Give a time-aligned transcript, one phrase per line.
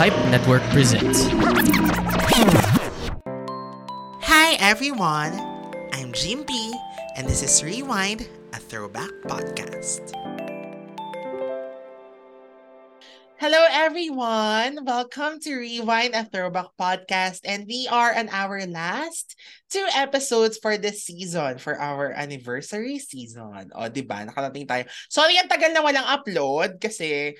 [0.00, 1.28] Hype Network presents.
[4.24, 5.36] Hi everyone,
[5.92, 6.72] I'm Jim B,
[7.20, 8.24] and this is Rewind,
[8.54, 10.16] a throwback podcast.
[13.36, 19.36] Hello everyone, welcome to Rewind, a throwback podcast, and we are on our last
[19.68, 23.68] two episodes for this season, for our anniversary season.
[23.76, 24.24] O, di ba?
[24.24, 24.88] Nakarating tayo.
[25.12, 27.36] Sorry, ang tagal na walang upload kasi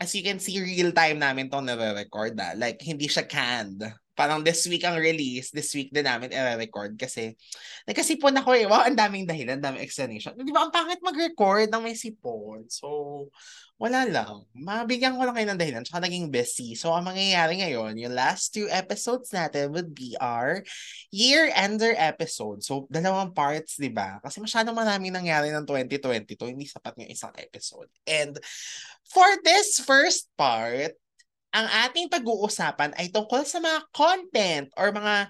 [0.00, 2.54] as you can see, real time namin itong nare-record ah.
[2.54, 3.82] Like, hindi siya canned.
[4.18, 7.38] Parang this week ang release, this week din namin i-record kasi
[7.86, 8.66] nagkasipon ako eh.
[8.66, 10.34] Wow, ang daming dahilan, ang daming explanation.
[10.34, 12.66] Di ba, ang pangit mag-record ng may sipon.
[12.66, 13.30] So,
[13.78, 14.42] wala lang.
[14.58, 15.86] Mabigyan ko lang kayo ng dahilan.
[15.86, 16.74] Tsaka naging busy.
[16.74, 20.66] So, ang mangyayari ngayon, yung last two episodes natin would be our
[21.14, 22.66] year-ender episode.
[22.66, 24.18] So, dalawang parts, di ba?
[24.18, 26.58] Kasi masyadong maraming nangyari ng 2022.
[26.58, 27.86] Hindi sapat yung isang episode.
[28.02, 28.34] And
[29.06, 30.98] for this first part,
[31.58, 35.26] ang ating pag-uusapan ay tungkol sa mga content or mga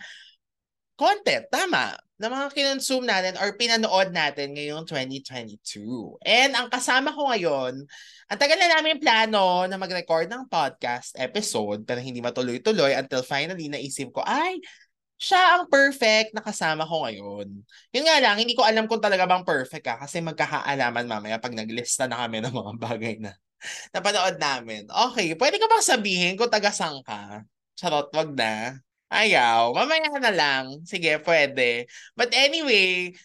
[0.98, 6.18] content, tama, na mga kinonsume natin or pinanood natin ngayong 2022.
[6.26, 7.86] And ang kasama ko ngayon,
[8.26, 13.70] ang tagal na namin plano na mag-record ng podcast episode pero hindi matuloy-tuloy until finally
[13.70, 14.58] naisip ko, ay,
[15.18, 17.46] siya ang perfect na kasama ko ngayon.
[17.94, 21.54] Yun nga lang, hindi ko alam kung talaga bang perfect ka kasi magkakaalaman mamaya pag
[21.54, 23.34] naglista na kami ng mga bagay na
[23.94, 24.86] napanood namin.
[24.88, 27.42] Okay, pwede ka bang sabihin kung taga-sang ka?
[27.78, 28.78] Charot, wag na.
[29.08, 29.72] Ayaw.
[29.72, 30.64] Mamaya na lang.
[30.84, 31.88] Sige, pwede.
[32.12, 33.16] But anyway,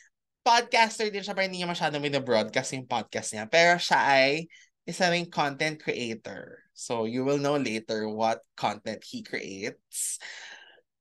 [0.43, 3.45] podcaster din siya pero hindi niya masyadong binabroadcast yung podcast niya.
[3.47, 4.47] Pero siya ay
[4.83, 6.59] isa ring content creator.
[6.75, 10.19] So you will know later what content he creates.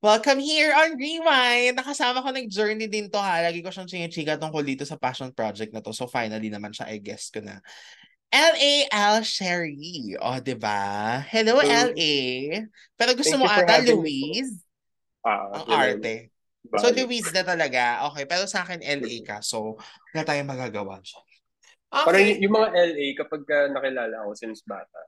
[0.03, 1.79] Welcome here on Rewind!
[1.79, 3.39] Nakasama ko nag-journey din to ha.
[3.39, 5.95] Lagi ko siyang chinichika tungkol dito sa passion project na to.
[5.95, 7.63] So finally naman siya, I guess ko na.
[8.33, 9.21] L.A.L.
[9.21, 10.17] Sherry.
[10.17, 11.21] O, oh, di ba?
[11.29, 12.15] Hello, L.A.
[12.97, 14.65] Pero gusto mo ata, Louise?
[15.21, 16.33] Uh, ang arte.
[16.65, 16.81] Bye.
[16.81, 18.09] So, Louise na talaga.
[18.09, 19.45] Okay, pero sa akin, LA ka.
[19.45, 19.77] So,
[20.15, 21.21] wala tayong magagawa siya.
[21.93, 22.07] Okay.
[22.09, 24.99] Parang yung mga LA, kapag ka nakilala ako since bata.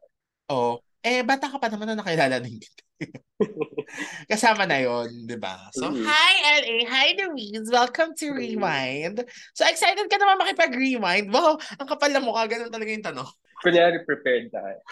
[0.52, 2.82] Oh, eh, bata ka pa naman na nakilala din kita.
[4.30, 5.68] Kasama na yon di ba?
[5.74, 6.06] So, mm-hmm.
[6.06, 6.76] hi LA!
[6.88, 7.68] Hi Louise!
[7.70, 9.24] Welcome to Rewind!
[9.52, 11.30] So, excited ka naman makipag-rewind?
[11.30, 11.60] Wow!
[11.78, 13.30] Ang kapal na mukha, ganun talaga yung tanong.
[13.64, 14.78] Kunyari, prepared tayo.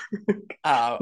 [0.62, 0.98] Ah, uh,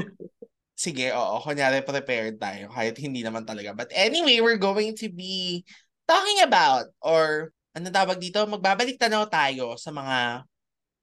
[0.72, 3.76] sige, oo, kunyari prepared tayo kahit hindi naman talaga.
[3.76, 5.68] But anyway, we're going to be
[6.08, 10.48] talking about or ano tawag dito, magbabalik tanaw tayo sa mga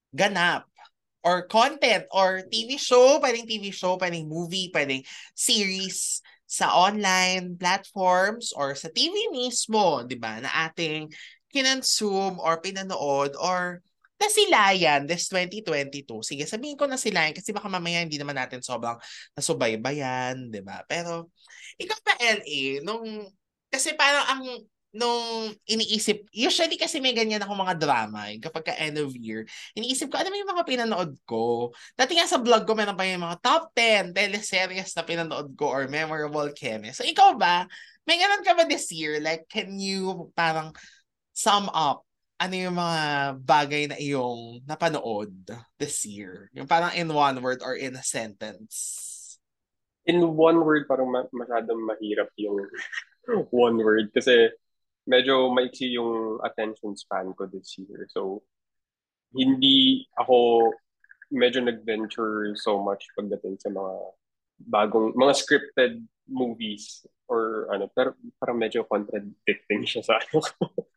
[0.10, 0.66] ganap
[1.22, 5.06] or content or TV show, pwedeng TV show, pwedeng movie, pwedeng
[5.38, 10.40] series sa online platforms or sa TV mismo, 'di ba?
[10.40, 11.12] Na ating
[11.52, 13.84] kinonsume or pinanood or
[14.18, 16.26] nasilayan this 2022.
[16.26, 18.98] Sige, sabihin ko nasilayan kasi baka mamaya hindi naman natin sobrang
[19.38, 20.82] nasubaybayan, di ba?
[20.90, 21.30] Pero,
[21.78, 23.06] ikaw pa LA, nung,
[23.70, 24.44] kasi parang ang,
[24.96, 29.44] nung iniisip, usually kasi may ganyan ako mga drama, eh, kapag ka end of year,
[29.76, 31.76] iniisip ko, ano yung mga pinanood ko?
[31.94, 35.70] Dati nga sa vlog ko, meron pa yung mga top 10 teleseries na pinanood ko
[35.70, 36.96] or memorable keme.
[36.96, 37.68] So, ikaw ba,
[38.08, 39.20] may ganun ka ba this year?
[39.20, 40.72] Like, can you parang
[41.36, 43.02] sum up ano yung mga
[43.42, 45.34] bagay na iyong napanood
[45.82, 46.54] this year?
[46.54, 49.18] Yung parang in one word or in a sentence?
[50.06, 52.62] In one word, parang ma- masyadong mahirap yung
[53.50, 54.54] one word kasi
[55.08, 58.06] medyo maiksi yung attention span ko this year.
[58.12, 58.44] So,
[59.32, 60.70] hindi ako
[61.32, 63.94] medyo nag-venture so much pagdating sa mga
[64.68, 70.40] bagong, mga scripted movies or ano, pero parang medyo contradicting siya sa ano.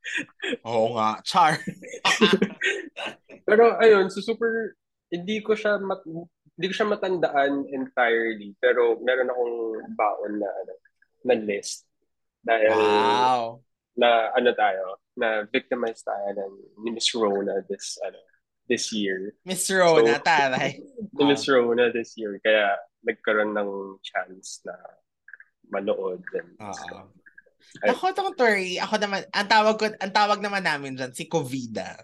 [0.70, 1.58] Oo nga, char.
[3.48, 4.74] pero ayun, so super,
[5.10, 9.56] hindi ko siya mat, hindi ko siya matandaan entirely, pero meron akong
[9.94, 10.74] baon na ano,
[11.26, 11.86] na list.
[12.40, 13.58] Dahil wow.
[13.98, 16.52] Na ano tayo, na victimized tayo ng
[16.86, 18.18] ni Miss Rona this ano,
[18.70, 19.34] this year.
[19.42, 20.78] Miss Rona, so, taray.
[21.18, 22.38] ni Miss Rona this year.
[22.38, 23.70] Kaya nagkaroon ng
[24.04, 24.78] chance na
[25.70, 26.22] manood.
[26.34, 27.06] And, uh
[27.86, 31.98] Ako tong Tori, ako naman, ang tawag ko, ang tawag naman namin dyan, si Covida.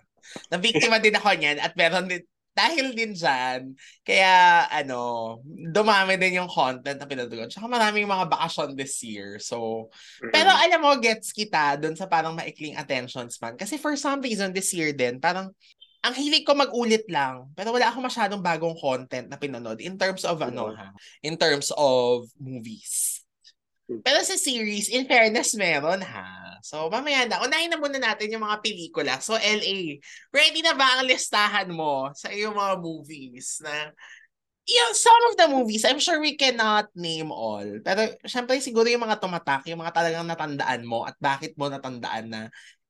[0.51, 2.23] Nabiktima din ako niyan at meron din,
[2.57, 7.53] dahil din dyan, kaya ano, dumami din yung content na pinatugon.
[7.53, 9.37] Tsaka maraming mga bakasyon this year.
[9.37, 10.33] So, mm-hmm.
[10.33, 13.61] pero alam mo, gets kita dun sa parang maikling attention span.
[13.61, 15.53] Kasi for some reason this year din, parang
[16.01, 20.23] ang hilig ko mag-ulit lang, pero wala akong masyadong bagong content na pinanood in terms
[20.23, 23.26] of ano ha, in terms of movies.
[23.87, 26.59] Pero sa series, in fairness, meron ha.
[26.67, 27.39] So, mamaya na.
[27.47, 29.23] Unahin na muna natin yung mga pelikula.
[29.23, 30.03] So, LA,
[30.35, 33.95] ready na ba ang listahan mo sa iyong mga movies na
[34.67, 37.65] yeah, some of the movies, I'm sure we cannot name all.
[37.87, 42.27] Pero syempre siguro yung mga tumatak, yung mga talagang natandaan mo at bakit mo natandaan
[42.27, 42.41] na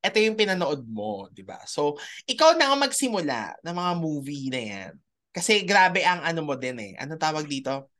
[0.00, 1.60] ito yung pinanood mo, di ba?
[1.68, 4.92] So, ikaw na nga magsimula ng mga movie na yan.
[5.34, 6.92] Kasi grabe ang ano mo din eh.
[6.96, 7.92] Ano tawag dito?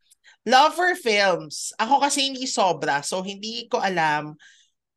[0.46, 1.74] Love for films.
[1.74, 3.02] Ako kasi hindi sobra.
[3.02, 4.38] So, hindi ko alam.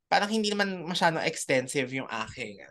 [0.06, 2.62] Parang hindi naman masyadong extensive yung aking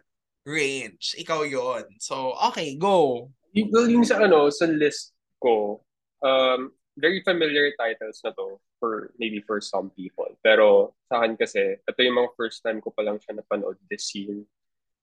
[0.48, 1.20] range.
[1.20, 3.28] Ikaw yon So, okay, go.
[3.52, 5.12] Well, yung sa ano, sa list
[5.44, 5.84] ko,
[6.24, 10.32] um, very familiar titles na to for maybe for some people.
[10.40, 14.08] Pero sa akin kasi, ito yung mga first time ko pa lang siya napanood this
[14.16, 14.40] year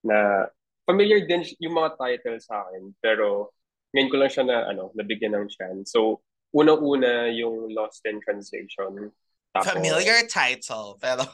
[0.00, 0.48] na
[0.88, 2.92] familiar din yung mga titles sa akin.
[3.04, 3.52] Pero
[3.92, 5.92] ngayon ko lang siya na ano, nabigyan ng chance.
[5.92, 6.24] So,
[6.54, 9.10] unang-una yung Lost in Translation.
[9.54, 11.24] Tapos, familiar title, pero.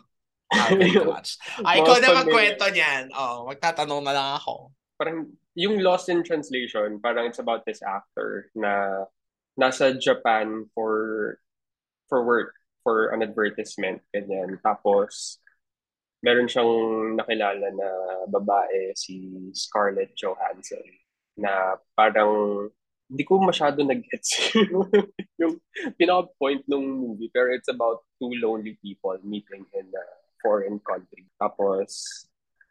[1.64, 3.08] Ay, ikaw na magkwento niyan.
[3.16, 4.68] Oh, magtatanong na lang ako.
[5.00, 9.04] Parang yung Lost in Translation, parang it's about this actor na
[9.56, 11.36] nasa Japan for
[12.08, 12.52] for work,
[12.84, 14.60] for an advertisement, ganyan.
[14.60, 15.40] Tapos,
[16.20, 16.72] meron siyang
[17.16, 17.88] nakilala na
[18.28, 20.84] babae, si Scarlett Johansson,
[21.40, 22.68] na parang
[23.12, 24.56] hindi ko masyado nag-gets
[25.40, 25.60] yung
[26.00, 27.28] pinaka-point ng movie.
[27.28, 30.04] Pero it's about two lonely people meeting in a
[30.40, 31.28] foreign country.
[31.36, 32.24] Tapos,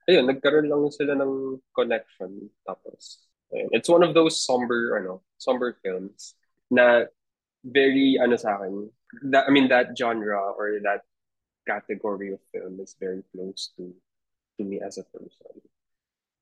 [0.10, 2.50] ayun, nagkaroon lang sila ng connection.
[2.66, 6.34] Tapos, ayun, it's one of those somber, ano, somber films
[6.74, 7.06] na
[7.62, 8.90] very ano sa akin
[9.30, 11.06] that I mean that genre or that
[11.68, 13.94] category of film is very close to
[14.58, 15.62] to me as a person.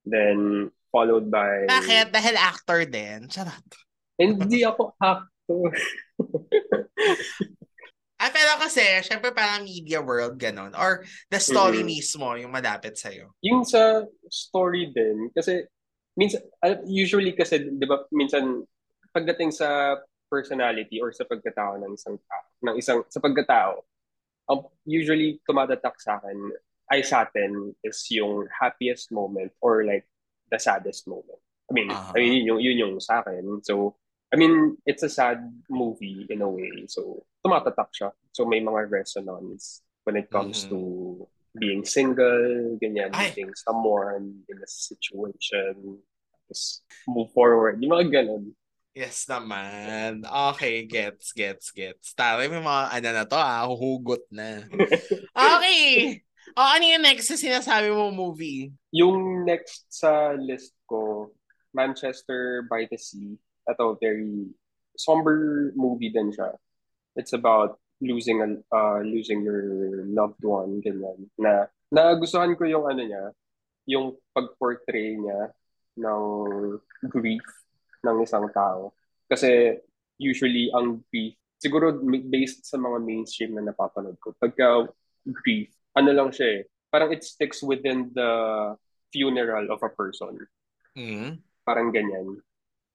[0.07, 2.15] Then followed by Bakit?
[2.15, 3.27] Dahil actor din.
[3.27, 3.88] Charot.
[4.19, 5.71] Hindi ako actor.
[8.21, 10.75] ah, pero kasi, syempre parang media world, ganon.
[10.75, 11.95] Or the story mm-hmm.
[11.95, 13.31] mismo, yung malapit sa'yo.
[13.39, 15.63] Yung sa story din, kasi
[16.19, 16.43] minsan,
[16.83, 18.67] usually kasi, di ba, minsan,
[19.15, 19.97] pagdating sa
[20.29, 23.81] personality or sa pagkatao ng isang tao, ng isang sa pagkatao,
[24.49, 26.37] um, usually tumatatak sa akin
[26.89, 30.05] ay sa atin is yung happiest moment or like
[30.53, 31.41] the saddest moment.
[31.69, 32.13] I mean, uh-huh.
[32.13, 33.61] I mean yun yung, yun yung sa akin.
[33.61, 33.97] So,
[34.29, 36.85] I mean, it's a sad movie in a way.
[36.85, 38.13] So, tumatatak siya.
[38.31, 40.77] So, may mga resonance when it comes mm-hmm.
[40.77, 41.27] to
[41.57, 43.33] being single, ganyan, Ay.
[43.33, 45.97] meeting someone in a situation,
[46.45, 47.81] just move forward.
[47.81, 48.53] Yung mga ganun.
[48.93, 50.25] Yes naman.
[50.25, 52.13] Okay, gets, gets, gets.
[52.13, 54.65] Tara, may mga ano na to ah, huhugot na.
[55.57, 56.21] okay!
[56.53, 58.73] O, oh, ano yung next sa sinasabi mo movie?
[58.89, 61.29] Yung next sa list ko,
[61.71, 63.37] Manchester by the Sea.
[63.69, 64.49] Ito, very
[64.97, 66.57] somber movie din siya.
[67.13, 71.29] It's about losing a, uh, losing your loved one, ganyan.
[71.37, 73.23] Na, nagustuhan ko yung ano niya,
[73.85, 75.51] yung pag-portray niya
[75.99, 76.23] ng
[77.11, 77.43] grief
[78.03, 78.95] ng isang tao.
[79.27, 79.77] Kasi
[80.17, 81.91] usually ang grief, siguro
[82.27, 84.87] based sa mga mainstream na napapanood ko, pagka
[85.27, 88.31] grief, ano lang siya eh, parang it sticks within the
[89.11, 90.39] funeral of a person.
[90.95, 91.43] Mm-hmm.
[91.67, 92.39] Parang ganyan.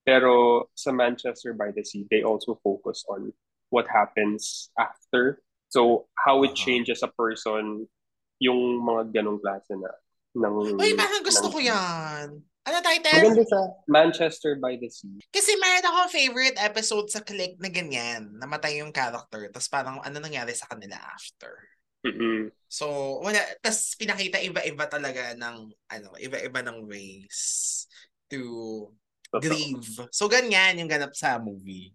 [0.04, 3.32] Pero sa Manchester by the Sea, they also focus on
[3.72, 5.40] what happens after.
[5.72, 6.60] So, how it uh-huh.
[6.60, 7.88] changes a person,
[8.38, 9.90] yung mga ganong klase na.
[10.34, 12.26] Ng, Uy, parang gusto ng, ko yan.
[12.64, 13.28] Ano title?
[13.28, 15.20] Maganda sa Manchester by the Sea.
[15.28, 18.34] Kasi meron ako favorite episode sa Click na ganyan.
[18.40, 19.52] Namatay yung character.
[19.52, 21.60] Tapos parang ano nangyari sa kanila after.
[22.04, 22.52] Mm-hmm.
[22.68, 23.40] So, wala.
[23.60, 25.56] Tapos pinakita iba-iba talaga ng,
[25.92, 27.84] ano, iba-iba ng ways
[28.32, 28.88] to.
[29.40, 30.08] Grieve.
[30.14, 31.94] So, ganyan yung ganap sa movie.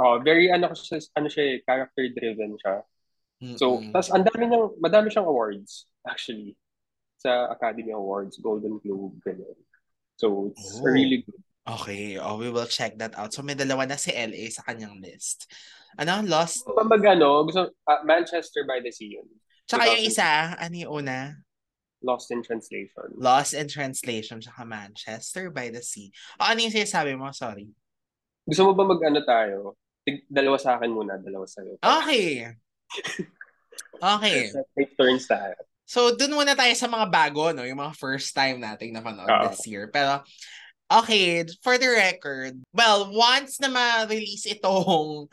[0.00, 2.82] Oh, very ano siya, ano siya, eh, character driven siya.
[3.56, 6.56] So, tapos ang dami niyang, madami siyang awards actually
[7.20, 9.56] sa Academy Awards, Golden Globe, ganyan.
[10.16, 10.88] So it's oh.
[10.88, 11.40] really good.
[11.64, 13.32] Okay, oh, we will check that out.
[13.36, 15.44] So may dalawa na si LA sa kanyang list.
[16.00, 16.24] Ano?
[16.24, 16.64] Lost?
[16.64, 19.28] Mag ano, gusto, uh, Manchester by the Sea yun.
[19.68, 21.40] Tsaka yung isa, ano yung una?
[22.00, 23.06] Lost in Translation.
[23.16, 26.08] Lost in Translation, tsaka Manchester by the Sea.
[26.40, 27.28] O ano yung sinasabi mo?
[27.36, 27.68] Sorry.
[28.48, 29.76] Gusto mo ba mag-ano tayo?
[30.26, 31.76] Dalawa sa akin muna, dalawa sa'yo.
[31.80, 32.48] Okay.
[34.00, 34.38] okay.
[34.76, 35.54] Take turns tayo.
[35.84, 37.66] So, dun muna tayo sa mga bago, no?
[37.66, 39.90] Yung mga first time nating napanood uh this year.
[39.92, 40.22] Pero,
[40.88, 45.28] okay, for the record, well, once na ma-release itong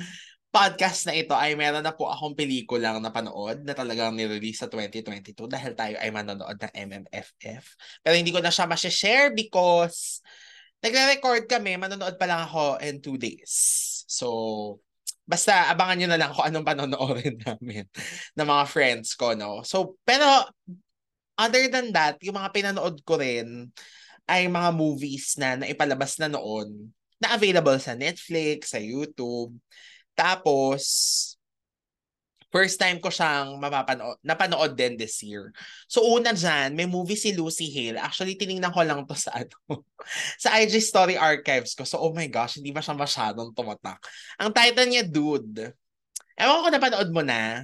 [0.57, 5.37] podcast na ito ay meron na po akong pelikulang napanood na talagang nirelease sa 2022
[5.45, 7.63] dahil tayo ay manonood ng MMFF.
[8.01, 10.25] Pero hindi ko na siya ma-share because
[10.81, 13.53] nagre-record kami, manonood pa lang ako in two days.
[14.09, 14.81] So,
[15.27, 17.83] Basta abangan nyo na lang kung anong panonoorin namin
[18.31, 19.59] ng mga friends ko, no?
[19.67, 20.23] So, pero
[21.35, 23.67] other than that, yung mga pinanood ko rin
[24.23, 29.51] ay mga movies na naipalabas na noon na available sa Netflix, sa YouTube.
[30.17, 30.81] Tapos,
[32.50, 35.53] first time ko siyang mapapanood, napanood din this year.
[35.86, 38.01] So una dyan, may movie si Lucy Hale.
[38.01, 39.53] Actually, tiningnan ko lang to sa ano,
[40.41, 41.86] sa IG Story Archives ko.
[41.86, 44.01] So oh my gosh, hindi ba siya masyadong tumatak?
[44.41, 45.75] Ang title niya, Dude.
[46.33, 47.62] Ewan ko napanood mo na.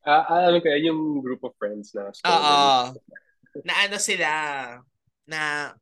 [0.00, 2.08] Ah, uh, alam ko, yung group of friends na.
[2.24, 2.96] Oo.
[3.66, 4.30] na ano sila,
[5.28, 5.74] na,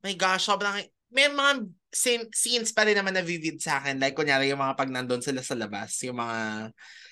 [0.00, 1.66] my gosh, sobrang, may mga
[2.30, 3.98] scenes pa rin naman na vivid sa akin.
[3.98, 6.70] Like, kunyari, yung mga pag nandun sila sa labas, yung mga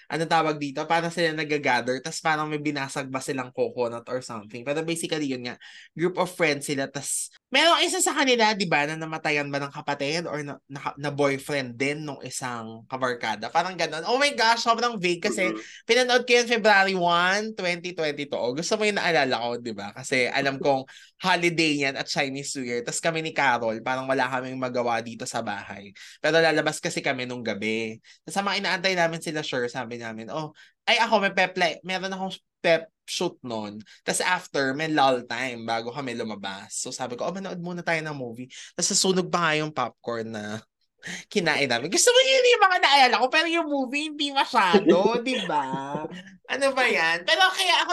[0.09, 4.65] ano tawag dito, parang sila nag-gather, tapos parang may binasag ba silang coconut or something.
[4.65, 5.61] Pero basically yun nga,
[5.93, 9.73] group of friends sila, tapos merong isa sa kanila, di ba, na namatayan ba ng
[9.73, 13.53] kapatid or na, na, na boyfriend din nung isang kabarkada.
[13.53, 14.05] Parang ganun.
[14.09, 15.53] Oh my gosh, sobrang vague kasi
[15.85, 18.33] pinanood ko yun February 1, 2022.
[18.33, 19.93] Gusto mo yung naalala ko, di ba?
[19.93, 20.89] Kasi alam kong
[21.21, 22.81] holiday yan at Chinese New Year.
[22.81, 25.93] Tapos kami ni Carol, parang wala kaming magawa dito sa bahay.
[26.23, 28.01] Pero lalabas kasi kami nung gabi.
[28.25, 30.55] Tapos mga inaantay namin sila, sure, sabi namin, oh,
[30.89, 31.77] ay ako may pep play.
[31.85, 33.81] Meron akong pep shoot noon.
[34.05, 36.77] Tapos after, may lull time bago kami lumabas.
[36.77, 38.49] So sabi ko, oh, manood muna tayo ng movie.
[38.77, 40.61] Tapos sunog pa nga yung popcorn na
[41.33, 41.89] kinain namin.
[41.89, 46.05] Gusto mo yun yung mga naalala ko, pero yung movie hindi masyado, di ba?
[46.49, 47.25] Ano ba yan?
[47.25, 47.93] Pero kaya ako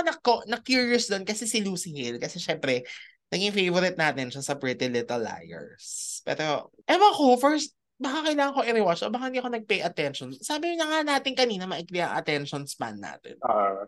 [0.49, 2.83] na-curious doon kasi si Lucy Hill, kasi syempre,
[3.29, 6.19] naging favorite natin siya sa Pretty Little Liars.
[6.25, 10.35] Pero, ewan ko, first, baka kailangan ko i-rewatch o baka hindi ako nag-pay attention.
[10.35, 13.39] Sabi na nga natin kanina, maikli ang attention span natin.
[13.39, 13.87] Uh,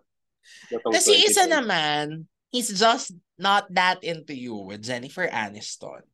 [0.95, 6.07] Kasi isa naman, he's just not that into you with Jennifer Aniston.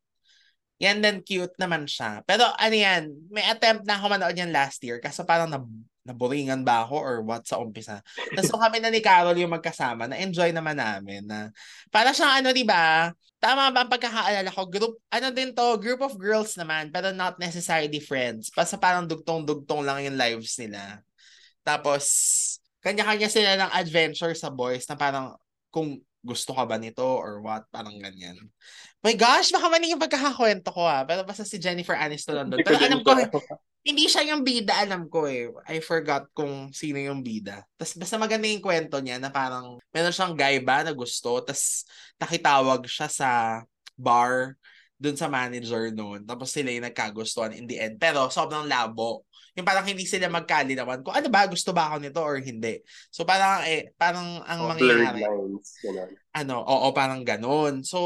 [0.83, 2.19] Yan din cute naman siya.
[2.27, 5.63] Pero ano yan, may attempt na ako manood yan last year kasi parang na,
[6.03, 8.03] naburingan ba ako or what sa umpisa.
[8.35, 11.23] Tapos so kami na ni Carol yung magkasama, na-enjoy naman namin.
[11.23, 11.47] Na,
[11.87, 13.15] para siyang ano, di ba?
[13.39, 14.61] Tama ba ang pagkakaalala ko?
[14.67, 18.51] Group, ano din to, group of girls naman, pero not necessarily friends.
[18.51, 20.99] Basta parang dugtong-dugtong lang yung lives nila.
[21.63, 22.03] Tapos,
[22.83, 25.39] kanya-kanya sila ng adventure sa boys na parang
[25.71, 28.39] kung gusto ka ba nito or what, parang ganyan.
[29.03, 31.03] My gosh, baka mali yung pagkakakwento ko ah.
[31.03, 32.63] Pero basta si Jennifer Aniston doon.
[32.63, 33.11] Pero alam ko,
[33.83, 35.51] hindi siya yung bida, alam ko eh.
[35.67, 37.67] I forgot kung sino yung bida.
[37.75, 41.83] Tapos basta maganda yung kwento niya na parang meron siyang guy ba na gusto, tapos
[42.15, 43.29] nakitawag siya sa
[43.99, 44.55] bar
[44.95, 46.23] dun sa manager noon.
[46.23, 47.99] Tapos sila yung nagkagustuhan in the end.
[47.99, 49.27] Pero sobrang labo.
[49.53, 52.81] Yung parang hindi sila magkalinawan kung ano ba, gusto ba ako nito or hindi.
[53.13, 55.21] So parang, eh, parang ang oh, mangyayari.
[55.21, 55.77] Lines,
[56.33, 57.85] ano, oo, parang ganun.
[57.85, 57.99] So,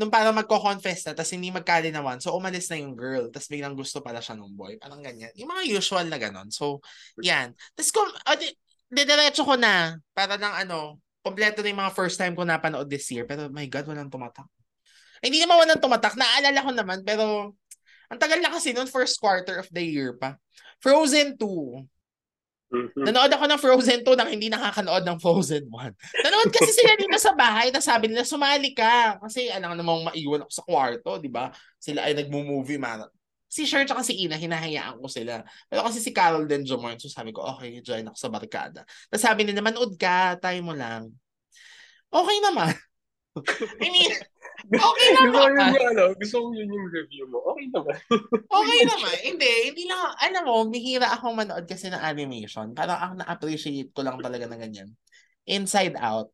[0.00, 4.00] nung parang magko-confess na, tapos hindi magkalinawan, so umalis na yung girl, tapos biglang gusto
[4.00, 4.80] pala siya ng boy.
[4.80, 5.28] Parang ganyan.
[5.36, 6.48] Yung mga usual na ganon.
[6.48, 6.80] So,
[7.20, 7.52] yan.
[7.76, 8.48] Tapos kung, oh, di,
[8.88, 13.04] didiretso ko na, para lang ano, kompleto na yung mga first time ko napanood this
[13.12, 14.48] year, pero my God, walang tumatak.
[15.20, 17.52] Ay, hindi naman walang tumatak, naalala ko naman, pero
[18.08, 20.40] ang tagal na kasi noon, first quarter of the year pa.
[20.80, 21.84] Frozen 2.
[22.70, 23.02] Mm-hmm.
[23.02, 26.22] Nanood ako ng Frozen 2 nang hindi nakakanood ng Frozen 1.
[26.22, 29.18] Nanood kasi sila dito sa bahay na sabi nila, sumali ka.
[29.18, 31.50] Kasi alam namang maiwan ako sa kwarto, di ba?
[31.82, 33.10] Sila ay nagmo-movie man.
[33.50, 35.42] Si Cher at si Ina, hinahayaan ko sila.
[35.66, 38.86] Pero kasi si Carol din Jomorn, so sabi ko, okay, join ako sa barkada.
[39.10, 41.10] Tapos sabi nila, manood ka, tayo mo lang.
[42.06, 42.70] Okay naman.
[43.82, 44.14] I mean,
[44.68, 45.32] Okay naman.
[45.32, 47.38] gusto mo yung, ano, gusto mo yun yung review mo.
[47.54, 47.96] Okay naman.
[48.60, 49.14] okay naman.
[49.24, 52.76] Hindi, hindi lang, alam mo, bihira akong manood kasi ng animation.
[52.76, 54.90] Parang ako na-appreciate ko lang talaga ng ganyan.
[55.48, 56.30] Inside Out.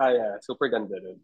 [0.00, 0.34] Ah, yeah.
[0.42, 1.22] Super ganda rin.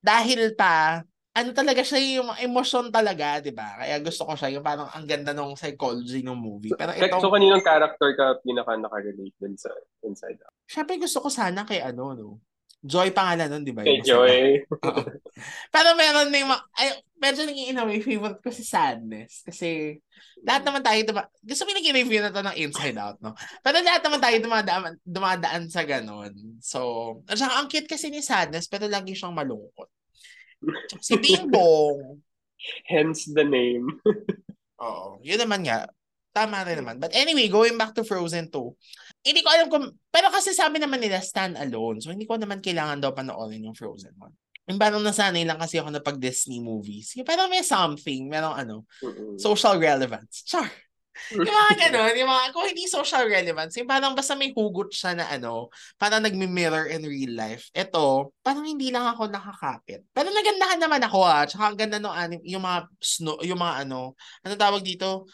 [0.00, 3.78] Dahil pa, ano talaga siya yung emosyon talaga, di ba?
[3.78, 6.74] Kaya gusto ko siya, yung parang ang ganda ng psychology ng movie.
[6.74, 9.70] Pero ito, so, kaninong character ka pinaka nakarelate din sa
[10.02, 10.54] Inside Out?
[10.66, 12.28] Siyempre gusto ko sana kay ano, no?
[12.80, 13.84] Joy pangalan nun, di ba?
[13.84, 14.64] Kay Joy.
[15.74, 19.44] Pero meron na yung, ay, medyo naging in a way, favorite ko si Sadness.
[19.44, 20.00] Kasi,
[20.40, 23.36] lahat naman tayo, duma- gusto mo nag-review na to ng Inside Out, no?
[23.60, 26.32] Pero lahat naman tayo dumadaan, dumadaan sa ganun.
[26.64, 29.92] So, at saka ang cute kasi ni Sadness, pero lagi siyang malungkot.
[31.04, 32.16] Si Bimbong.
[32.92, 33.88] Hence the name.
[34.80, 35.20] Oo.
[35.20, 35.88] Yun naman nga.
[36.30, 37.02] Tama rin naman.
[37.02, 41.02] But anyway, going back to Frozen 2, hindi ko alam kung, pero kasi sabi naman
[41.02, 41.98] nila stand alone.
[41.98, 44.70] So hindi ko naman kailangan daw panoorin yung Frozen 1.
[44.70, 47.18] Yung parang nasanay lang kasi ako na pag Disney movies.
[47.18, 48.86] Yung parang may something, merong ano,
[49.34, 50.46] social relevance.
[50.46, 50.70] Char.
[51.36, 55.18] yung mga ganun, yung mga, kung hindi social relevance, yung parang basta may hugot siya
[55.18, 55.68] na ano,
[56.00, 57.68] parang nagmi-mirror in real life.
[57.74, 60.06] Ito, parang hindi lang ako nakakapit.
[60.14, 62.14] Pero nagandahan naman ako ah, tsaka ang ganda no,
[62.46, 64.14] yung mga snow, yung mga ano,
[64.46, 65.28] ano tawag dito,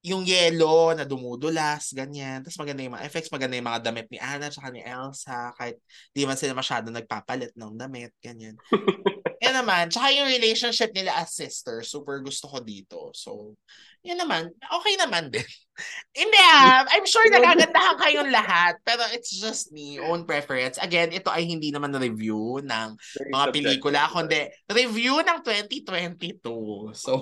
[0.00, 2.40] yung yellow na dumudulas, ganyan.
[2.40, 5.76] Tapos maganda yung mga effects, maganda yung mga damit ni Anna at ni Elsa, kahit
[6.16, 8.56] di man sila masyado nagpapalit ng damit, ganyan.
[9.44, 13.12] yan naman, tsaka yung relationship nila as sisters, super gusto ko dito.
[13.12, 13.56] So,
[14.00, 15.44] yun naman, okay naman din.
[16.16, 20.80] Hindi ah, I'm sure nagagandahan kayong lahat, pero it's just me, own preference.
[20.80, 22.88] Again, ito ay hindi naman review ng
[23.32, 26.92] mga pelikula, kundi review ng 2022.
[26.92, 27.12] So,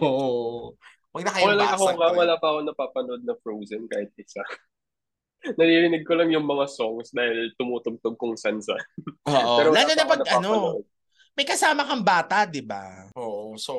[1.19, 4.39] Huwag na kayong wala ako nga, wala pa ako napapanood na Frozen kahit isa.
[5.59, 8.79] Naririnig ko lang yung mga songs dahil tumutugtog kung san-san.
[9.27, 9.55] Oo.
[9.59, 10.79] Pero Lalo na pag ano,
[11.35, 13.11] may kasama kang bata, di ba?
[13.19, 13.59] Oo.
[13.59, 13.75] So,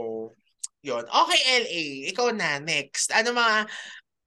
[0.84, 1.84] yon Okay, LA.
[2.12, 3.15] Ikaw na, next.
[3.15, 3.67] Ano mga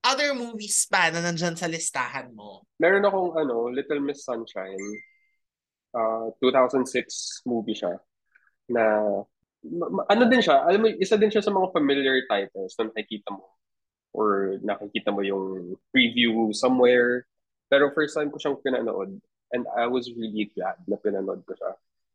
[0.08, 2.64] other movies pa na nandyan sa listahan mo?
[2.80, 4.88] Meron akong ano, Little Miss Sunshine.
[5.92, 8.00] Uh, 2006 movie siya
[8.72, 9.04] na
[10.10, 13.46] ano din siya, alam mo, isa din siya sa mga familiar titles na nakikita mo
[14.12, 17.24] or nakikita mo yung preview somewhere.
[17.70, 19.16] Pero first time ko siyang pinanood
[19.54, 21.72] and I was really glad na pinanood ko siya.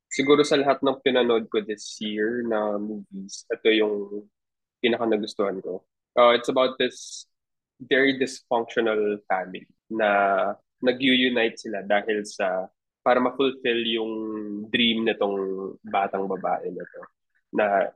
[0.07, 4.27] Siguro sa lahat ng pinanood ko this year na movies, ito yung
[4.83, 5.83] pinaka nagustuhan ko.
[6.15, 7.25] Uh, it's about this
[7.81, 12.69] very dysfunctional family na nag-unite sila dahil sa
[13.01, 14.13] para ma-fulfill yung
[14.67, 15.37] dream nitong
[15.87, 17.01] batang babae na to
[17.53, 17.91] na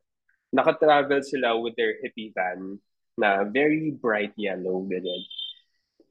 [0.51, 2.79] nakatravel sila with their hippie van
[3.17, 5.23] na very bright yellow, ganyan.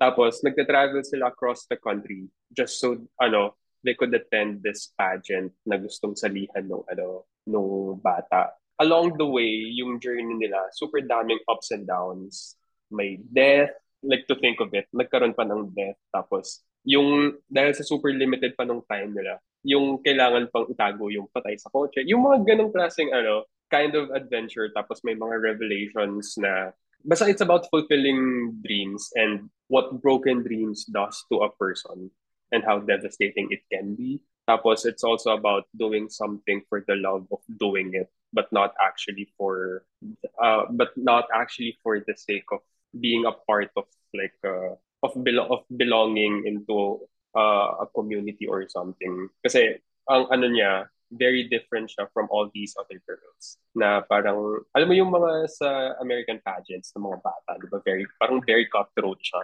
[0.01, 2.25] Tapos, nagta-travel sila across the country
[2.57, 8.57] just so, ano, they could attend this pageant na gustong salihan ng, ano, nung bata.
[8.81, 12.57] Along the way, yung journey nila, super daming ups and downs.
[12.89, 16.01] May death, like to think of it, nagkaroon pa ng death.
[16.09, 21.29] Tapos, yung, dahil sa super limited pa nung time nila, yung kailangan pang itago yung
[21.33, 22.05] patay sa kotse.
[22.09, 26.75] Yung mga ganong klaseng ano, kind of adventure tapos may mga revelations na
[27.07, 32.11] basta it's about fulfilling dreams and what broken dreams does to a person
[32.51, 34.19] and how devastating it can be.
[34.51, 39.29] Tapos it's also about doing something for the love of doing it but not actually
[39.37, 39.85] for
[40.43, 42.61] uh, but not actually for the sake of
[42.99, 46.99] being a part of like uh, of belo- of belonging into
[47.35, 49.29] uh, a community or something.
[49.43, 53.59] Kasi ang ano niya, very different siya from all these other girls.
[53.75, 57.83] Na parang, alam mo yung mga sa American pageants ng mga bata, di ba?
[57.83, 59.43] Very, parang very cutthroat siya.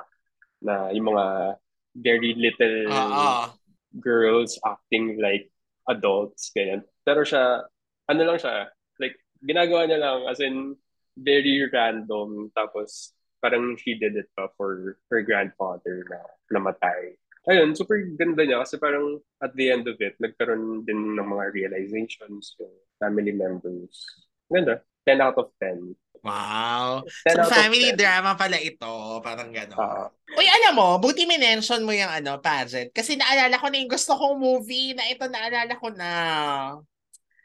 [0.63, 1.59] Na yung mga
[1.99, 3.51] very little uh-uh.
[3.99, 5.51] girls acting like
[5.91, 6.87] adults, ganyan.
[7.03, 7.67] Pero siya,
[8.07, 8.71] ano lang siya,
[9.03, 10.79] like, ginagawa niya lang, as in,
[11.19, 12.53] very random.
[12.55, 16.19] Tapos, parang she did it pa for her grandfather na
[16.51, 17.15] namatay
[17.47, 21.55] ayun, super ganda niya kasi parang at the end of it, nagkaroon din ng mga
[21.55, 24.27] realizations yung family members.
[24.51, 24.83] Ganda.
[25.07, 25.95] 10 out of 10.
[26.27, 27.07] Wow.
[27.07, 29.23] So family drama pala ito.
[29.23, 29.79] Parang gano'n.
[29.79, 32.91] Uh, Uy, alam mo, buti minention mo yung ano, pageant.
[32.91, 36.11] Kasi naalala ko na yung gusto kong movie na ito naalala ko na.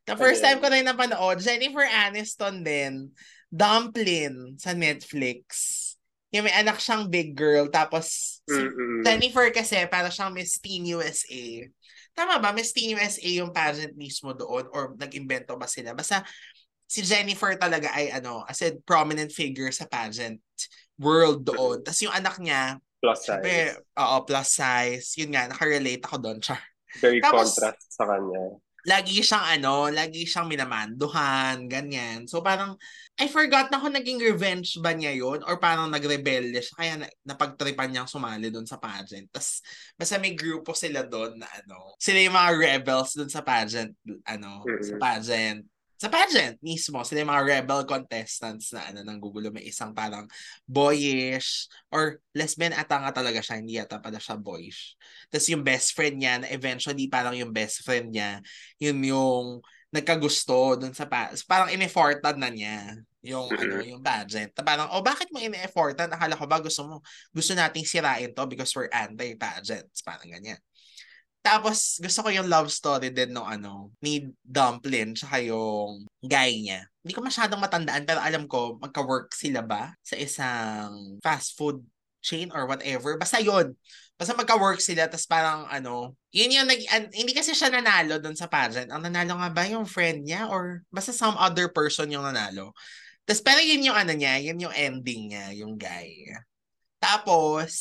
[0.09, 3.13] The first time ko na yung napanood, Jennifer Aniston din.
[3.53, 5.45] Dumpling sa Netflix
[6.31, 8.59] yung may anak siyang big girl, tapos si.
[9.03, 11.67] Jennifer kasi para siyang Miss Teen USA.
[12.15, 12.55] Tama ba?
[12.55, 15.91] Miss Teen USA yung pageant mismo doon or nag-invento ba sila?
[15.91, 16.23] Basta
[16.87, 20.39] si Jennifer talaga ay ano, as a prominent figure sa pageant
[20.95, 21.83] world doon.
[21.83, 23.43] Tapos yung anak niya, plus size.
[23.43, 25.07] Sabi, oo, plus size.
[25.19, 26.37] Yun nga, nakarelate ako doon.
[26.39, 26.59] Char.
[26.99, 32.25] Very Tapos, contrast sa kanya lagi siyang ano, lagi siyang minamanduhan, ganyan.
[32.25, 32.77] So parang,
[33.21, 37.07] I forgot na kung naging revenge ba niya yon or parang nagrebelde siya, kaya na,
[37.25, 39.29] napagtripan niyang sumali doon sa pageant.
[39.29, 39.61] Tapos,
[39.93, 43.93] basta may grupo sila doon na ano, sila yung mga rebels doon sa pageant,
[44.25, 44.85] ano, mm-hmm.
[44.85, 45.61] sa pageant
[46.01, 50.25] sa pageant mismo, sila yung mga rebel contestants na ano, nang gugulo may isang parang
[50.65, 54.97] boyish or lesbian ata nga talaga siya, hindi yata pala siya boyish.
[55.29, 58.41] Tapos yung best friend niya, na eventually parang yung best friend niya,
[58.81, 59.61] yun yung
[59.93, 64.49] nagkagusto dun sa pa- parang in-effortan na niya yung ano yung pageant.
[64.57, 66.09] Na parang oh bakit mo in-effortan?
[66.09, 66.95] Akala ko ba gusto mo
[67.29, 70.01] gusto nating sirain to because we're anti-pageants.
[70.01, 70.57] Parang ganyan.
[71.41, 76.85] Tapos, gusto ko yung love story din no ano, ni Dumpling tsaka yung guy niya.
[77.01, 81.81] Hindi ko masyadong matandaan pero alam ko magka-work sila ba sa isang fast food
[82.21, 83.17] chain or whatever.
[83.17, 83.73] Basta yun.
[84.21, 88.37] Basta magka-work sila tapos parang ano, yun yung nag, an, hindi kasi siya nanalo doon
[88.37, 88.93] sa pageant.
[88.93, 92.69] Ang nanalo nga ba yung friend niya or basta some other person yung nanalo.
[93.25, 96.21] Tapos pero yun yung ano niya, yun yung ending niya, yung guy.
[97.01, 97.73] Tapos,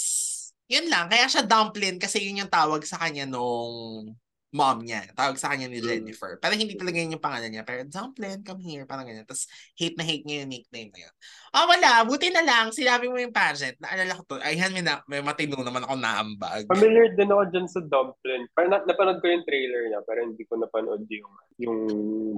[0.71, 1.11] yun lang.
[1.11, 4.15] Kaya siya dumpling kasi yun yung tawag sa kanya nung
[4.51, 5.07] mom niya.
[5.15, 5.87] Tawag sa kanya ni Mm.
[5.87, 6.35] Jennifer.
[6.39, 7.63] Pero hindi talaga yun yung pangalan niya.
[7.63, 8.83] Pero Dumplin, come here.
[8.83, 9.23] Parang ganyan.
[9.23, 11.15] Tapos hate na hate niya yung nickname na yun.
[11.55, 12.03] Oh, wala.
[12.03, 12.71] Buti na lang.
[12.71, 13.79] Sinabi mo yung pageant.
[13.79, 14.43] Naalala ko to.
[14.43, 16.67] Ayhan, may, na, may matino naman ako naambag.
[16.67, 18.43] Familiar din ako dyan sa Dumplin.
[18.51, 21.79] Parang na- napanood ko yung trailer niya, pero hindi ko napanood yung, yung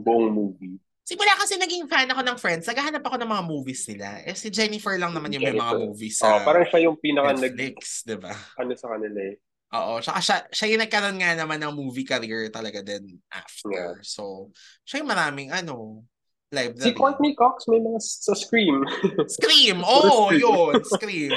[0.00, 0.76] buong movie.
[1.02, 2.70] Simula kasi naging fan ako ng Friends.
[2.70, 4.22] Naghahanap ako ng mga movies nila.
[4.22, 5.82] Eh, si Jennifer lang naman yung may mga Jennifer.
[5.90, 8.32] movies Oh, sa parang siya yung pinaka nag, Netflix, di ba?
[8.54, 9.34] ano sa kanila eh.
[9.72, 13.72] Oo, tsaka siya, siya yung nagkaroon nga naman ng movie career talaga din after.
[13.72, 13.94] Yeah.
[14.04, 14.52] So,
[14.86, 16.06] siya yung maraming ano,
[16.52, 18.84] live Si Courtney Cox may mga sa Scream.
[19.26, 19.80] Scream!
[19.88, 21.32] Oo, oh, yun, Scream.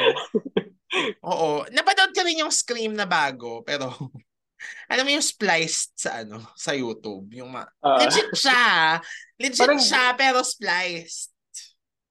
[1.32, 1.64] Oo.
[1.72, 3.90] Napanood ko rin yung Scream na bago, pero
[4.88, 7.28] alam mo yung spliced sa ano, sa YouTube.
[7.34, 8.98] Yung ma- Ah, legit siya.
[9.36, 11.32] Legit Parang- siya, pero spliced.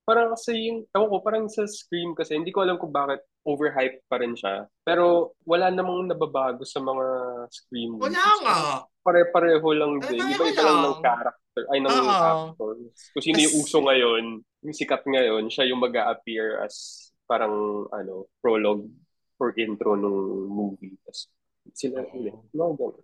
[0.04, 4.04] parang kasi yung, ewan ko, parang sa Scream kasi, hindi ko alam kung bakit overhyped
[4.04, 4.68] pa rin siya.
[4.80, 7.04] Pero wala namang nababago sa mga
[7.48, 8.56] Scream Wala nga.
[9.00, 10.20] Pare-pareho lang din.
[10.20, 12.08] Iba-iba lang ng character, ay ng Oo.
[12.52, 12.92] actors.
[13.12, 14.24] Kung sino yung uso ngayon,
[14.60, 17.52] yung sikat ngayon, siya yung mag appear as parang
[17.88, 18.84] ano, prologue
[19.40, 20.12] or intro nung
[20.46, 20.96] movie.
[21.04, 21.28] Tas
[21.72, 22.12] sila Oo.
[22.14, 22.34] ulit.
[22.52, 23.00] No, ganun.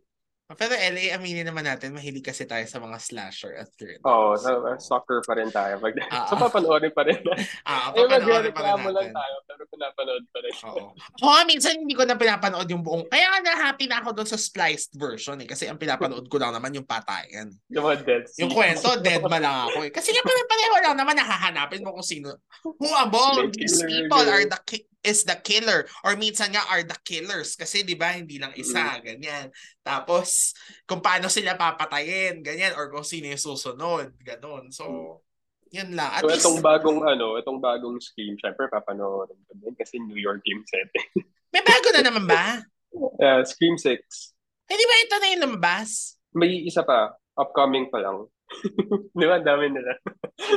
[0.50, 4.02] Pero LA, aminin naman natin, mahilig kasi tayo sa mga slasher at thriller.
[4.02, 5.78] Oo, oh, soccer pa rin tayo.
[5.78, 6.26] Pag, Ah.
[6.28, 7.22] so, papanoorin pa rin.
[7.62, 9.14] Ah, eh, papanoorin pa rin magreklamo lang natin.
[9.14, 10.52] tayo, pero pinapanood pa rin.
[10.66, 10.86] Oo.
[11.22, 13.06] Oo, minsan hindi ko na pinapanood yung buong.
[13.06, 15.46] Kaya nga na-happy na ako doon sa spliced version eh.
[15.46, 17.54] Kasi ang pinapanood ko lang naman yung patayan.
[17.70, 18.82] Yung mga dead Yung scenes.
[18.82, 19.94] kwento, dead ma lang ako eh.
[19.94, 22.42] Kasi nga pare-pareho lang naman nakahanapin mo kung sino.
[22.66, 25.88] Who among these people are the ki- is the killer.
[26.04, 27.56] Or minsan nga are the killers.
[27.56, 29.48] Kasi 'di ba hindi lang isa ganyan.
[29.80, 30.52] Tapos
[30.84, 32.76] kung paano sila papatayin ganyan.
[32.76, 35.18] Or kung sino yung susunod ganon so
[35.70, 36.10] yun lang.
[36.10, 40.18] At So, least itong bagong ano, itong bagong scheme, syempre papanoorin ko din kasi New
[40.18, 41.24] York game setting.
[41.54, 42.58] may bago na naman ba?
[43.22, 43.86] Uh, Scream 6.
[44.66, 46.18] hindi ba ito na yung lumabas?
[46.34, 48.26] May isa pa, upcoming pa lang.
[49.18, 49.38] Di ba?
[49.38, 49.94] Dami nila.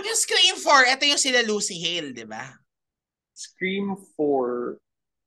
[0.02, 2.42] yung Scream 4 ito yung sila Lucy Hale 'di ba
[3.44, 4.80] Scream 4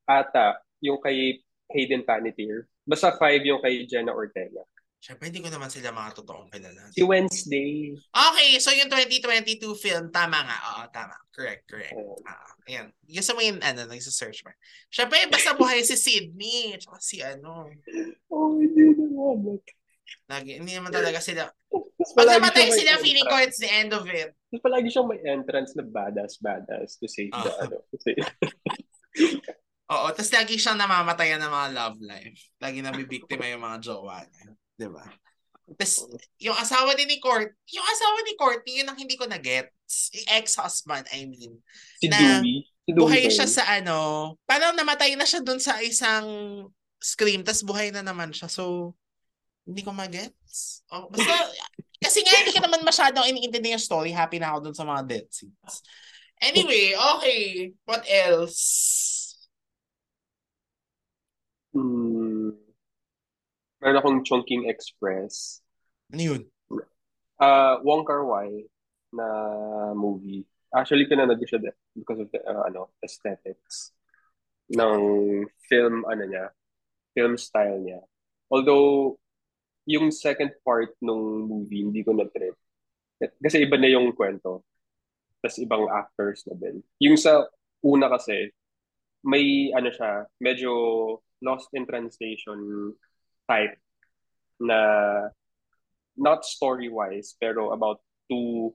[0.09, 2.71] ata, yung kay Hayden Panettiere.
[2.87, 4.65] Basta 5 yung kay Jenna Ortega.
[4.97, 6.89] Syempre, hindi ko naman sila mga totoong kilala.
[6.91, 7.95] Si Wednesday.
[8.11, 10.59] Okay, so yung 2022 film, tama nga.
[10.73, 11.15] Oo, tama.
[11.31, 11.95] Correct, correct.
[11.95, 12.91] Oh, Ah, ayan.
[13.05, 14.51] Gusto mo yung, ano, nagsa-search mo.
[14.89, 16.75] Syempre, basta buhay si Sydney.
[16.81, 17.71] Tsaka si, ano,
[18.33, 19.61] oh hindi naman.
[20.27, 21.47] lagi, hindi naman talaga sila.
[22.17, 24.33] Pag namatay sila, feeling ko it's the end of it.
[24.57, 28.25] Tapos palagi siyang may entrance na badass, badass to save the, ano, to save.
[29.93, 32.41] Oo, tapos lagi siyang namamatayan ng mga love life.
[32.57, 34.57] Lagi nabibiktima yung mga jowa niya.
[34.81, 35.05] Di ba?
[35.77, 36.09] Tapos,
[36.41, 40.09] yung asawa din ni Court, yung asawa ni Courtney, yun ang hindi ko na-gets.
[40.33, 41.61] Ex-husband, I mean.
[42.01, 42.65] Si Na Dewey.
[42.65, 46.25] Si Dewey buhay siya sa ano, parang namatay na siya dun sa isang
[46.97, 48.49] scream, tas buhay na naman siya.
[48.49, 48.95] So,
[49.67, 50.87] hindi ko magets.
[50.95, 51.35] Oh, basta,
[52.03, 54.13] kasi nga hindi ko naman masyadong iniintindi yung story.
[54.13, 55.75] Happy na ako dun sa mga death scenes.
[56.43, 57.73] Anyway, okay.
[57.89, 58.61] What else?
[61.73, 62.57] Hmm.
[63.81, 65.61] Meron akong Chongqing Express.
[66.13, 66.43] Ano yun?
[67.37, 68.65] Uh, Wong Kar Wai
[69.13, 69.27] na
[69.93, 70.45] movie.
[70.73, 73.93] Actually, pinanood ko siya because of the uh, ano, aesthetics
[74.73, 75.01] ng
[75.69, 76.53] film, ano niya,
[77.17, 78.01] film style niya.
[78.51, 79.17] Although,
[79.87, 82.59] yung second part nung movie, hindi ko na-trip.
[83.39, 84.67] Kasi iba na yung kwento.
[85.41, 86.83] Tapos ibang actors na din.
[87.01, 87.47] Yung sa
[87.87, 88.51] una kasi,
[89.23, 90.71] may ano siya, medyo
[91.41, 92.93] lost in translation
[93.47, 93.79] type
[94.59, 94.81] na
[96.17, 98.75] not story-wise, pero about two,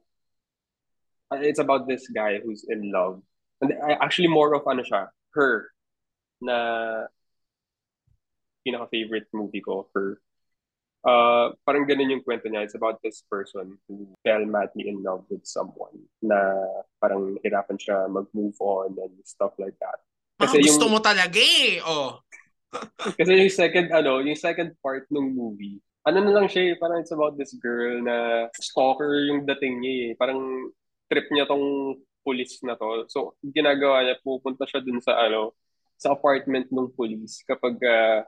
[1.33, 3.19] uh, it's about this guy who's in love.
[3.61, 5.69] And actually more of ano siya, her,
[6.41, 6.57] na
[8.65, 10.21] pinaka-favorite movie ko, her.
[11.01, 12.61] Uh, parang ganun yung kwento niya.
[12.61, 16.37] It's about this person who fell madly in love with someone na
[17.01, 19.97] parang nahirapan siya mag-move on and stuff like that.
[20.37, 21.81] Ah, Kasi gusto yung- mo talaga eh.
[21.81, 22.21] Oh.
[23.19, 27.01] Kasi yung second, ano, yung second part ng movie, ano na lang siya eh, parang
[27.01, 30.09] it's about this girl na stalker yung dating niya eh.
[30.17, 30.69] Parang
[31.09, 33.09] trip niya tong police na to.
[33.09, 35.57] So, ginagawa niya, pupunta siya dun sa, ano,
[35.97, 38.25] sa apartment ng police kapag ah,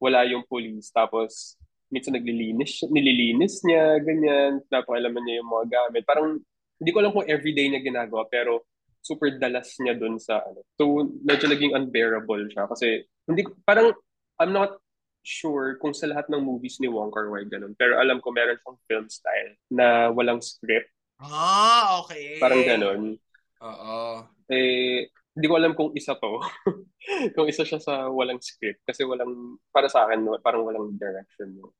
[0.00, 0.92] wala yung police.
[0.92, 1.56] Tapos,
[1.92, 4.62] minsan naglilinis, nililinis niya, ganyan.
[4.66, 6.02] Tapos, alam niya yung mga gamit.
[6.06, 6.38] Parang,
[6.76, 8.66] hindi ko alam kung everyday niya ginagawa, pero
[9.06, 10.66] super dalas niya dun sa ano.
[10.74, 13.94] So, medyo naging unbearable siya kasi hindi parang
[14.42, 14.82] I'm not
[15.22, 17.78] sure kung sa lahat ng movies ni Wong Kar Wai ganun.
[17.78, 20.90] Pero alam ko meron siyang film style na walang script.
[21.22, 22.42] Ah, okay.
[22.42, 23.14] Parang ganun.
[23.62, 24.26] Oo.
[24.50, 26.40] Eh, hindi ko alam kung isa to.
[27.36, 28.80] kung isa siya sa walang script.
[28.88, 31.72] Kasi walang, para sa akin, parang walang direction yung,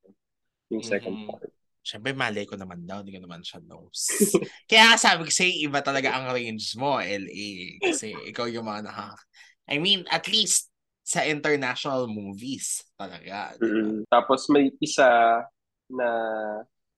[0.69, 1.33] yung second mm-hmm.
[1.33, 1.49] part.
[1.81, 3.01] Siyempre, malay ko naman daw.
[3.01, 4.13] Hindi ko naman siya knows.
[4.71, 7.81] Kaya sabi ko sa'yo, iba talaga ang range mo, LA.
[7.81, 9.25] Kasi ikaw yung mga nakaka...
[9.67, 10.69] I mean, at least
[11.01, 13.57] sa international movies talaga.
[13.57, 13.73] Diba?
[13.73, 13.99] Mm-hmm.
[14.13, 15.41] Tapos may isa
[15.89, 16.09] na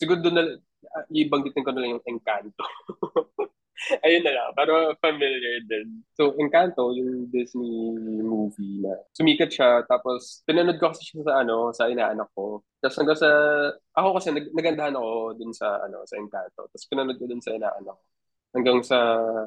[0.00, 0.44] siguro doon na
[1.12, 2.64] ibanggitin ko na lang yung Encanto.
[4.04, 6.02] Ayun na lang, pero familiar din.
[6.18, 11.70] So, Encanto, yung Disney movie na sumikat siya, tapos pinanood ko kasi siya sa ano,
[11.70, 12.66] sa inaanak ko.
[12.82, 13.30] Tapos hanggang sa,
[13.94, 16.66] ako kasi nag, nagandahan ako dun sa, ano, sa Encanto.
[16.66, 18.04] Tapos pinanood ko dun sa inaanak ko.
[18.48, 18.98] Hanggang sa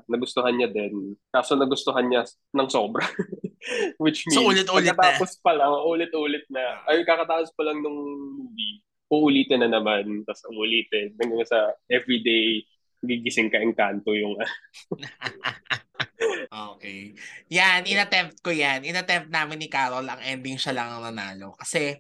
[0.06, 1.18] nagustuhan niya din.
[1.34, 2.22] Kaso nagustuhan niya
[2.56, 3.04] ng sobra.
[4.04, 5.18] Which means, so, ulit-ulit na.
[5.42, 6.86] pa lang, ulit-ulit na.
[6.88, 8.00] Ay, kakatapos pa lang nung
[8.38, 11.12] movie uulitin na naman, tapos uulitin.
[11.20, 12.64] Hanggang sa everyday,
[13.02, 14.38] gigising ka engkanto yung...
[16.72, 17.18] okay.
[17.50, 18.86] Yan, inattempt ko yan.
[18.86, 21.58] Inattempt namin ni Carol, ang ending siya lang ang nanalo.
[21.58, 21.98] Kasi,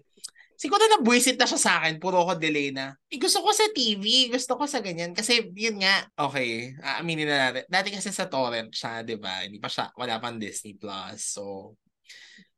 [0.61, 2.93] siguro na buwisit na siya sa akin, puro ko delay na.
[3.09, 5.17] Eh, gusto ko sa TV, gusto ko sa ganyan.
[5.17, 7.65] Kasi, yun nga, okay, aaminin na natin.
[7.65, 9.41] Dati kasi sa torrent siya, di ba?
[9.41, 11.33] Hindi pa siya, wala pang Disney Plus.
[11.33, 11.73] So,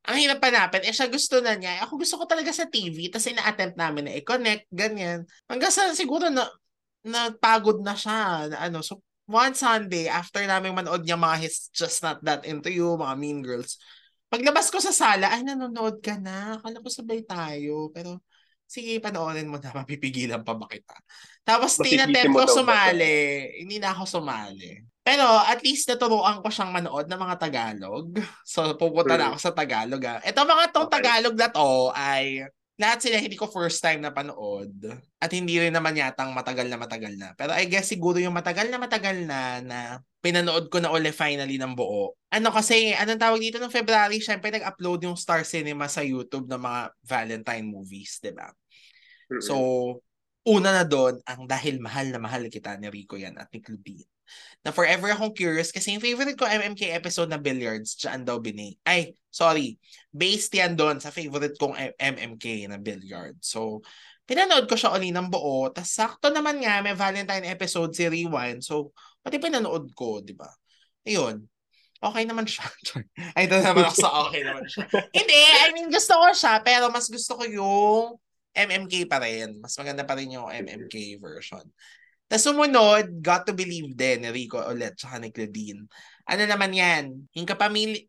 [0.03, 1.79] ang hirap hanapin, eh siya gusto na niya.
[1.87, 5.23] Ako gusto ko talaga sa TV, tapos ina-attempt namin na i-connect, ganyan.
[5.47, 6.43] Hanggang sa siguro na
[7.03, 8.49] napagod na siya.
[8.49, 12.71] Na, ano, so, one Sunday, after namin manood niya mga His Just Not That Into
[12.71, 13.79] You, mga Mean Girls,
[14.27, 16.57] paglabas ko sa sala, ay, nanonood ka na.
[16.59, 17.91] Akala ko sabay tayo.
[17.91, 18.23] Pero,
[18.65, 20.95] sige, panoorin mo na, mapipigilan pa ba kita?
[21.43, 23.51] Tapos, tinatempt ko sumali.
[23.61, 24.93] Hindi na ako sumali.
[25.03, 28.07] Pero at least naturuan ko siyang manood ng mga Tagalog.
[28.47, 29.99] So pupunta na ako sa Tagalog.
[30.07, 30.23] Ah.
[30.23, 30.95] Ito mga tong okay.
[30.95, 32.47] Tagalog na to ay
[32.83, 34.75] lahat sila hindi ko first time na panood.
[35.23, 37.31] At hindi rin naman yatang matagal na matagal na.
[37.39, 39.79] Pero I guess siguro yung matagal na matagal na na
[40.19, 42.19] pinanood ko na uli finally ng buo.
[42.27, 46.59] Ano kasi, anong tawag dito ng February, syempre nag-upload yung Star Cinema sa YouTube ng
[46.59, 48.51] mga Valentine movies, di ba?
[49.39, 49.55] So,
[50.43, 54.03] una na doon, ang dahil mahal na mahal kita ni Rico yan at ni Clubin
[54.63, 58.79] na forever akong curious kasi yung favorite ko MMK episode na Billiards, dyan daw bini.
[58.87, 59.75] Ay, sorry.
[60.07, 63.43] Based yan doon sa favorite kong MMK na Billiards.
[63.43, 63.83] So,
[64.23, 65.67] pinanood ko siya uli ng buo.
[65.67, 68.63] Tapos sakto naman nga, may Valentine episode si Rewind.
[68.63, 70.47] So, pati pinanood ko, di ba?
[71.03, 71.43] Ayun.
[72.03, 72.67] Okay naman siya.
[73.35, 74.87] Ay, ito naman ako sa okay naman siya.
[75.11, 78.19] Hindi, I mean, gusto ko siya, pero mas gusto ko yung
[78.55, 79.59] MMK pa rin.
[79.59, 81.63] Mas maganda pa rin yung MMK version.
[82.33, 85.85] Tapos sumunod, Got to Believe din, Rico ulit, tsaka ni Claudine.
[86.25, 87.29] Ano naman yan?
[87.37, 88.01] Yung kapamilya,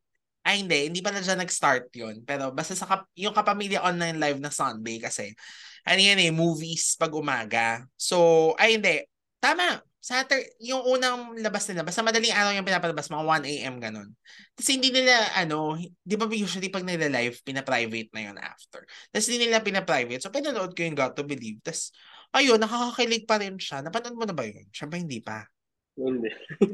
[0.48, 2.24] ay hindi, hindi pa na dyan nag-start yun.
[2.24, 5.36] Pero basta sa kap- yung kapamilya online live na Sunday kasi,
[5.84, 7.84] ano yan eh, movies pag umaga.
[8.00, 9.04] So, ay hindi,
[9.44, 13.76] tama, Saturday, yung unang labas nila, basta madaling araw yung pinapalabas, mga 1 a.m.
[13.76, 14.08] ganun.
[14.56, 18.88] Tapos hindi nila, ano, di ba usually pag nila-live, pina-private na yun after.
[19.12, 20.24] Tapos hindi nila pina-private.
[20.24, 21.60] So, pinanood ko yung Got to Believe.
[21.60, 21.92] Tapos,
[22.34, 23.80] ayun, nakakakilig pa rin siya.
[23.80, 24.66] Napanood mo na ba yun?
[24.74, 25.46] Siyempre hindi pa.
[25.94, 26.28] Hindi.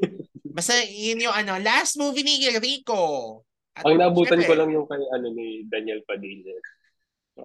[0.57, 3.45] Basta yun yung ano, last movie ni Rico.
[3.77, 6.57] At Ang nabutan ko lang yung kay ano ni Daniel Padilla.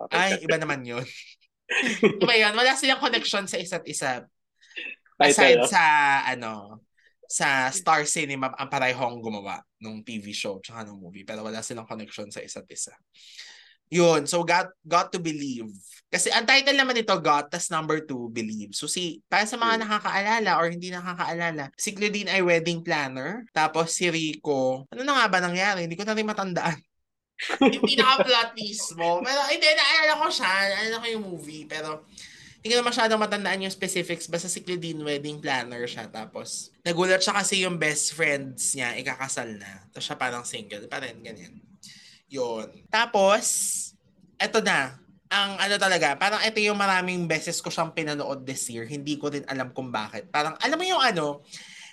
[0.09, 1.05] Ay, iba naman yun.
[2.23, 2.53] iba yun.
[2.55, 4.25] Wala silang connection sa isa't isa.
[5.15, 5.83] Aside Title, sa
[6.27, 6.83] ano,
[7.25, 11.87] sa Star Cinema ang parehong gumawa ng TV show tsaka ng movie pero wala silang
[11.87, 12.93] connection sa isa't isa.
[13.93, 15.69] Yun, so got got to believe.
[16.09, 18.71] Kasi ang title naman nito got tas number two believe.
[18.71, 23.91] So si para sa mga nakakaalala or hindi nakakaalala, si Claudine ay wedding planner, tapos
[23.91, 25.89] si Rico, ano na nga ba nangyari?
[25.89, 26.79] Hindi ko na rin matandaan.
[27.59, 29.19] hindi naka-plot mismo.
[29.19, 30.51] Pero hindi, naalala ko siya.
[30.71, 31.63] Naalala ko yung movie.
[31.67, 32.07] Pero
[32.63, 34.25] hindi ko na masyadong matandaan yung specifics.
[34.25, 36.07] Basta si Claudine wedding planner siya.
[36.09, 39.85] Tapos, nagulat siya kasi yung best friends niya, ikakasal na.
[39.91, 41.61] Tapos siya parang single pa rin, ganyan.
[42.31, 42.89] Yun.
[42.89, 43.45] Tapos,
[44.41, 44.97] eto na.
[45.33, 48.85] Ang ano talaga, parang ito yung maraming beses ko siyang pinanood this year.
[48.85, 50.29] Hindi ko din alam kung bakit.
[50.29, 51.41] Parang, alam mo yung ano,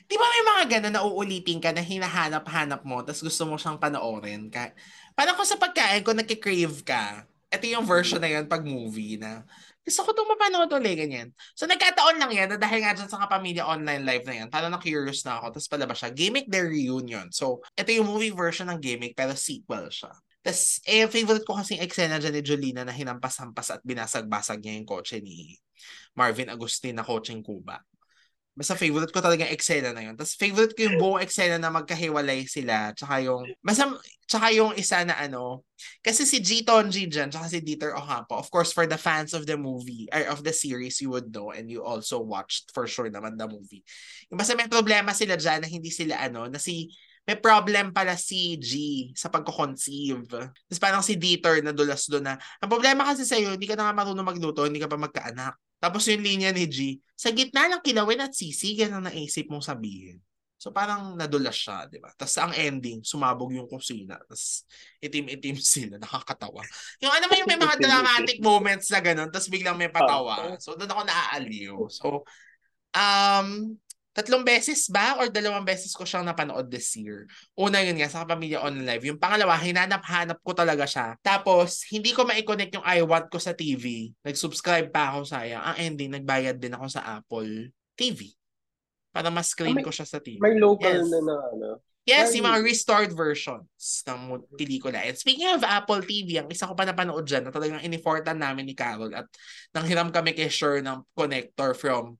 [0.05, 3.81] di ba may mga gano'n na uulitin ka na hinahanap-hanap mo tapos gusto mo siyang
[3.81, 4.53] panoorin?
[4.53, 4.77] Ka,
[5.17, 9.45] parang kung sa pagkain, kung nagkikrave ka, ito yung version na yun pag movie na
[9.83, 11.35] gusto ko itong mapanood ulit, ganyan.
[11.59, 14.71] So, nagkataon lang yan na dahil nga dyan sa kapamilya online live na yan, parang
[14.71, 16.15] na-curious na ako, tapos palabas siya.
[16.15, 17.35] Gimmick Their Reunion.
[17.35, 20.15] So, ito yung movie version ng Gimmick, pero sequel siya.
[20.43, 24.91] Tapos, eh, favorite ko kasing eksena dyan ni Jolina na hinampas-hampas at binasag-basag niya yung
[24.91, 25.55] kotse ni
[26.19, 27.79] Marvin Agustin na kotseng Cuba.
[28.53, 30.13] Basta favorite ko talaga yung eksena na yun.
[30.13, 32.93] Tapos favorite ko yung buong eksena na magkahiwalay sila.
[32.93, 33.89] Tsaka yung, basta,
[34.29, 35.65] tsaka yung isa na ano,
[36.05, 36.61] kasi si G.
[36.61, 40.37] Tonji dyan, tsaka si Dieter Ocampo, of course, for the fans of the movie, or
[40.37, 43.81] of the series, you would know, and you also watched for sure naman the movie.
[44.29, 48.19] Yung basta may problema sila dyan na hindi sila ano, na si may problem pala
[48.19, 48.71] si G
[49.15, 50.27] sa pagko-conceive.
[50.27, 53.95] Tapos parang si Dieter nadulas doon na, ang problema kasi sa'yo, hindi ka na nga
[53.95, 55.55] marunong magluto, hindi ka pa magkaanak.
[55.79, 59.63] Tapos yung linya ni G, sa gitna ng kilawin at sisi, ganun ang naisip mong
[59.63, 60.19] sabihin.
[60.63, 62.15] So parang nadulas siya, di ba?
[62.15, 64.15] Tapos ang ending, sumabog yung kusina.
[64.23, 64.63] Tapos
[65.03, 66.63] itim-itim sila, nakakatawa.
[67.03, 70.55] Yung ano ba yung may mga dramatic moments na ganun, tapos biglang may patawa.
[70.63, 71.77] So doon ako naaaliw.
[71.91, 72.23] So,
[72.95, 73.75] um,
[74.13, 77.25] tatlong beses ba or dalawang beses ko siyang napanood this year.
[77.57, 79.09] Una yun nga, sa Pamilya On Live.
[79.09, 81.17] Yung pangalawa, hinanap-hanap ko talaga siya.
[81.25, 84.13] Tapos, hindi ko ma-connect yung I Want ko sa TV.
[84.21, 85.65] Nag-subscribe pa ako sayang.
[85.65, 88.29] Ang ending, nagbayad din ako sa Apple TV.
[89.13, 90.41] Para mas screen may, ko siya sa TV.
[90.41, 91.09] May local Yes.
[91.09, 91.69] na na ano.
[92.03, 92.43] Yes, Ay.
[92.43, 95.07] yung mga restored versions ng pelikula.
[95.07, 98.67] And speaking of Apple TV, ang isa ko pa napanood dyan na talagang inifortan namin
[98.67, 99.31] ni Carol at
[99.71, 102.19] nanghiram kami kay Sher ng connector from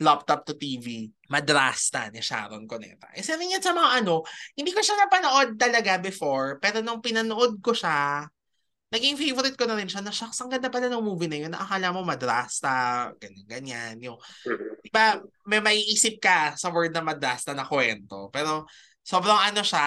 [0.00, 3.12] laptop to TV, Madrasta ni Sharon Cuneta.
[3.12, 4.24] Isa rin yan sa mga ano,
[4.56, 8.24] hindi ko siya napanood talaga before, pero nung pinanood ko siya,
[8.92, 11.52] naging favorite ko na rin siya na, shucks, ang ganda pala ng movie na yun.
[11.52, 13.96] Nakakala mo Madrasta, ganyan-ganyan.
[14.04, 14.68] Yung Mhm.
[14.82, 18.28] Diba, may maiisip ka sa word na madrasta na kwento.
[18.34, 18.66] Pero
[19.00, 19.86] sobrang ano siya,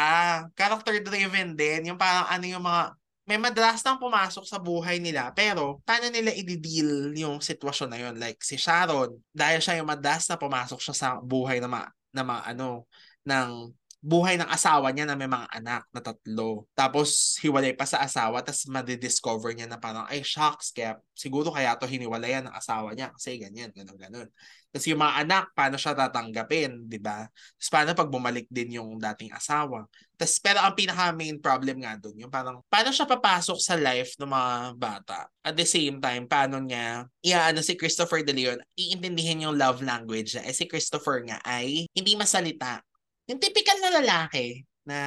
[0.55, 1.91] character driven din.
[1.91, 5.33] Yung parang ano yung mga, may madrastang pumasok sa buhay nila.
[5.33, 8.15] Pero paano nila i-deal yung sitwasyon na yun?
[8.21, 11.81] Like si Sharon, dahil siya yung madrasta, pumasok siya sa buhay na, ma,
[12.13, 12.85] na ma, ano,
[13.25, 13.73] ng
[14.05, 16.69] buhay ng asawa niya na may mga anak na tatlo.
[16.77, 21.73] Tapos hiwalay pa sa asawa, tapos madidiscover niya na parang, ay shocks, kaya siguro kaya
[21.73, 24.29] to hiniwalayan ng asawa niya kasi ganyan, ganun, ganun.
[24.69, 27.25] Kasi yung mga anak, paano siya tatanggapin, di ba?
[27.25, 29.89] Tapos paano pag bumalik din yung dating asawa.
[30.19, 34.13] Tapos, pero ang pinaka main problem nga doon, yung parang, paano siya papasok sa life
[34.21, 35.19] ng mga bata?
[35.41, 40.37] At the same time, paano niya, iaano si Christopher De Leon, iintindihin yung love language
[40.37, 40.43] niya.
[40.45, 42.83] Eh si Christopher nga ay hindi masalita.
[43.29, 44.99] Yung typical na lalaki na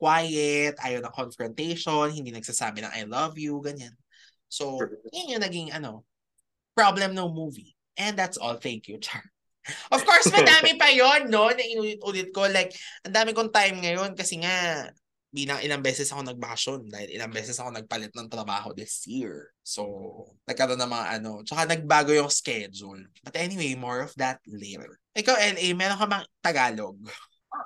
[0.00, 3.94] quiet, ayaw ng confrontation, hindi nagsasabi ng I love you, ganyan.
[4.50, 4.80] So,
[5.12, 6.02] yun yung naging ano,
[6.74, 7.76] problem ng movie.
[8.00, 8.56] And that's all.
[8.56, 9.22] Thank you, Char.
[9.92, 11.52] Of course, madami pa yon no?
[11.52, 12.48] Na inulit-ulit ko.
[12.48, 12.72] Like,
[13.04, 14.88] ang dami kong time ngayon kasi nga,
[15.30, 19.54] bilang ilang beses ako nagbakasyon dahil ilang beses ako nagpalit ng trabaho this year.
[19.62, 19.86] So,
[20.50, 23.06] nagkaroon ng mga ano, tsaka nagbago yung schedule.
[23.22, 24.98] But anyway, more of that later.
[25.14, 26.98] Ikaw, LA, meron ka bang Tagalog?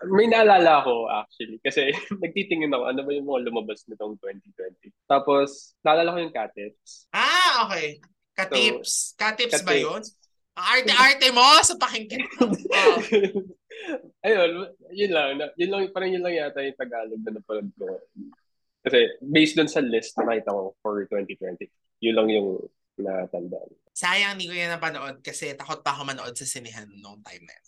[0.09, 1.93] May naalala ako actually kasi
[2.25, 4.93] nagtitingin ako ano ba yung mga lumabas nitong 2020.
[5.05, 7.05] Tapos naalala ko yung Catips.
[7.13, 8.01] Ah, okay.
[8.33, 9.13] Katips.
[9.15, 9.85] Katips ba Katips.
[9.85, 10.03] yun?
[10.55, 12.23] Arte-arte mo sa pakinggan.
[12.75, 12.99] Oh.
[14.23, 15.37] Ayun, yun lang.
[15.59, 18.01] Yun lang, parang yun lang yata yung Tagalog na napanood ko.
[18.87, 21.69] Kasi based dun sa list na nakita ko for 2020,
[22.01, 22.49] yun lang yung
[22.99, 23.71] natandaan.
[23.95, 27.55] Sayang hindi ko yan napanood kasi takot pa ako manood sa sinihan noong time na
[27.55, 27.67] yun.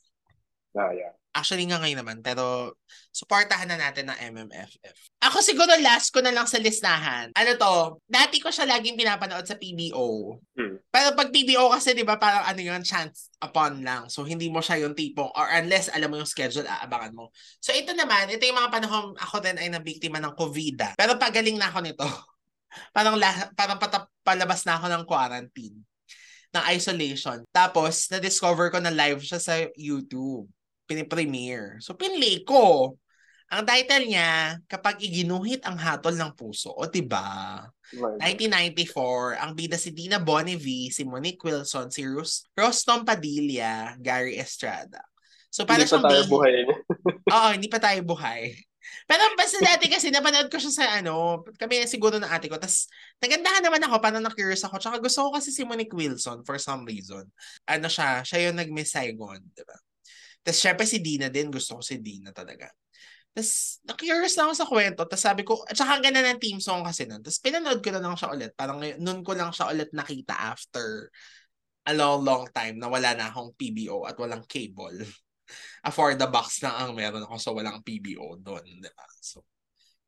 [0.77, 1.12] Ah, yeah.
[1.37, 2.72] Actually nga ngayon naman, pero
[3.12, 4.96] supportahan na natin ng MMFF.
[5.20, 7.29] Ako siguro last ko na lang sa listahan.
[7.37, 10.40] Ano to, dati ko siya laging pinapanood sa PBO.
[10.57, 10.81] Hmm.
[10.88, 14.09] Pero pag PBO kasi, di ba, parang ano yun, chance upon lang.
[14.09, 17.29] So, hindi mo siya yung tipong, or unless alam mo yung schedule, aabangan mo.
[17.61, 20.96] So, ito naman, ito yung mga panahon ako din ay nabiktima ng COVID.
[20.96, 22.07] Pero pagaling na ako nito.
[22.96, 25.77] parang, la, parang patap, palabas na ako ng quarantine
[26.57, 27.44] ng isolation.
[27.53, 30.49] Tapos, na-discover ko na live siya sa YouTube.
[30.87, 31.83] Pinipremiere.
[31.83, 32.94] So, pinlay ko.
[33.46, 36.75] Ang title niya, Kapag Iginuhit ang Hatol ng Puso.
[36.75, 37.62] O, diba?
[37.94, 44.99] 1994, ang bida si Dina Bonnevie, si Monique Wilson, si Ros Rostom Padilla, Gary Estrada.
[45.51, 46.57] So, para Hindi pa tayo bihis- buhay.
[47.35, 48.42] Oo, hindi pa tayo buhay.
[49.07, 52.59] Pero basta dati kasi napanood ko siya sa ano, kami siguro ng ate ko.
[52.59, 52.90] Tapos
[53.22, 54.83] nagandahan naman ako, parang na-curious ako.
[54.83, 57.27] Tsaka gusto ko kasi si Monique Wilson for some reason.
[57.70, 59.79] Ano siya, siya yung nag-Miss Saigon, di ba?
[60.47, 62.71] Tapos syempre si Dina din, gusto ko si Dina talaga.
[63.35, 65.03] Tapos na-curious na ako sa kwento.
[65.03, 67.19] Tapos sabi ko, at saka ganda ng team song kasi nun.
[67.19, 68.55] Tapos pinanood ko na lang siya ulit.
[68.55, 71.11] Parang nun ko lang siya ulit nakita after
[71.87, 75.03] a long, long time na wala na akong PBO at walang cable
[75.89, 79.07] afford the box lang ang meron ako so walang PBO doon, di ba?
[79.23, 79.47] So,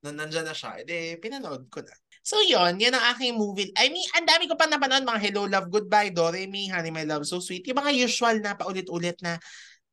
[0.02, 1.94] nung nandyan na siya, edi pinanood ko na.
[2.22, 3.70] So yon yun ang aking movie.
[3.78, 7.24] I mean, ang dami ko pa napanood, mga Hello, Love, Goodbye, Doremi, Honey, My Love,
[7.24, 7.64] So Sweet.
[7.70, 9.38] Yung mga usual na paulit-ulit na,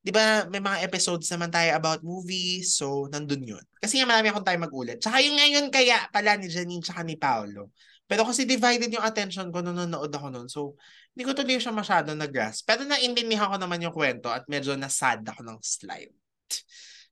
[0.06, 3.66] di ba, may mga episodes naman tayo about movies, so nandun yun.
[3.82, 5.02] Kasi nga marami akong time mag-ulit.
[5.02, 7.74] Tsaka yung ngayon kaya pala ni Janine tsaka ni Paolo.
[8.06, 10.46] Pero kasi divided yung attention ko nung nanonood ako nun.
[10.46, 10.78] So,
[11.18, 12.70] hindi ko tuloy siya masyado nag-grasp.
[12.70, 16.14] Pero naintindihan ko naman yung kwento at medyo nasad ako ng slide.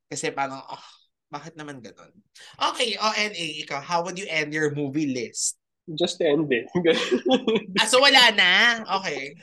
[0.06, 0.86] Kasi parang, oh,
[1.34, 2.14] bakit naman ganun?
[2.62, 5.58] Okay, ONA, ikaw, how would you end your movie list?
[5.98, 6.70] Just end it.
[7.82, 8.86] Ah, so wala na?
[9.02, 9.34] Okay.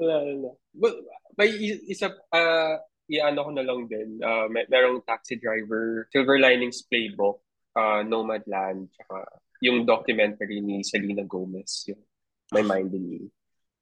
[0.00, 0.50] wala, wala.
[0.72, 0.96] Well,
[1.36, 1.52] may
[1.84, 4.20] isa, ah, iano ko na lang din.
[4.20, 7.44] Uh, may, merong taxi driver, Silver Linings Playbook,
[7.76, 9.28] uh, Nomadland, tsaka
[9.64, 12.00] yung documentary ni Selena Gomez, yung
[12.52, 13.20] My Mind in Me.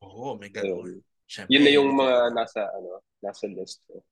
[0.03, 1.03] Oo, oh, may ganun.
[1.27, 4.03] So, yun na yung mga nasa, ano, nasa list ko.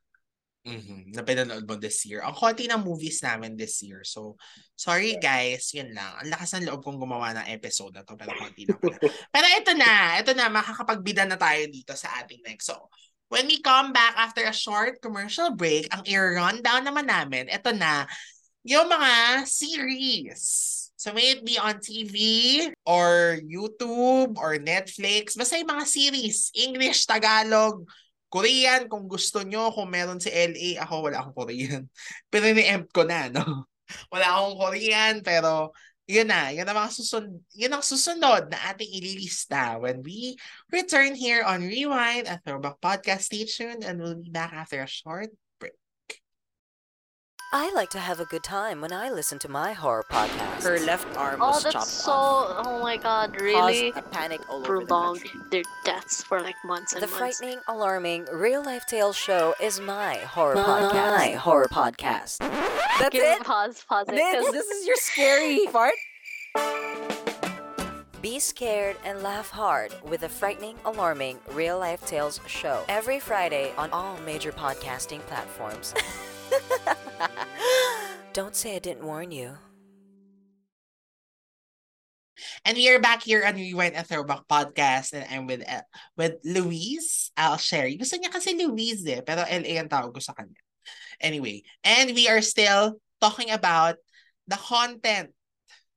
[0.60, 1.16] Mm-hmm.
[1.16, 2.20] Na pinanood mo this year.
[2.20, 4.04] Ang konti ng movies namin this year.
[4.04, 4.36] So,
[4.76, 6.12] sorry guys, yun lang.
[6.20, 8.96] Ang lakas ng loob kong gumawa ng episode na to, pero konti na pala.
[9.32, 12.68] pero ito na, ito na, makakapagbida na tayo dito sa ating next.
[12.68, 12.92] So,
[13.30, 18.04] when we come back after a short commercial break, ang i-rundown naman namin, ito na,
[18.66, 20.42] yung mga series.
[21.00, 22.18] So may it be on TV
[22.84, 27.86] or YouTube or Netflix, basta yung mga series, English, Tagalog,
[28.28, 31.82] Korean kung gusto nyo, kung meron si LA, ako wala akong Korean.
[32.30, 33.64] Pero ni-empt ko na, no?
[34.14, 35.74] Wala akong Korean, pero
[36.10, 40.34] yun na, yun ang mga susunod, yun ang susunod na ating ililista when we
[40.74, 43.30] return here on Rewind, a throwback podcast.
[43.30, 45.30] Station, and we'll be back after a short
[47.52, 50.62] I like to have a good time when I listen to my horror podcast.
[50.62, 52.64] Her left arm oh, was that's chopped so, off.
[52.64, 53.90] Oh my god, really?
[53.90, 55.40] Caused a panic all Prolonged over the country.
[55.50, 57.38] their deaths for like months and The months.
[57.38, 61.16] The frightening, alarming, real life tale show is my horror My podcast.
[61.18, 62.38] My horror podcast.
[62.38, 63.42] That's Give it.
[63.42, 64.12] pause, pause it.
[64.14, 65.94] This, 'cause- this is your scary part.
[68.22, 73.72] Be scared and laugh hard with the frightening, alarming, real life tales show every Friday
[73.76, 75.94] on all major podcasting platforms.
[78.32, 79.56] Don't say I didn't warn you.
[82.64, 85.84] And we are back here on Rewind a Throwback Podcast and I'm with uh,
[86.16, 88.00] with Louise Alsherry.
[88.00, 90.56] Gusto niya kasi Louise eh, pero LA ang tawag ko sa kanya.
[91.20, 94.00] Anyway, and we are still talking about
[94.48, 95.36] the content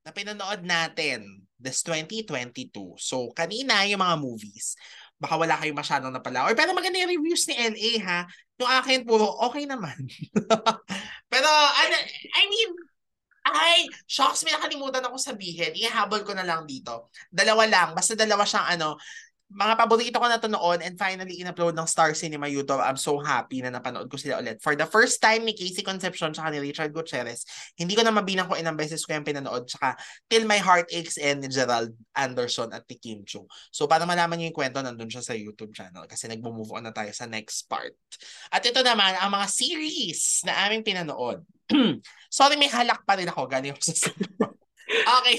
[0.03, 2.99] na pinanood natin this 2022.
[2.99, 4.75] So, kanina yung mga movies.
[5.15, 6.43] Baka wala kayong masyadong napala.
[6.43, 8.27] Or pero maganda yung reviews ni LA ha.
[8.61, 9.97] Yung akin puro okay naman.
[11.33, 11.95] pero ano,
[12.37, 12.69] I mean,
[13.43, 15.75] ay, shocks, may nakalimutan ako sabihin.
[15.75, 17.11] Ihahabol ko na lang dito.
[17.27, 17.89] Dalawa lang.
[17.91, 18.95] Basta dalawa siyang ano,
[19.53, 22.81] mga paborito ko na to noon and finally in-upload ng Star Cinema YouTube.
[22.81, 24.57] I'm so happy na napanood ko sila ulit.
[24.65, 27.45] For the first time ni Casey Concepcion tsaka ni Richard Gutierrez,
[27.77, 29.93] hindi ko na mabilang kung ilang beses ko yung pinanood tsaka
[30.25, 33.45] Till My Heart Aches and ni Gerald Anderson at ni Kim Chu.
[33.69, 36.93] So para malaman niyo yung kwento, nandun siya sa YouTube channel kasi nagmo-move on na
[36.93, 37.93] tayo sa next part.
[38.49, 41.45] At ito naman, ang mga series na aming pinanood.
[42.33, 43.45] Sorry, may halak pa rin ako.
[43.45, 44.09] Galing sa
[44.93, 45.37] Okay.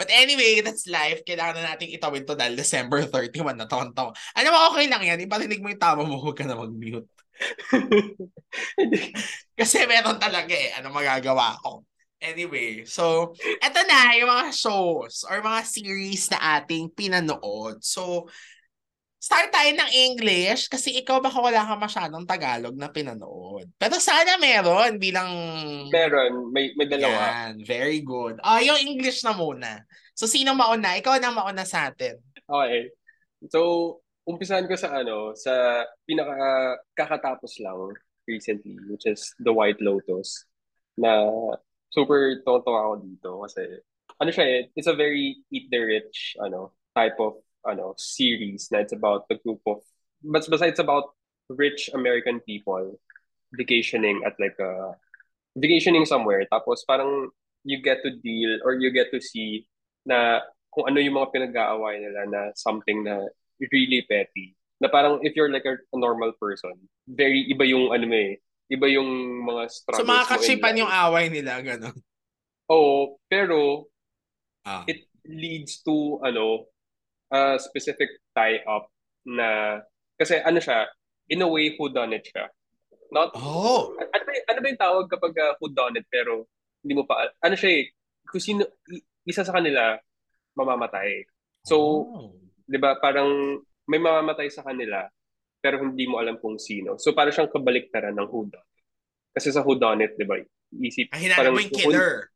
[0.00, 1.20] But anyway, that's life.
[1.28, 4.16] Kailangan na nating itawid to dahil December 31 na taon-taon.
[4.16, 5.20] Ano mo, okay lang yan.
[5.20, 7.08] Iparinig mo yung tama mo, huwag ka na mag-mute.
[9.60, 10.72] Kasi meron talaga eh.
[10.80, 11.84] Ano magagawa ko?
[12.20, 13.32] Anyway, so,
[13.64, 17.80] eto na yung mga shows or mga series na ating pinanood.
[17.80, 18.28] So,
[19.20, 23.68] start tayo ng English kasi ikaw baka wala ka masyadong Tagalog na pinanood.
[23.76, 25.28] Pero sana meron bilang...
[25.92, 27.52] Meron, may, may dalawa.
[27.52, 28.40] Yan, very good.
[28.40, 29.84] Ah, yung English na muna.
[30.16, 30.96] So, sino mauna?
[30.96, 32.16] Ikaw na mauna sa atin.
[32.48, 32.88] Okay.
[33.52, 37.92] So, umpisahan ko sa ano, sa pinaka kakatapos lang
[38.24, 40.48] recently, which is The White Lotus,
[40.96, 41.28] na
[41.92, 43.62] super tonto ako dito kasi
[44.20, 48.80] ano siya eh, it's a very eat the rich ano type of ano series na
[48.80, 49.82] it's about a group of
[50.24, 51.12] but besides about
[51.52, 52.96] rich American people
[53.52, 54.94] vacationing at like a
[55.58, 57.28] vacationing somewhere tapos parang
[57.66, 59.66] you get to deal or you get to see
[60.06, 60.40] na
[60.70, 63.26] kung ano yung mga pinag-aaway nila na something na
[63.74, 66.72] really petty na parang if you're like a, a normal person
[67.10, 68.38] very iba yung ano eh
[68.70, 71.96] iba yung mga struggles So, makakachipan yung away nila, gano'n.
[72.70, 73.90] Oo, pero
[74.62, 74.84] Ah.
[74.86, 76.70] it leads to ano
[77.30, 78.90] a specific tie-up
[79.24, 79.78] na
[80.14, 80.86] kasi ano siya,
[81.30, 82.50] in a way who done it siya.
[83.10, 83.94] Not Oh.
[83.96, 86.46] ano ba, ano ba yung tawag kapag uh, who done it pero
[86.82, 87.90] hindi mo pa ano siya eh,
[88.26, 88.62] kung sino
[89.24, 89.98] isa sa kanila
[90.54, 91.24] mamamatay.
[91.64, 91.76] So,
[92.06, 92.30] Oh.
[92.66, 95.06] 'di ba, parang may mamamatay sa kanila
[95.60, 96.96] pero hindi mo alam kung sino.
[96.96, 98.82] So, parang siyang kabaliktaran ng who done it.
[99.34, 100.38] Kasi sa who done it, 'di ba?
[100.70, 102.30] Isip Ah, hinanap mo yung killer.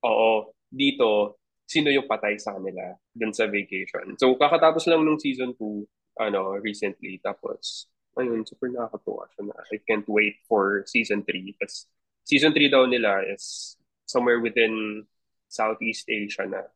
[0.00, 1.39] Oo, dito,
[1.70, 4.18] sino yung patay sa kanila dun sa vacation.
[4.18, 5.86] So, kakatapos lang nung season 2,
[6.18, 7.22] ano, recently.
[7.22, 7.86] Tapos,
[8.18, 11.54] ayun, super nakakatuwa siya na I can't wait for season 3.
[11.62, 11.86] Kasi
[12.26, 15.06] season 3 daw nila is somewhere within
[15.46, 16.66] Southeast Asia na.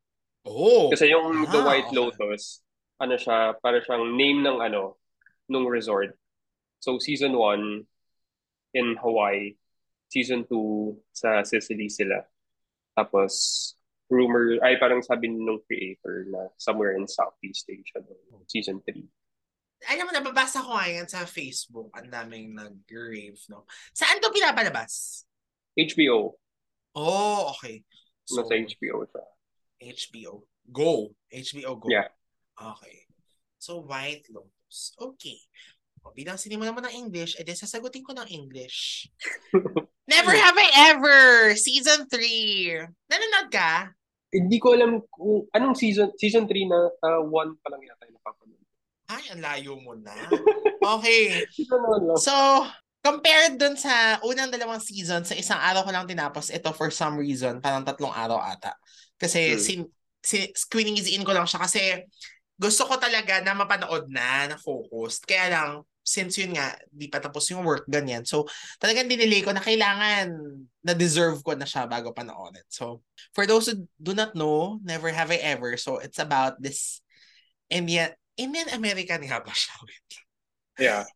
[0.47, 0.95] Oh.
[0.95, 1.99] Kasi yung The Ah, White okay.
[1.99, 2.62] Lotus,
[3.03, 4.95] ano siya, para siyang name ng ano,
[5.51, 6.14] nung resort.
[6.78, 7.82] So, season 1
[8.78, 9.59] in Hawaii.
[10.07, 12.22] Season 2 sa Sicily sila.
[12.95, 13.34] Tapos,
[14.14, 19.02] rumor, ay parang sabi nung creator na somewhere in Southeast Asia, no, season 3.
[19.90, 23.66] alam mo, nababasa ko ngayon sa Facebook, ang daming nag-rave, no?
[23.92, 25.26] Saan to pinapalabas?
[25.76, 26.38] HBO.
[26.94, 27.82] Oh, okay.
[28.24, 29.24] So, Nasa HBO siya.
[29.82, 30.32] HBO.
[30.70, 31.12] Go.
[31.28, 31.88] HBO Go.
[31.90, 32.08] Yeah.
[32.56, 33.04] Okay.
[33.60, 34.96] So, White Lotus.
[34.96, 35.36] Okay.
[36.04, 39.08] O, bilang sinimo naman ng English, edi sasagutin ko ng English.
[40.12, 41.22] Never have I ever!
[41.56, 43.08] Season 3.
[43.08, 43.96] Nanonood ka?
[44.35, 46.78] Hindi ko alam kung anong season, season 3 na
[47.22, 47.30] 1
[47.62, 48.62] pa lang yata yung napapanood.
[49.07, 50.14] Ay, ang layo mo na.
[50.85, 51.49] Okay.
[52.20, 52.35] So,
[53.01, 57.16] compared dun sa unang dalawang season, sa isang araw ko lang tinapos ito for some
[57.16, 58.76] reason, parang tatlong araw ata.
[59.16, 59.62] Kasi Hmm.
[59.64, 59.80] sin,
[60.20, 62.05] sin, squeezing in ko lang siya kasi
[62.61, 65.24] gusto ko talaga na mapanood na, na focused.
[65.24, 65.70] Kaya lang,
[66.05, 68.22] since yun nga, di pa tapos yung work, ganyan.
[68.28, 68.44] So,
[68.78, 70.36] talagang dinilay ko na kailangan
[70.84, 72.62] na deserve ko na siya bago panoorin.
[72.68, 73.00] So,
[73.32, 77.00] for those who do not know, Never Have I Ever, so it's about this
[77.72, 79.74] Indian, Indian American nga ba siya?
[79.82, 80.05] Wait
[80.78, 81.07] Yeah.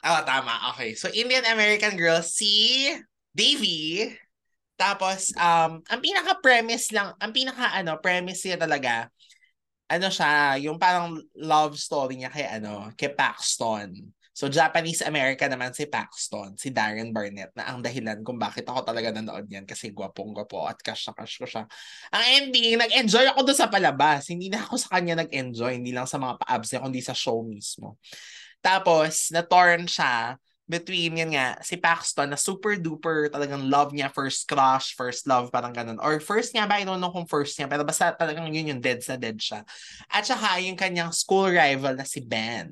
[0.00, 0.72] Ah, tama.
[0.72, 0.96] Okay.
[0.96, 2.88] So, Indian-American girl, si
[3.36, 4.08] Davy.
[4.80, 9.12] Tapos, um, ang pinaka-premise lang, ang pinaka-ano, premise niya talaga,
[9.92, 13.92] ano siya, yung parang love story niya kay, ano, kay Paxton.
[14.30, 19.10] So, Japanese-American naman si Paxton, si Darren Barnett, na ang dahilan kung bakit ako talaga
[19.10, 21.66] nanood yan kasi gwapong-gwapo at cash na cash ko siya.
[22.14, 24.30] Ang ending, nag-enjoy ako doon sa palabas.
[24.30, 27.42] Hindi na ako sa kanya nag-enjoy, hindi lang sa mga pa-abs niya, kundi sa show
[27.42, 27.98] mismo.
[28.62, 30.38] Tapos, na-torn siya
[30.70, 35.50] between yun nga, si Paxton na super duper talagang love niya, first crush, first love,
[35.50, 35.98] parang ganun.
[35.98, 38.80] Or first nga ba, I don't know kung first niya, pero basta talagang yun yung
[38.80, 39.66] dead na dead siya.
[40.06, 42.70] At saka yung kanyang school rival na si Ben,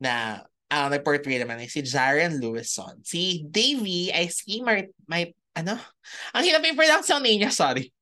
[0.00, 2.98] na ang nag-portray naman ay si Jaren Lewison.
[3.06, 4.82] Si Davy ay si Mar...
[5.06, 5.78] May, ano?
[6.34, 7.92] Ang hirap yung pronunciation niya, sorry.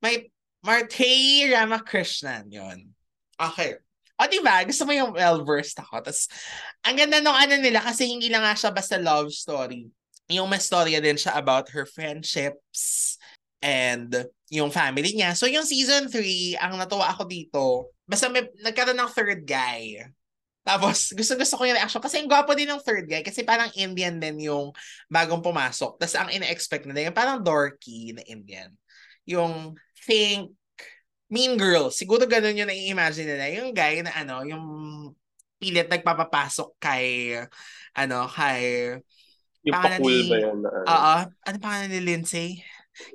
[0.00, 0.32] May
[0.64, 2.88] Marte Ramakrishnan, yun.
[3.36, 3.76] Okay.
[4.14, 4.62] O, diba?
[4.64, 6.00] Gusto mo yung well-versed ako.
[6.00, 6.30] Tapos,
[6.86, 9.90] ang ganda nung ano nila kasi hindi lang nga siya basta love story.
[10.32, 13.18] Yung may storya din siya about her friendships
[13.60, 15.36] and yung family niya.
[15.36, 20.00] So, yung season 3, ang natuwa ako dito, basta may, nagkaroon ng third guy.
[20.64, 22.00] Tapos, gusto-gusto ko yung reaction.
[22.00, 23.20] Kasi ang gwapo din ng third guy.
[23.20, 24.72] Kasi parang Indian din yung
[25.12, 26.00] bagong pumasok.
[26.00, 28.72] Tapos, ang ina-expect nila, yung parang dorky na Indian.
[29.28, 29.76] Yung
[30.08, 30.56] think
[31.28, 31.92] Mean Girl.
[31.92, 33.46] Siguro ganun yung nai-imagine nila.
[33.60, 34.64] Yung guy na ano, yung
[35.60, 37.36] pilit nagpapapasok kay,
[37.96, 38.96] ano, kay,
[39.64, 40.56] Yung pa-cool ni- ba yan?
[40.60, 40.86] Na, ano?
[40.88, 42.60] oo, ano pangalan ni Lindsay?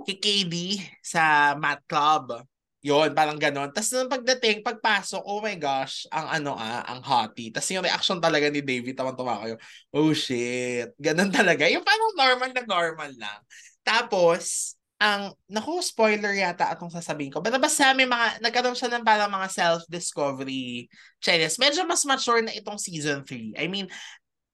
[0.06, 0.56] Kay KD
[1.00, 2.49] sa Math Club.
[2.80, 3.76] Yun, parang ganon.
[3.76, 7.52] Tapos nung pagdating, pagpasok, oh my gosh, ang ano ah, ang hottie.
[7.52, 9.56] Tapos yung reaction talaga ni David, tawang-tawa kayo,
[9.92, 10.96] oh shit.
[10.96, 11.68] Ganon talaga.
[11.68, 13.40] Yung parang normal na normal lang.
[13.84, 17.44] Tapos, ang, naku, spoiler yata atong sasabihin ko.
[17.44, 20.88] Pero basta may mga, nagkaroon siya ng parang mga self-discovery
[21.20, 21.60] challenges.
[21.60, 23.60] Medyo mas mature na itong season 3.
[23.60, 23.92] I mean,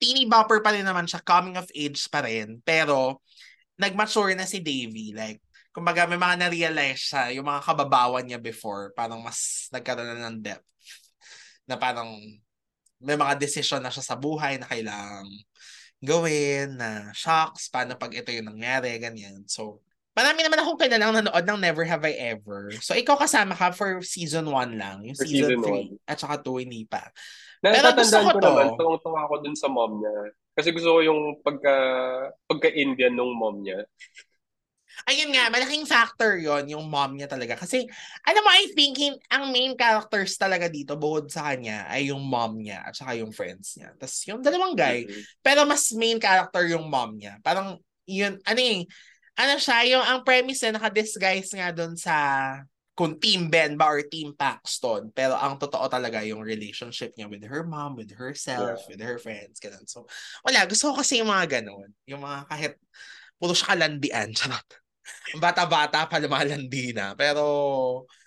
[0.02, 2.58] teeny bopper pa rin naman siya, coming of age pa rin.
[2.66, 3.22] Pero,
[3.78, 5.14] nag-mature na si Davy.
[5.14, 5.45] Like,
[5.76, 10.40] kumbaga may mga na-realize siya, yung mga kababawan niya before, parang mas nagkaroon na ng
[10.40, 10.64] depth.
[11.68, 12.16] Na parang
[13.04, 15.28] may mga decision na siya sa buhay na kailangang
[16.00, 19.44] gawin, na shocks, paano pag ito yung nangyari, ganyan.
[19.52, 19.84] So,
[20.16, 22.72] marami naman akong kilalang nanood ng Never Have I Ever.
[22.80, 25.04] So, ikaw kasama ka for season 1 lang.
[25.04, 26.08] Yung For season season 3.
[26.08, 27.04] At saka 2, hindi pa.
[27.60, 28.48] Pero gusto ko ko to.
[28.48, 30.16] naman, tuwang-tuwa ako dun sa mom niya.
[30.56, 31.76] Kasi gusto ko yung pagka,
[32.48, 33.84] pagka-Indian nung mom niya.
[35.04, 37.60] Ayun nga, malaking factor yon yung mom niya talaga.
[37.60, 37.84] Kasi,
[38.24, 42.24] alam mo, I think hin- ang main characters talaga dito, bukod sa kanya, ay yung
[42.24, 43.92] mom niya at saka yung friends niya.
[44.00, 45.22] Tapos yung dalawang guy, Mhm.
[45.44, 47.38] pero mas main character yung mom niya.
[47.44, 47.76] Parang,
[48.08, 48.88] yun, ano eh,
[49.36, 52.16] ano siya, yung ang premise na naka-disguise nga doon sa
[52.96, 55.12] kung Team Ben ba or Team Paxton.
[55.12, 59.60] Pero ang totoo talaga yung relationship niya with her mom, with herself, with her friends,
[59.60, 59.84] ganun.
[59.84, 60.08] So,
[60.48, 60.64] wala.
[60.64, 61.92] Gusto ko kasi yung mga ganun.
[62.08, 62.74] Yung mga kahit
[63.36, 64.32] puro siya kalandian.
[64.40, 64.85] Charot.
[65.34, 67.14] Ang Bata-bata pa lumalandi na.
[67.14, 67.44] Pero,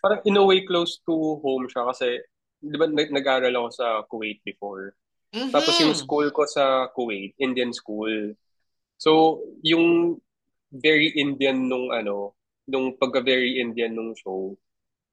[0.02, 2.22] Parang in a way close to home siya kasi
[2.58, 4.94] di ba nag- nag-aral ako sa Kuwait before.
[5.34, 5.50] mhm.
[5.54, 8.34] Tapos yung school ko sa Kuwait, Indian school.
[8.98, 10.18] So, yung
[10.74, 12.34] very Indian nung ano,
[12.68, 14.58] nung pagka very Indian nung show,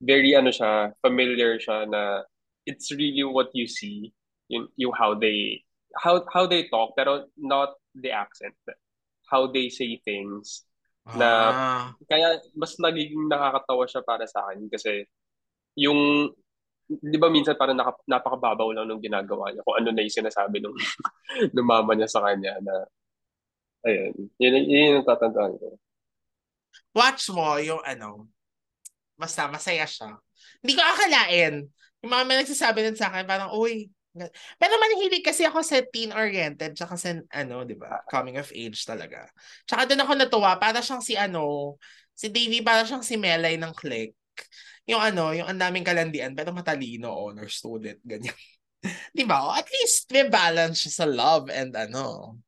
[0.02, 2.26] very ano siya, familiar siya na
[2.66, 4.12] it's really what you see,
[4.50, 5.62] yung, yung how they
[5.96, 8.54] how how they talk pero not the accent.
[9.26, 10.62] How they say things.
[11.14, 11.86] Na- Ah.
[12.10, 15.06] Kaya mas nagiging nakakatawa siya para sa akin kasi
[15.78, 16.30] yung
[16.86, 20.62] di ba minsan parang naka, napakababaw lang nung ginagawa niya kung ano na yung sinasabi
[20.62, 20.74] nung,
[21.54, 22.86] nung mama niya sa kanya na
[23.86, 25.78] ayun, yun, yun yung tatandaan ko.
[26.94, 28.26] watch mo yung ano,
[29.18, 30.14] basta masaya siya.
[30.62, 31.54] Hindi ko akalain.
[32.02, 33.88] Yung mga may nagsasabi nun sa akin, parang, uy,
[34.56, 39.28] Pero manhilig kasi ako sa teen-oriented tsaka sa, ano, di ba, coming of age talaga.
[39.68, 41.76] Tsaka doon ako natuwa, para siyang si, ano,
[42.16, 44.16] si Davy, para siyang si Melay ng Click.
[44.88, 48.36] Yung ano, yung ang daming kalandian, pero matalino, honor student, ganyan.
[49.16, 49.56] di ba?
[49.58, 52.38] At least may balance siya sa love and, ano,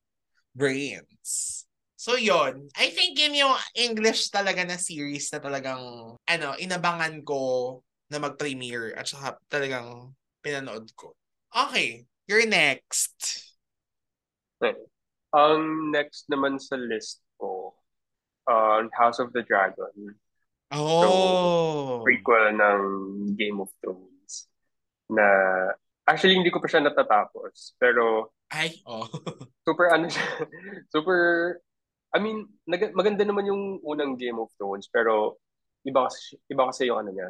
[0.54, 1.64] brains.
[1.98, 5.82] So yon I think yun yung English talaga na series na talagang
[6.14, 11.18] ano, inabangan ko na mag-premiere at saka talagang pinanood ko.
[11.54, 13.48] Okay, you're next.
[15.32, 17.76] Ang next naman sa list ko,
[18.48, 20.16] uh, House of the Dragon.
[20.72, 22.00] Oh.
[22.04, 22.82] Prequel ng
[23.36, 24.48] Game of Thrones.
[25.08, 25.24] Na,
[26.08, 27.76] actually hindi ko pa siya natatapos.
[27.76, 29.04] Pero, Ay, oh.
[29.68, 30.24] super ano siya,
[30.94, 31.20] super
[32.08, 35.36] I mean, nag- maganda naman yung unang Game of Thrones, pero
[35.84, 37.28] iba kasi, iba kasi yung ano niya,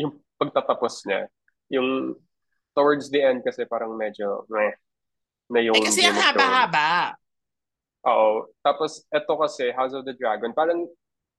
[0.00, 1.28] yung pagtatapos niya.
[1.68, 2.16] Yung
[2.74, 4.74] towards the end kasi parang medyo meh,
[5.48, 7.16] na yung Ay, kasi ang haba-haba.
[8.04, 8.52] Oo.
[8.60, 10.84] Tapos, eto kasi, House of the Dragon, parang,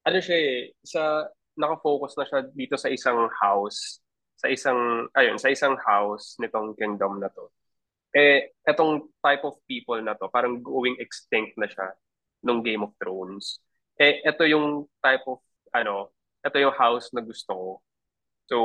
[0.05, 4.01] ano siya eh, sa, nakafocus na siya dito sa isang house,
[4.35, 7.47] sa isang, ayun, sa isang house nitong kingdom na to.
[8.15, 11.93] Eh, etong type of people na to, parang going extinct na siya
[12.41, 13.61] nung Game of Thrones.
[13.95, 15.39] Eh, ito yung type of,
[15.71, 16.11] ano,
[16.43, 17.71] ito yung house na gusto ko.
[18.45, 18.57] So,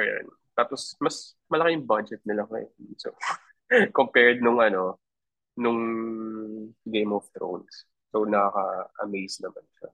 [0.00, 0.28] ayun.
[0.56, 2.72] Tapos, mas malaki yung budget nila ngayon.
[2.98, 3.14] So,
[3.98, 4.98] compared nung, ano,
[5.56, 5.80] nung
[6.84, 7.86] Game of Thrones.
[8.10, 9.90] So, nakaka-amaze naman siya.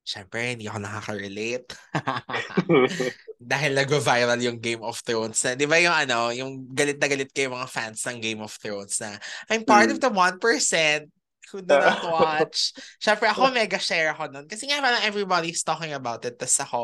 [0.00, 1.68] Siyempre, hindi ako nakaka-relate.
[3.52, 5.38] Dahil nag-viral yung Game of Thrones.
[5.44, 8.52] Na, di ba yung ano, yung galit na galit kayo mga fans ng Game of
[8.56, 9.16] Thrones na
[9.48, 9.94] I'm part Mm.
[9.94, 11.08] of the 1%
[11.50, 12.70] who do not watch.
[13.02, 14.46] Siyempre, ako mega share ako nun.
[14.46, 16.38] Kasi nga parang everybody's talking about it.
[16.38, 16.80] Tapos ako,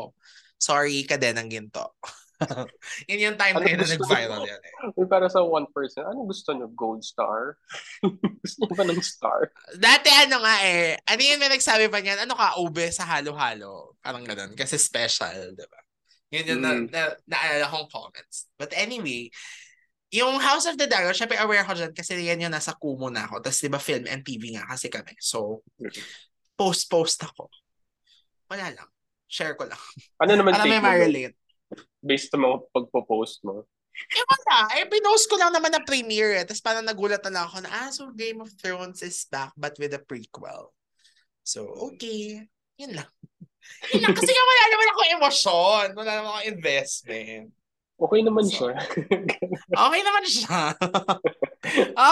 [0.59, 1.95] sorry ka din ng ginto.
[3.09, 4.73] yun yung time Ano na yun na nag-viral yun eh.
[5.09, 6.69] Para sa one person, ano gusto nyo?
[6.69, 7.57] Gold star?
[8.45, 9.49] gusto nyo ba ng star?
[9.73, 13.97] Dati ano nga eh, ano yun may nagsabi pa niyan, ano ka, ube sa halo-halo.
[13.99, 14.53] Parang ganun.
[14.53, 15.79] Kasi special, di ba?
[16.29, 16.87] Yun yung na, Mm.
[16.91, 18.51] na, naalala kong comments.
[18.59, 19.31] But anyway,
[20.11, 23.27] yung House of the Dragon, syempre aware ko dyan kasi yan yung nasa Kumu na
[23.27, 23.43] ako.
[23.43, 25.15] Tapos di ba film and TV nga kasi kami.
[25.19, 25.63] So,
[26.55, 27.51] post-post ako.
[28.47, 28.89] Wala lang.
[29.27, 29.79] Share ko lang.
[30.23, 30.87] Ano naman may take mo doon?
[30.87, 31.35] ma-relate.
[31.99, 33.65] Based sa mga pagpo-post mo?
[33.97, 34.77] Eh wala.
[34.77, 36.37] Eh, pinost ko lang naman na premiere.
[36.37, 36.45] Eh.
[36.45, 39.73] Tapos parang nagulat na lang ako na, ah, so Game of Thrones is back but
[39.81, 40.69] with a prequel.
[41.41, 42.45] So, okay.
[42.77, 43.09] Yun lang.
[43.97, 44.13] Yun lang.
[44.13, 45.85] Kasi nga wala naman ako emosyon.
[45.97, 47.47] Wala naman ako investment.
[47.97, 48.77] Okay naman So, siya.
[49.89, 50.61] Okay naman siya.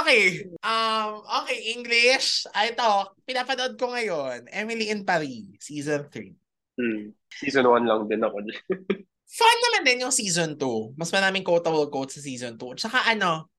[0.01, 0.23] okay.
[0.65, 1.09] Um,
[1.45, 2.49] okay, English.
[2.49, 2.89] Ah, ito,
[3.23, 4.49] pinapanood ko ngayon.
[4.49, 6.33] Emily in Paris, season 3.
[6.81, 7.13] hmm.
[7.29, 8.37] Season 1 lang din ako.
[9.25, 10.93] Fun naman din yung season 2.
[10.95, 12.77] Mas maraming quotable quotes sa season 2.
[12.77, 13.49] Tsaka ano,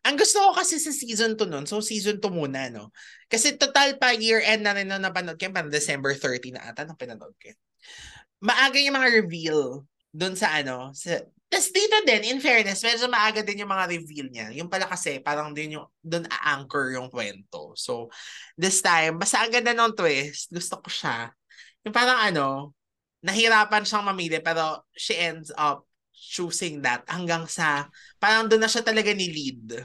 [0.00, 2.88] ang gusto ko kasi sa season 2 nun, so season 2 muna, no?
[3.28, 6.96] Kasi total pa year-end na rin nung napanood ko, parang December 30 na ata nung
[6.96, 7.52] pinanood ko.
[8.40, 13.42] Maaga yung mga reveal dun sa ano, sa, Tapos dito din, in fairness, medyo maaga
[13.42, 14.46] din yung mga reveal niya.
[14.54, 17.74] Yung pala kasi, parang din yung, dun a-anchor yung kwento.
[17.76, 18.08] So,
[18.54, 21.34] this time, basta ang ganda ng twist, gusto ko siya.
[21.84, 22.72] Yung parang ano,
[23.20, 27.88] nahirapan siyang mamili, pero she ends up choosing that hanggang sa,
[28.20, 29.84] parang doon na siya talaga ni lead.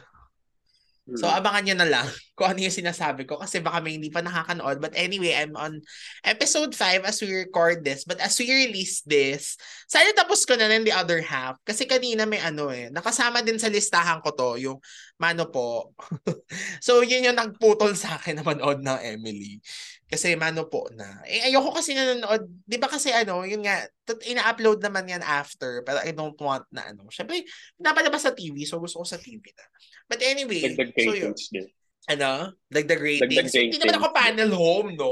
[1.13, 1.37] So, Hmm.
[1.37, 2.07] abangan nyo na lang
[2.37, 4.81] kung ano yung sinasabi ko kasi baka may hindi pa nakakanood.
[4.81, 5.85] But anyway, I'm on
[6.25, 8.09] episode 5 as we record this.
[8.09, 9.53] But as we release this,
[9.85, 11.61] sana tapos ko na rin the other half.
[11.61, 14.81] Kasi kanina may ano eh, nakasama din sa listahan ko to, yung
[15.15, 15.95] Mano po.
[16.83, 19.63] so, yun yung nagputol sa akin na manood ng Emily.
[20.05, 21.25] Kasi Mano po na.
[21.25, 22.45] Eh, ayoko kasi nanonood.
[22.61, 23.89] Di ba kasi ano, yun nga,
[24.29, 25.81] ina-upload naman yan after.
[25.81, 27.09] Pero I don't want na ano.
[27.09, 27.41] Siyempre,
[27.81, 28.69] napalabas sa TV.
[28.69, 29.65] So, gusto ko sa TV na.
[30.05, 31.33] But anyway, Dagdag so yun.
[31.33, 31.67] ratings din.
[32.05, 32.53] Ano?
[32.69, 33.49] Dagdag ratings.
[33.49, 34.21] Dagdag Hindi naman ako ratings.
[34.21, 35.11] panel home, no?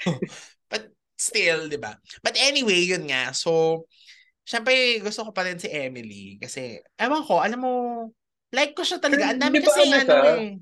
[0.72, 1.92] But still, di ba?
[2.24, 3.36] But anyway, yun nga.
[3.36, 3.84] So,
[4.48, 6.40] syempre, gusto ko pa rin si Emily.
[6.40, 7.72] Kasi, ewan ko, alam mo,
[8.48, 9.36] like ko siya talaga.
[9.36, 10.56] Ang dami kasi, ano ano eh.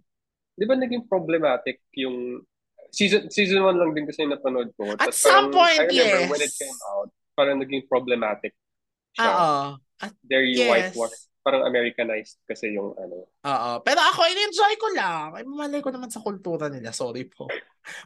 [0.59, 2.43] Di ba naging problematic yung
[2.91, 4.93] season season 1 lang din kasi napanood ko.
[4.97, 6.59] At Tapos some parang, point, I remember when it yes.
[6.59, 8.53] came out, parang naging problematic
[9.15, 9.31] siya.
[9.31, 9.55] Oo.
[9.99, 10.95] At Very yes.
[10.95, 11.27] whitewashed.
[11.43, 13.25] Parang Americanized kasi yung ano.
[13.25, 13.71] Oo.
[13.81, 15.33] Pero ako, in-enjoy ko lang.
[15.33, 16.93] Ay, mamalay ko naman sa kultura nila.
[16.93, 17.49] Sorry po.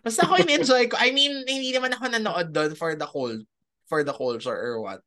[0.04, 0.94] Basta ako, in-enjoy ko.
[1.00, 3.42] I mean, hindi naman ako nanood doon for the cult,
[3.90, 5.02] for the culture or what.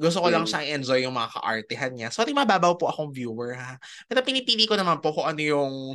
[0.00, 0.50] Gusto ko lang Mm.
[0.50, 2.08] siyang enjoy yung mga ka-artihan niya.
[2.08, 3.76] Sorry, mababaw po akong viewer, ha.
[4.08, 5.92] Pero pinipili ko naman po kung ano yung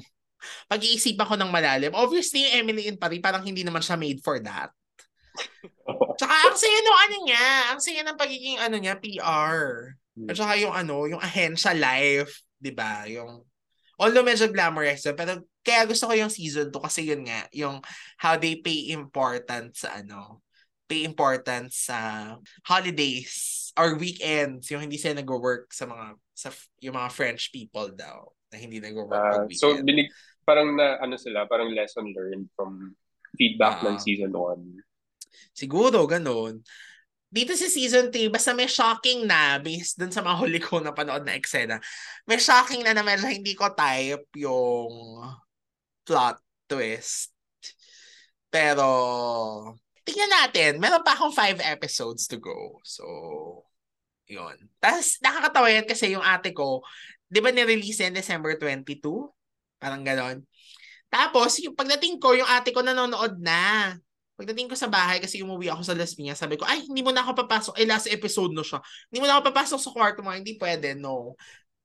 [0.70, 1.94] pag-iisipan ko ng malalim.
[1.94, 4.72] Obviously, yung Emily in Paris, parang hindi naman siya made for that.
[6.20, 9.94] Tsaka ang saya no, ano niya, ang saya ng pagiging ano niya, PR.
[10.26, 13.06] At saka yung ano, yung ahensya life, 'di ba?
[13.06, 13.46] Yung
[14.02, 17.84] although medyo glamorous pero kaya gusto ko yung season 2 kasi yun nga, yung
[18.18, 20.42] how they pay importance sa ano,
[20.90, 22.34] pay importance sa
[22.66, 26.50] holidays or weekends, yung hindi sila nag-work sa mga sa
[26.82, 30.08] yung mga French people daw na hindi nag-work Ah, pag so binig
[30.48, 32.96] parang na ano sila, parang lesson learned from
[33.36, 33.92] feedback Ah.
[33.92, 34.80] ng season 1.
[35.52, 36.64] Siguro, ganun.
[37.28, 40.96] Dito sa season 3, basta may shocking na, based dun sa mga huli ko na
[40.96, 41.76] panood na eksena,
[42.24, 45.20] may shocking na na medyo hindi ko type yung
[46.08, 46.40] plot
[46.72, 47.36] twist.
[48.48, 48.88] Pero,
[50.08, 50.80] tingnan natin.
[50.80, 52.80] Meron pa akong five episodes to go.
[52.88, 53.04] So,
[54.32, 54.56] yun.
[54.80, 56.80] Tapos, nakakatawa yan kasi yung ate ko,
[57.28, 59.04] di ba nirelease yan December 22?
[59.78, 60.44] Parang ganon.
[61.08, 63.96] Tapos, yung pagdating ko, yung ate ko nanonood na.
[64.38, 67.10] Pagdating ko sa bahay, kasi umuwi ako sa Las Piñas, sabi ko, ay, hindi mo
[67.10, 67.74] na ako papasok.
[67.80, 68.84] Ay, last episode na siya.
[69.10, 70.30] Hindi mo na ako papasok sa kwarto mo.
[70.30, 71.34] Hindi pwede, no.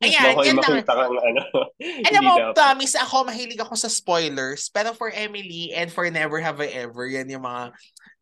[0.02, 0.82] Ayan, Baka yan lang.
[0.82, 1.42] kang ano.
[2.10, 4.66] Alam mo, promise ako, mahilig ako sa spoilers.
[4.74, 7.70] Pero for Emily and for Never Have I Ever, yan yung mga,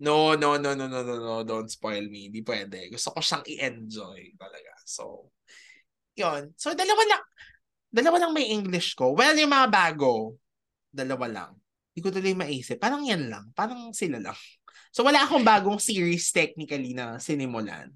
[0.05, 2.29] no, no, no, no, no, no, no, don't spoil me.
[2.29, 2.93] Hindi pwede.
[2.93, 4.77] Gusto ko siyang i-enjoy talaga.
[4.85, 5.33] So,
[6.21, 6.53] yun.
[6.61, 7.23] So, dalawa lang,
[7.89, 9.17] dalawa lang may English ko.
[9.17, 10.37] Well, yung mga bago,
[10.93, 11.51] dalawa lang.
[11.91, 12.77] Hindi ko tuloy maisip.
[12.79, 13.51] Parang yan lang.
[13.57, 14.37] Parang sila lang.
[14.93, 17.91] So, wala akong bagong series technically na sinimulan.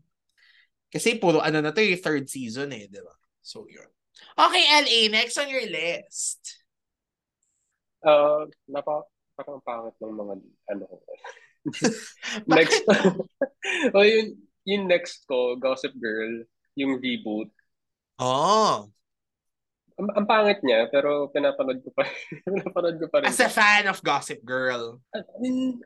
[0.94, 3.14] Kasi puro ano na to yung third season eh, di ba?
[3.42, 3.90] So, yun.
[4.38, 6.62] Okay, LA, next on your list.
[8.04, 9.02] Uh, napa,
[9.34, 10.34] parang pangit ng mga
[10.70, 10.96] ano ko.
[12.54, 12.82] next.
[13.96, 16.46] oh, yun, yung next ko, Gossip Girl,
[16.78, 17.50] yung reboot.
[18.18, 18.88] Oh,
[19.94, 22.02] Ang, ang pangit niya, pero pinapanood ko pa.
[22.46, 23.30] pinapanood ko pa rin.
[23.30, 24.98] as a fan of Gossip Girl.
[25.14, 25.78] At, hin-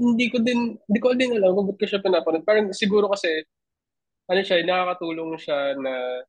[0.00, 2.46] hindi ko din, hindi ko din alam kung ba't ko siya pinapanood.
[2.48, 3.28] Parang siguro kasi,
[4.32, 6.24] ano siya, nakakatulong siya na,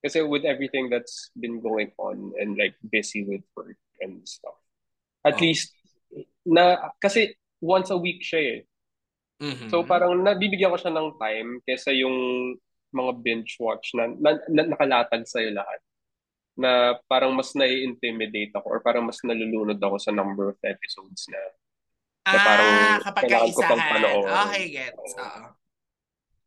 [0.00, 4.56] kasi with everything that's been going on and like busy with work and stuff.
[5.22, 5.42] At Oh.
[5.44, 5.76] least,
[6.48, 8.58] na, kasi once a week siya eh.
[9.42, 9.68] Mhm.
[9.68, 12.16] So parang nabibigyan ko siya ng time kesa yung
[12.92, 15.80] mga binge watch na, na, na nakalatag sa'yo lahat.
[16.52, 21.40] Na parang mas nai-intimidate ako or parang mas nalulunod ako sa number of episodes na
[22.22, 24.34] na parang ah, kapag kailangan ko pang panoorin.
[24.46, 25.12] Okay, gets.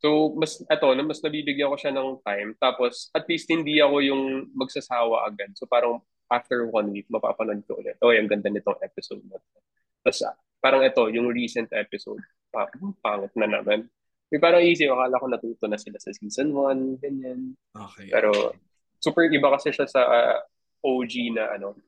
[0.00, 2.54] So, mas, na mas nabibigyan ko siya ng time.
[2.56, 4.22] Tapos, at least hindi ako yung
[4.56, 5.52] magsasawa agad.
[5.56, 6.00] So, parang
[6.32, 7.96] after one week, mapapanood ko ulit.
[8.00, 9.58] Oh, yung ganda nitong episode na to.
[10.04, 10.20] Tapos,
[10.60, 12.20] parang ito, yung recent episode,
[12.52, 12.68] pa,
[13.00, 13.88] pangit na naman.
[14.34, 17.54] Yung parang easy, akala ko natuto na sila sa season 1, ganyan.
[17.70, 18.10] Okay.
[18.10, 18.58] Pero, okay.
[18.98, 20.38] super iba kasi siya sa ah,
[20.82, 21.78] OG na ano,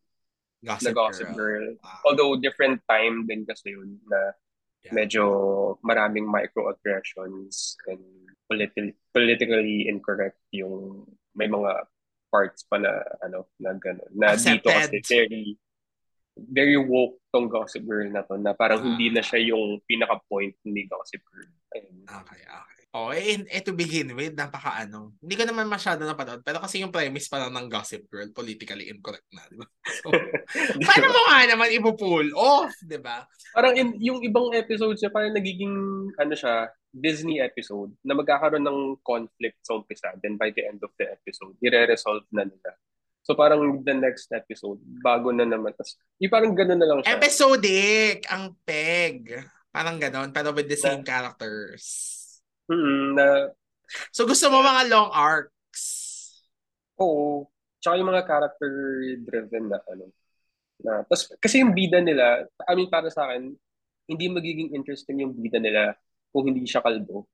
[0.63, 1.75] Gossip, na Gossip Girl.
[1.75, 1.83] Girl.
[1.83, 4.35] Ah, Although, different time din kasi yun na
[4.87, 4.95] yeah.
[4.95, 5.23] medyo
[5.83, 8.03] maraming microaggressions and
[8.47, 11.87] politi- politically incorrect yung may mga
[12.29, 12.93] parts pa na
[13.25, 14.13] ano na gano'n.
[14.15, 15.09] Na dito kasi Accepted.
[15.11, 15.57] very
[16.47, 18.87] very woke tong Gossip Girl na to na parang Ah.
[18.87, 21.51] hindi na siya yung pinaka-point ni Gossip Girl.
[21.75, 22.07] Ayun.
[22.07, 22.77] Okay, okay.
[22.97, 25.13] Oh, eh, eh, to begin with, napaka ano.
[25.21, 28.89] Hindi ko naman masyado napanood, pero kasi yung premise pa lang ng Gossip Girl, politically
[28.89, 29.69] incorrect na, di ba?
[30.01, 30.09] So,
[30.89, 33.29] paano mo nga naman ipo-pull off, di ba?
[33.53, 35.75] Parang in, yung ibang episodes niya parang nagiging
[36.17, 40.89] ano siya Disney episode na magkakaroon ng conflict sa umpisa then by the end of
[40.97, 42.73] the episode ire-resolve na nila.
[43.29, 47.21] So parang the next episode bago na naman tas yung parang gano'n na lang siya.
[47.21, 49.45] Episodic ang peg.
[49.69, 51.85] Parang ganon, pero with the same characters.
[52.73, 53.53] Mm, na
[54.17, 55.85] So gusto mo mga long arcs.
[56.97, 57.45] oo.
[57.85, 58.73] Tsaka yung mga character
[59.29, 60.09] driven na ano
[60.79, 63.51] na tas kasi yung bida nila I mean para sa akin
[64.09, 65.93] hindi magiging interesting yung bida nila
[66.33, 67.29] kung hindi siya kalbo.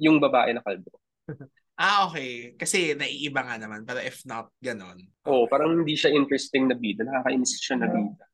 [0.00, 0.96] Yung babae na kalbo.
[1.80, 2.52] Ah, okay.
[2.60, 3.88] Kasi naiiba nga naman.
[3.88, 5.00] Pero if not, ganon.
[5.24, 7.08] Oo, parang hindi siya interesting na bida.
[7.08, 8.24] Nakakainis siya na bida.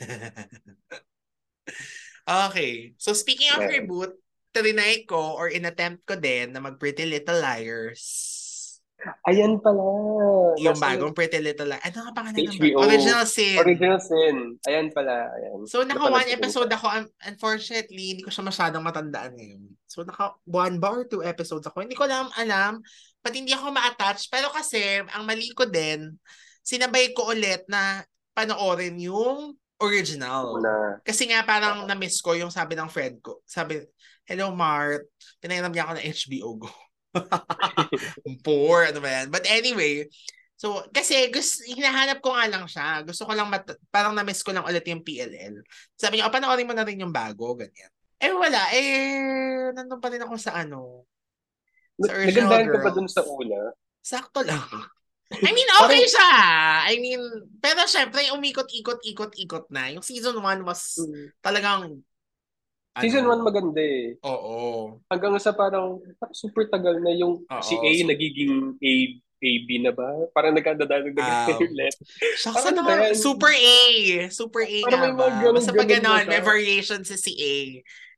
[2.48, 2.96] okay.
[2.96, 3.84] So speaking of Yeah.
[3.84, 4.16] reboot,
[4.56, 8.39] trinay ko or inattempt ko din na mag Pretty Little Liars.
[9.24, 9.82] Ayan pala.
[10.60, 11.84] Yung Nasa bagong Pretty Little Liars.
[11.88, 12.76] Ano nga pangalan ng HBO.
[12.76, 13.56] ba- Original Sin.
[13.56, 14.36] Original Sin.
[14.64, 15.30] Ayan pala.
[15.32, 15.58] Ayan.
[15.64, 16.86] So, naka Napanood one episode ako.
[16.90, 19.62] Un- Unfortunately, hindi ko siya masyadong matandaan ngayon.
[19.86, 21.82] So, naka one ba or two episodes ako.
[21.82, 22.84] Hindi ko lang alam.
[23.20, 24.28] Pati hindi ako ma-attach.
[24.28, 26.12] Pero kasi, ang mali ko din,
[26.60, 30.60] sinabay ko ulit na panoorin yung original.
[30.60, 33.40] Na, Kasi nga parang na-miss ko yung sabi ng friend ko.
[33.48, 33.80] Sabi,
[34.28, 35.08] hello Mart,
[35.40, 36.70] pinairam niya ako ng HBO Go.
[38.46, 39.26] Poor, ano ba yan?
[39.28, 40.06] But anyway,
[40.54, 43.02] so kasi gusto, hinahanap ko nga lang siya.
[43.02, 45.60] Gusto ko lang, mat- parang na-miss ko lang ulit yung PLL.
[45.98, 47.90] Sabi niya, oh, panoorin mo na rin yung bago, ganyan.
[48.20, 51.08] Eh wala, eh, nandun pa rin ako sa ano.
[52.00, 52.94] Sa Nagandahan ka girls.
[52.96, 53.72] dun sa una?
[54.00, 54.60] Sakto lang.
[55.46, 56.32] I mean, okay siya.
[56.90, 57.22] I mean,
[57.62, 59.94] pero syempre, umikot-ikot-ikot-ikot na.
[59.94, 61.06] Yung season 1 was
[61.38, 62.02] talagang...
[62.98, 64.18] Season ano, 1 maganda eh.
[64.20, 64.56] Oo.
[65.06, 68.92] Hanggang sa parang, parang super tagal na yung Oo, si A so- nagiging A,
[69.40, 70.04] AB na ba?
[70.34, 71.94] Parang nagkadadalag na Um, ulit.
[72.36, 73.14] Shucks, ano yan?
[73.14, 73.78] super A.
[74.28, 75.06] Super A may ba?
[75.16, 77.54] ganun- Basta pag ganun na may variation si si A.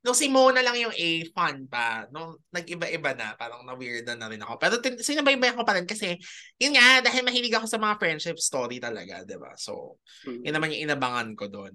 [0.03, 2.03] Nung si Mo na lang yung A, fun pa.
[2.11, 4.59] Nung nag-iba-iba na, parang na-weird na rin ako.
[4.59, 6.19] Pero tin- sinabaybay ko pa rin kasi,
[6.59, 9.55] yun nga, dahil mahilig ako sa mga friendship story talaga, di ba?
[9.55, 9.95] So,
[10.27, 10.43] Hmm.
[10.43, 11.71] yun naman yung inabangan ko doon.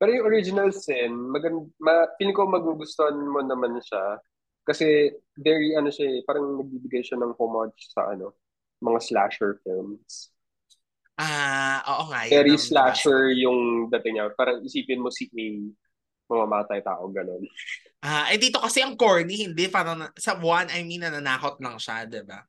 [0.00, 4.16] Pero yung original sin, magand ma, feeling ko magugustuhan mo naman siya.
[4.64, 8.32] Kasi very ano siya eh, parang nagbibigay siya ng homage sa ano,
[8.80, 10.32] mga slasher films.
[11.20, 12.24] Ah, oo nga.
[12.32, 14.32] Very ang slasher yung dating niya.
[14.32, 15.46] Parang isipin mo si A,
[16.32, 17.44] mamamatay tao, ganun.
[18.00, 22.08] Ah, eh dito kasi ang corny, hindi parang sa one, I mean, nananakot lang siya,
[22.08, 22.40] 'di ba?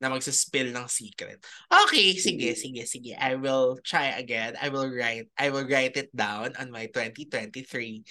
[0.00, 1.44] Na magsispill ng secret.
[1.68, 2.58] Okay, sige, Mhm.
[2.58, 3.12] sige, sige.
[3.20, 4.56] I will try again.
[4.56, 8.02] I will write I will write it down on my 2023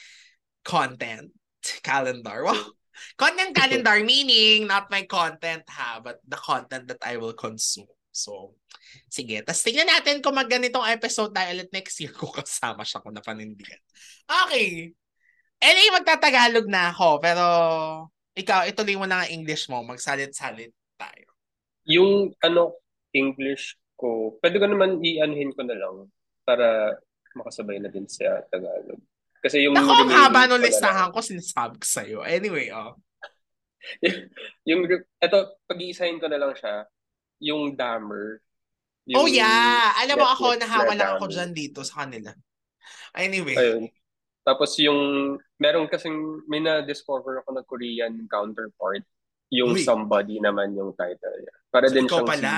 [0.61, 1.33] content
[1.81, 2.45] calendar.
[2.49, 2.77] Wow.
[3.15, 7.87] Content calendar meaning not my content ha, but the content that I will consume.
[8.11, 8.59] So,
[9.07, 9.39] sige.
[9.47, 13.79] Tapos tingnan natin kung magganitong episode tayo ulit next year kung kasama siya kung napanindigan.
[14.27, 14.91] Okay.
[15.63, 17.23] LA, magtatagalog na ako.
[17.23, 17.45] Pero,
[18.35, 19.79] ikaw, ituloy mo na ang English mo.
[19.83, 21.28] Magsalit-salit tayo.
[21.89, 22.77] Yung ano,
[23.11, 25.95] English ko, pwede ko naman i-anuhin ko na lang
[26.45, 26.97] para
[27.35, 29.01] makasabay na din sa Tagalog.
[29.39, 32.19] Kasi yung Naku, ang haba nung listahan ko, sinasabi ko sa'yo.
[32.21, 32.95] Anyway, oh.
[34.69, 34.83] yung
[35.23, 36.83] eto pag-iisahin ko na lang siya
[37.39, 38.43] yung Dammer
[39.15, 39.95] oh yeah!
[40.03, 42.35] Alam mo ako, Netflix na nahawa lang ako dyan dito sa kanila.
[43.15, 43.55] Anyway.
[43.55, 43.87] ayun
[44.49, 49.05] tapos yung meron kasing may na-discover ako na Korean counterpart
[49.49, 49.81] yung Uy.
[49.81, 51.55] Somebody naman yung title niya.
[51.69, 52.41] Para So, din siyang pala.
[52.41, 52.53] si,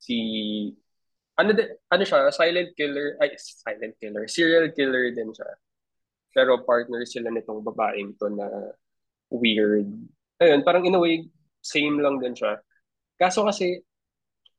[0.00, 0.16] si
[1.36, 5.48] ano din, ano siya silent killer ay silent killer serial killer din siya.
[6.32, 8.48] Pero partner sila nitong babaeng to na
[9.28, 9.88] weird.
[10.40, 11.28] Ayun parang in a way
[11.60, 12.60] same lang din siya.
[13.20, 13.80] Kaso kasi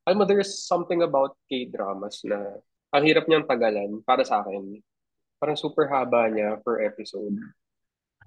[0.05, 2.61] alam mo there's something about K-dramas na
[2.93, 4.77] ang hirap niyang tagalan para sa akin.
[5.41, 7.35] Parang super haba niya per episode.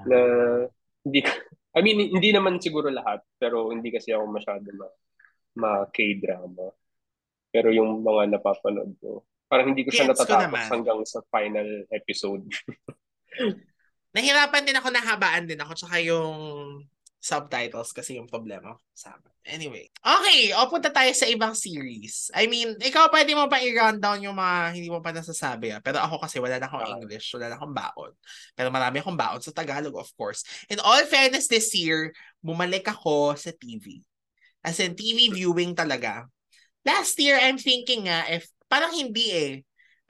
[0.05, 0.21] Na
[1.07, 1.23] hindi
[1.77, 4.89] I mean hindi naman siguro lahat pero hindi kasi ako masyado ma,
[5.61, 6.73] ma K-drama
[7.53, 10.67] pero yung mga napapanood ko parang hindi ko siya Gets ko natatapos naman.
[10.73, 12.43] hanggang sa final episode
[14.17, 16.37] Nahirapan din ako, nahabaan din ako, tsaka yung
[17.27, 19.35] subtitles kasi yung problema sa akin.
[19.47, 19.91] Anyway.
[19.99, 22.31] Okay, o punta tayo sa ibang series.
[22.35, 25.75] I mean, ikaw pwede mo pa i-rundown yung mga hindi mo pa nasasabi.
[25.75, 25.83] Ah.
[25.83, 27.03] Pero ako kasi wala na akong.
[27.03, 28.13] English, wala na akong baon.
[28.55, 30.47] Pero marami akong baon sa Tagalog, of course.
[30.71, 34.03] In all fairness this year, bumalik ako sa TV.
[34.67, 36.27] As in, TV viewing talaga.
[36.83, 39.53] Last year, I'm thinking nga, if, parang hindi eh.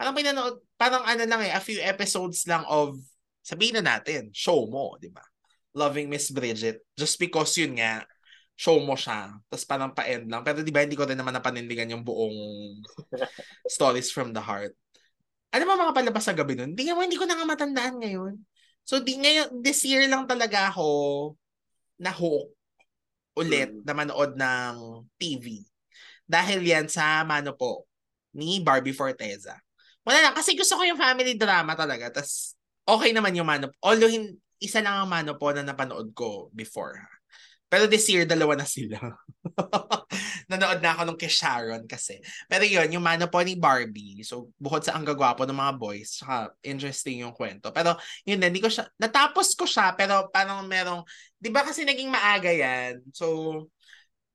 [0.01, 2.97] Parang pinanood, parang ano lang eh, a few episodes lang of,
[3.45, 5.25] sabihin na natin, show mo, di ba?
[5.77, 6.81] Loving Miss Bridget.
[6.97, 8.01] Just because yun nga,
[8.57, 9.37] show mo siya.
[9.53, 10.41] Tapos parang pa-end lang.
[10.41, 12.33] Pero di ba, hindi ko rin naman napanindigan yung buong
[13.69, 14.73] stories from the heart.
[15.53, 16.73] Ano ba mga palabas sa gabi nun?
[16.73, 18.35] Hindi, nga- hindi ko na nga matandaan ngayon.
[18.89, 20.87] So, di ngayon, this year lang talaga ako
[22.01, 22.53] na-hook
[23.37, 23.85] ulit Mm.
[23.85, 24.75] na manood ng
[25.21, 25.61] TV.
[26.25, 27.85] Dahil yan sa mano po
[28.33, 29.61] ni Barbie Forteza.
[30.07, 32.09] Wala lang, kasi gusto ko yung family drama talaga.
[32.09, 32.57] Tapos,
[32.89, 33.69] okay naman yung mano.
[33.85, 37.01] Although, hin- isa lang ang mano po na napanood ko before.
[37.67, 38.95] Pero this year, dalawa na sila.
[40.51, 42.23] Nanood na ako nung kay Sharon kasi.
[42.47, 44.23] Pero yun, yung mano po ni Barbie.
[44.23, 47.75] So, bukod sa ang gagwapo ng mga boys, saka interesting yung kwento.
[47.75, 51.03] Pero, yun, hindi ko siya, natapos ko siya, pero parang merong,
[51.35, 53.03] di ba kasi naging maaga yan?
[53.11, 53.67] So,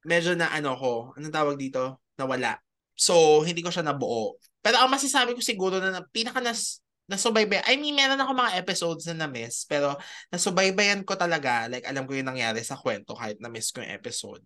[0.03, 2.03] medyo na ano ko, anong tawag dito?
[2.19, 2.59] Nawala.
[2.99, 4.35] So, hindi ko siya nabuo.
[4.59, 8.55] Pero ang masasabi ko siguro na, na pinaka nas, nasubaybay, I mean, meron ako mga
[8.55, 9.99] episodes na na-miss, pero
[10.31, 14.41] nasubaybayan ko talaga, like alam ko yung nangyari sa kwento kahit na-miss ko yung episode.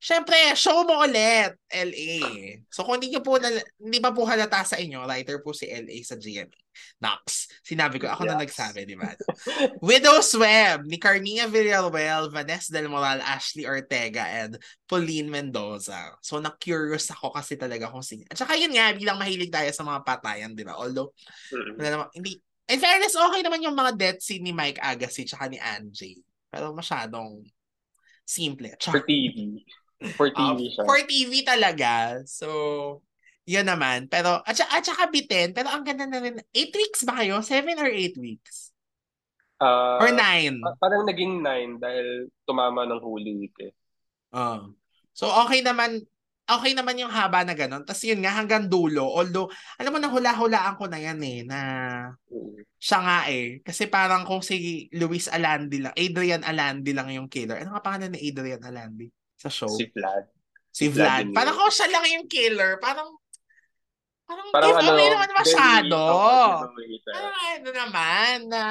[0.00, 2.18] Siyempre, show mo ulit, LA.
[2.72, 3.50] So kung hindi, niyo po na,
[3.80, 6.56] hindi pa po halata sa inyo, writer po si LA sa GMA.
[7.02, 7.50] Nox.
[7.60, 8.42] Sinabi ko, ako na Yes.
[8.46, 9.10] nagsabi, di ba?
[9.84, 14.56] Widow's Web ni Carmina Villarreal, Vanessa Del Moral, Ashley Ortega, and
[14.88, 16.14] Pauline Mendoza.
[16.24, 18.24] So, na-curious ako kasi talaga kung sino.
[18.30, 20.78] At saka yun nga, bilang mahilig tayo sa mga patayan, di ba?
[20.78, 21.12] Although,
[21.52, 21.74] Mm.
[21.76, 22.32] wala naman, hindi,
[22.70, 26.16] in fairness, okay naman yung mga death scene ni Mike Agassi tsaka ni Anjay.
[26.48, 27.44] Pero masyadong
[28.30, 28.70] simple.
[28.78, 29.02] for.
[29.02, 29.66] TV
[30.14, 32.22] for Uh, TV siya for TV talaga.
[32.24, 32.48] So,
[33.44, 34.06] yun naman.
[34.06, 36.38] Pero, at, saka- at saka bitin, pero ang ganda na rin.
[36.54, 37.42] 8 weeks ba kayo?
[37.42, 38.70] 7 or 8 weeks?
[39.60, 40.62] Ah, Or 9?
[40.64, 43.74] pa- parang naging nine dahil tumama ng Holy Week eh.
[44.32, 44.64] Ah.
[45.12, 46.00] So okay naman
[46.58, 47.86] okay naman yung haba na ganun.
[47.86, 49.06] Tapos yun nga hanggang dulo.
[49.06, 51.58] Although, alam mo na hula-hulaan ko na yan eh na
[52.30, 52.62] Mm.
[52.80, 53.60] siya nga eh.
[53.62, 57.60] Kasi parang kung si Luis Alandi lang, Adrian Alandi lang yung killer.
[57.60, 59.68] Ano nga pangalan ni Adrian Alandi sa show?
[59.70, 60.24] Si Vlad.
[60.70, 61.26] Si si Vlad.
[61.28, 61.36] Vladimir.
[61.36, 63.10] Parang kung siya lang yung killer, parang
[64.30, 65.98] parang, Parang ano, giveaway naman masyado.
[67.02, 68.64] Parang ano naman na,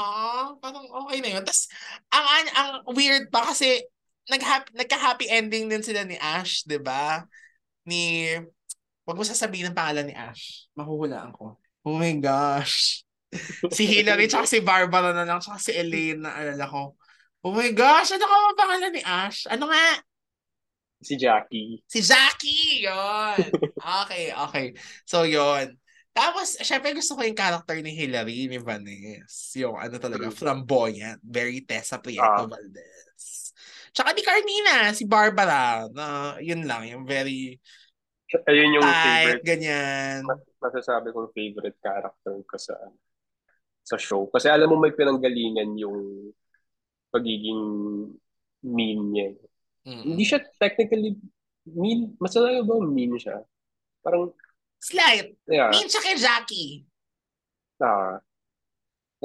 [0.00, 0.08] ha?
[0.56, 1.42] Parang okay na yun.
[1.44, 1.68] Tapos,
[2.08, 3.84] ang, ang, ang weird pa kasi,
[4.28, 4.42] nag
[4.76, 7.24] nagka-happy ending din sila ni Ash, di ba?
[7.88, 8.36] Ni,
[9.08, 10.68] wag mo sasabihin ang pangalan ni Ash.
[10.76, 11.56] Mahuhulaan ko.
[11.84, 13.02] Oh my gosh.
[13.72, 16.96] si Hillary, tsaka si Barbara na lang, tsaka si Elaine na alala ko.
[17.44, 19.48] Oh my gosh, ano ka ang pangalan ni Ash?
[19.48, 20.00] Ano nga?
[20.98, 21.78] Si Jackie.
[21.86, 22.82] Si Jackie!
[22.84, 23.38] Yun!
[23.78, 24.66] Okay, okay.
[25.06, 25.78] So, yun.
[26.10, 29.54] Tapos, syempre gusto ko yung character ni Hillary, ni Vanessa.
[29.62, 31.22] Yung ano talaga, flamboyant.
[31.22, 32.42] Very Tessa Prieto Ah.
[32.42, 33.07] Valdez.
[33.92, 35.86] Tsaka ni Carmina, si Barbara.
[35.92, 37.56] Na, yun lang, yung very
[38.28, 40.20] Ayun yung tight, favorite, ganyan.
[40.60, 42.76] masasabi kong favorite character ko sa
[43.80, 44.28] sa show.
[44.28, 46.28] Kasi alam mo may pinanggalingan yung
[47.08, 47.62] pagiging
[48.68, 49.32] mean niya.
[49.88, 50.12] Mm.
[50.12, 51.16] Hindi siya technically
[51.64, 52.12] mean.
[52.20, 53.40] Mas talaga ba mean siya?
[54.04, 54.28] Parang,
[54.76, 55.32] Slight.
[55.48, 55.72] yeah.
[55.72, 56.84] Mean siya kay Jackie.
[57.80, 58.20] Ah,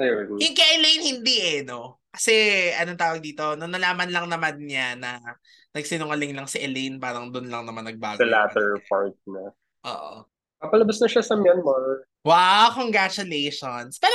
[0.00, 0.40] ayun.
[0.40, 2.00] Yung kay Elaine, hindi eh, no?
[2.14, 5.18] Kasi, anong tawag dito, nung nalaman lang naman niya na
[5.74, 8.22] nagsinungaling lang si Elaine, parang doon lang naman nagbago.
[8.22, 9.50] Yung latter part na.
[9.90, 10.22] Oo.
[10.62, 12.06] Papalabas na siya sa Myanmar.
[12.22, 13.98] Wow, congratulations.
[13.98, 14.14] Pero,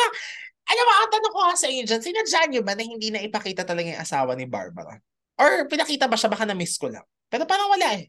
[0.71, 3.19] alam mo, ang tanong ko nga sa inyo dyan, sinadya niyo ba na hindi na
[3.19, 4.95] ipakita talaga yung asawa ni Barbara?
[5.35, 6.31] Or pinakita ba siya?
[6.31, 7.03] Baka na-miss ko lang.
[7.27, 8.07] Pero parang wala eh.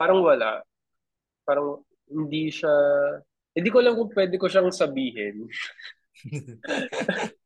[0.00, 0.64] Parang wala.
[1.44, 2.72] Parang hindi siya...
[3.52, 5.44] Hindi ko lang kung pwede ko siyang sabihin.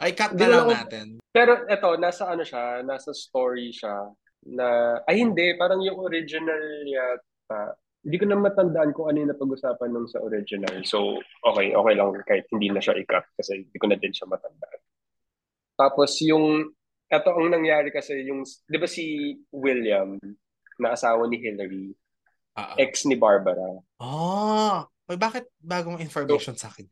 [0.00, 1.06] Ay, cut na lang natin.
[1.30, 4.08] Pero eto, nasa ano siya, nasa story siya
[4.46, 7.74] na, ay hindi, parang yung original yata,
[8.06, 10.86] hindi ko na matandaan kung ano yung napag-usapan nung sa original.
[10.86, 14.30] So, okay, okay lang kahit hindi na siya i-cut kasi hindi ko na din siya
[14.30, 14.80] matandaan.
[15.74, 16.70] Tapos yung,
[17.10, 20.16] eto ang nangyari kasi yung, di ba si William,
[20.78, 21.90] na asawa ni Hillary,
[22.56, 22.74] Oo.
[22.78, 23.80] ex ni Barbara.
[23.98, 26.90] Oh, Uy, bakit bagong information sa akin?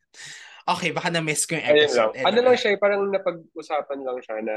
[0.65, 1.85] Okay, baka na-miss ko yung Ayun lang.
[1.85, 2.12] episode.
[2.25, 4.57] Ano lang siya, parang napag-usapan lang siya na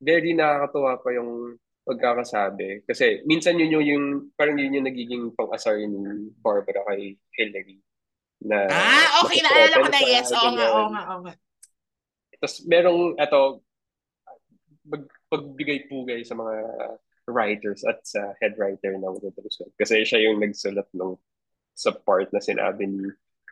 [0.00, 2.88] very nakakatuwa pa yung pagkakasabi.
[2.88, 7.78] Kasi minsan yun yung, yung parang yun yung nagiging pang-asar ni Barbara kay Hillary.
[8.40, 10.00] Na, Ah, okay, naalala ko na.
[10.02, 11.34] Yes, oo nga, oo nga, oo nga.
[12.36, 13.40] Tapos merong, eto,
[14.88, 16.54] pag, pagbigay-pugay sa mga
[17.26, 19.72] writers at sa head writer ng Widows Web.
[19.76, 21.12] Kasi siya yung nagsulat ng
[21.76, 23.04] sa part na sinabi ni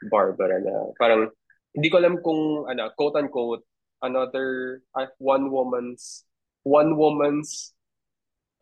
[0.08, 1.28] Barbara na parang
[1.74, 3.64] hindi ko alam kung ano quote unquote
[4.00, 6.22] another uh, one woman's
[6.62, 7.74] one woman's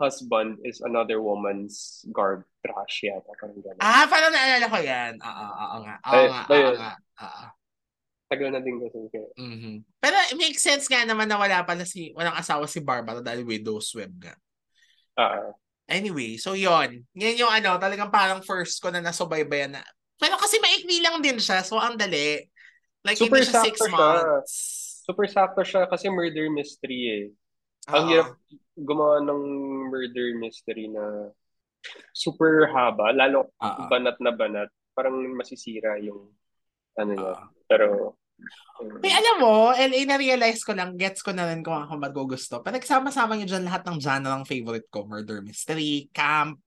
[0.01, 3.83] husband is another woman's garb trash yata parang gano'n.
[3.83, 5.15] Ah, parang naalala ko yan.
[5.23, 5.95] Oo, oo nga.
[6.03, 6.93] Oo nga, oo nga.
[7.23, 7.45] Oo.
[8.33, 8.99] Tagal na din kasi.
[9.39, 9.75] Mhm.
[10.03, 13.47] Pero it makes sense nga naman na wala pala si, walang asawa si Barbara dahil
[13.47, 14.35] widow's web nga.
[15.15, 15.53] Ah,
[15.91, 19.85] Anyway, so yon Yan yung ano, talagang parang first ko na nasubaybayan na.
[20.17, 22.47] Pero kasi maikli lang din siya, so ang dali.
[23.03, 23.91] Like, Super hindi siya six siya.
[23.91, 24.55] months.
[25.03, 27.25] super sakto siya kasi murder mystery eh.
[27.91, 28.39] Ang hirap
[28.79, 29.41] gumawa ng
[29.91, 31.35] murder mystery na
[32.15, 33.91] super haba, lalo Oo.
[33.91, 34.71] banat na banat.
[34.95, 36.31] Parang masisira yung
[36.95, 37.35] ano niya.
[37.67, 38.15] Pero
[38.79, 42.63] um, May alam mo, LA na-realize ko lang, gets ko na rin kung ako magugusto.
[42.63, 45.03] Pero nagsama-sama nyo dyan lahat ng genre ng favorite ko.
[45.03, 46.63] Murder mystery, camp,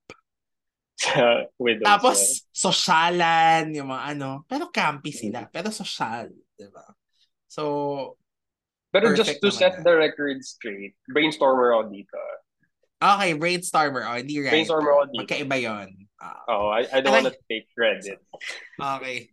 [0.96, 1.84] sa Widows.
[1.86, 2.18] tapos
[2.50, 4.30] sosyalan, yung mga ano.
[4.48, 5.48] Pero campy sila.
[5.52, 6.86] Pero social, di ba?
[7.48, 8.16] So,
[8.92, 9.84] Pero just to set yan.
[9.84, 12.16] the record straight, brainstormer ako dito.
[12.98, 14.08] okay, brainstormer.
[14.08, 14.56] Oh, hindi right.
[14.56, 15.20] Brainstormer ako dito.
[15.28, 15.90] Magkaiba yun.
[16.16, 17.28] Ah, Oh, I, I don't Aray.
[17.28, 18.24] wanna take credit.
[18.80, 19.30] okay.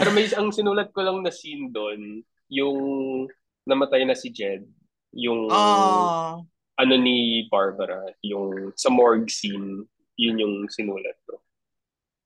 [0.00, 2.78] Pero may ang sinulat ko lang na scene doon, yung
[3.68, 4.64] namatay na si Jed,
[5.12, 6.40] yung Oh,
[6.80, 9.84] ano ni Barbara, yung sa morgue scene,
[10.16, 11.40] yun yung sinulat ko.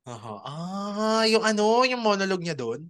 [0.06, 0.34] Aha.
[0.46, 2.86] Ah, yung ano, yung monologue niya doon.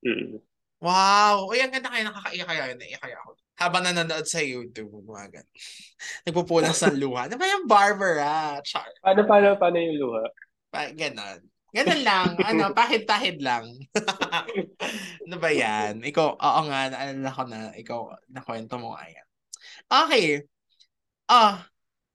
[0.00, 0.40] Mm.
[0.84, 1.48] Wow!
[1.48, 2.78] Uy, ang ganda kaya nakakaiyak kaya yun.
[2.80, 3.30] Naiyak kaya ako.
[3.54, 5.54] Habang nanonood sa YouTube, mga ganun.
[6.28, 7.28] Nagpupunas ng luha.
[7.28, 8.60] Ano ba yung Barbara?
[8.60, 8.88] Char.
[9.00, 10.24] Paano, paano, paano yung luha?
[10.68, 11.40] Pa, ganon.
[11.74, 12.28] Ganon lang.
[12.38, 13.66] ano, pahid-pahid lang.
[15.24, 16.04] ano ba yan?
[16.04, 19.26] Ikaw, oo nga, naalala ko na, ikaw, nakwento mo nga yan.
[19.88, 20.26] Okay.
[21.26, 21.64] Ah,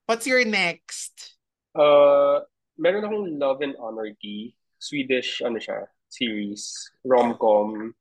[0.06, 1.39] what's your next?
[1.76, 2.42] Uh,
[2.80, 6.74] meron akong Love and Anarchy, Swedish, ano siya, series,
[7.06, 7.94] rom-com,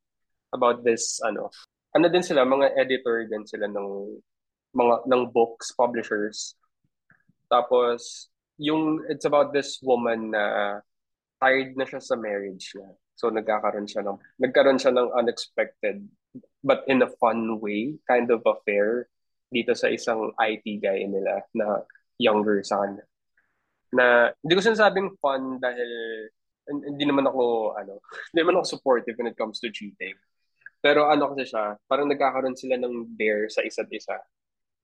[0.55, 1.53] about this, ano,
[1.93, 4.17] ano din sila, mga editor din sila ng,
[4.73, 6.57] mga, ng books, publishers.
[7.53, 10.79] Tapos, yung, it's about this woman na
[11.43, 12.91] tired na siya sa marriage niya.
[13.19, 16.07] So, nagkakaroon siya ng, nagkaroon siya ng unexpected,
[16.63, 19.11] but in a fun way, kind of affair
[19.51, 21.83] dito sa isang IT guy nila na
[22.21, 23.05] younger sa kanya.
[23.95, 25.89] Na, hindi ko sinasabing fun dahil
[26.69, 28.01] hindi naman ako, ano,
[28.33, 30.15] hindi naman ako supportive when it comes to cheating.
[30.79, 34.15] Pero ano kasi siya, parang nagkakaroon sila ng dare sa isa't isa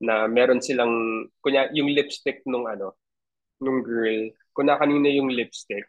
[0.02, 2.98] na meron silang, kunya, yung lipstick nung ano,
[3.62, 5.86] nung girl, kunya kanina yung lipstick,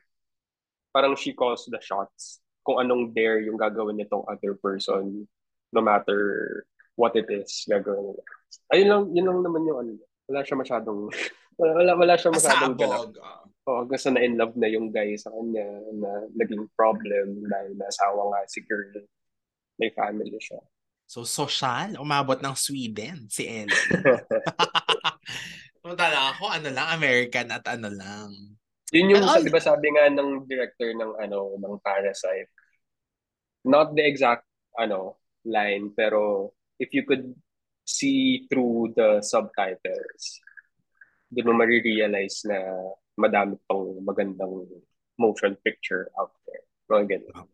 [0.94, 5.28] parang she calls the shots kung anong dare yung gagawin nitong other person
[5.74, 6.64] no matter
[6.96, 8.24] what it is gagawin nila.
[8.72, 9.92] Ayun lang, yun lang naman yung ano.
[10.26, 11.12] Wala siya masyadong
[11.60, 13.12] wala, wala siya masyadong ganap.
[13.12, 13.20] Pasabog.
[13.22, 13.44] ah.
[13.66, 15.66] Hanggang sa na-in love na yung guy sa kanya
[15.98, 19.02] na naging problem dahil nasawa nga si girl.
[19.82, 20.62] May family siya.
[21.06, 23.74] So, social, umabot ng Sweden, si Ellie.
[25.86, 28.30] Punta lang ako, ano lang, American at ano lang.
[28.94, 32.50] Yun yung, And sa, all- di ba sabi nga ng director ng ano, ng Parasite,
[33.66, 34.46] not the exact
[34.78, 37.34] ano line, pero if you could
[37.86, 40.42] see through the subtitles,
[41.36, 42.58] doon mo marirealize na
[43.20, 44.64] madami pang magandang
[45.16, 46.64] motion picture out there.
[46.88, 47.48] Mga ganun.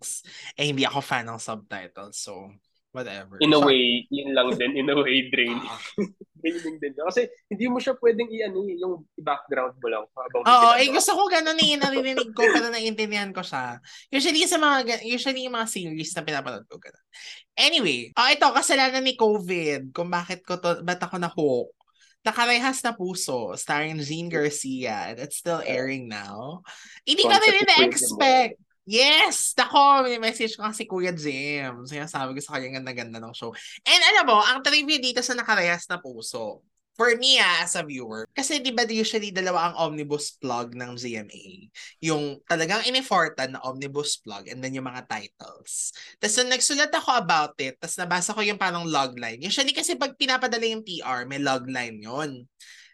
[0.53, 2.51] Eh, hindi ako fan ng subtitles, so
[2.91, 3.39] whatever.
[3.39, 4.75] In a So, way, yun lang din.
[4.75, 5.63] In a way, draining.
[5.63, 5.79] ah.
[6.43, 6.91] draining din.
[6.91, 11.15] Kasi hindi mo siya pwedeng i-ano, eh, yung background mo lang habang Oo, eh gusto
[11.15, 13.79] ko ganun eh, narinig ko pero naiintindihan ko siya.
[14.11, 17.05] Usually sa mga, ga- usually yung mga series na pinapanood ko ganun.
[17.55, 21.71] Anyway, oh, ito, kasalanan ni COVID, kung bakit ko to, ba't ako na-hook.
[22.22, 26.61] Nakarehas na puso, starring Jean Garcia, it's still airing now.
[27.01, 28.53] Hindi ko Concept rin ni Kuya na-expect.
[28.86, 29.53] Yes!
[29.57, 31.86] Nako, may message ko kasi Kuya Jim.
[31.86, 33.53] Sinasabi ko sa kanya ang ganda ng show.
[33.86, 36.65] And alam mo, ang trivia dito sa Nakarehas na Puso,
[37.02, 40.93] for me ah, as a viewer, kasi di ba usually dalawa ang omnibus plug ng
[40.93, 41.66] GMA.
[42.06, 45.97] Yung talagang inifortan na omnibus plug and then yung mga titles.
[46.22, 49.41] Tapos nung nagsulat ako about it, tapos nabasa ko yung parang logline.
[49.41, 52.45] Usually kasi pag pinapadala yung PR, may logline yon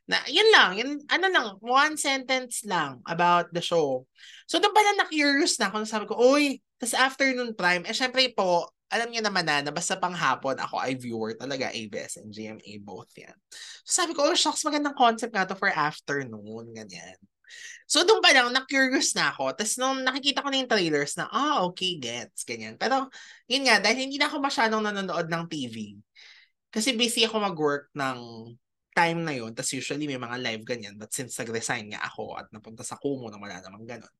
[0.07, 4.07] na yun lang, yun, ano lang, one sentence lang about the show.
[4.47, 8.71] So doon pala na-curious na ako, sabi ko, uy, tas afternoon prime, eh syempre po,
[8.87, 12.79] alam niyo naman na, na basta pang hapon, ako ay viewer talaga, ABS and GMA
[12.79, 13.35] both yan.
[13.83, 17.19] So sabi ko, oh shucks, magandang concept nga to for afternoon, ganyan.
[17.87, 19.55] So doon pa lang, na-curious na ako.
[19.55, 22.75] Tapos nung nakikita ko na yung trailers na, ah, okay, gets, ganyan.
[22.75, 23.07] Pero
[23.47, 25.95] yun nga, dahil hindi na ako masyadong nanonood ng TV.
[26.67, 28.19] Kasi busy ako mag-work ng
[28.97, 29.55] time na yun.
[29.55, 30.95] Tapos usually may mga live ganyan.
[30.99, 34.15] But since nag-resign nga ako at napunta sa Kumu na wala namang ganun.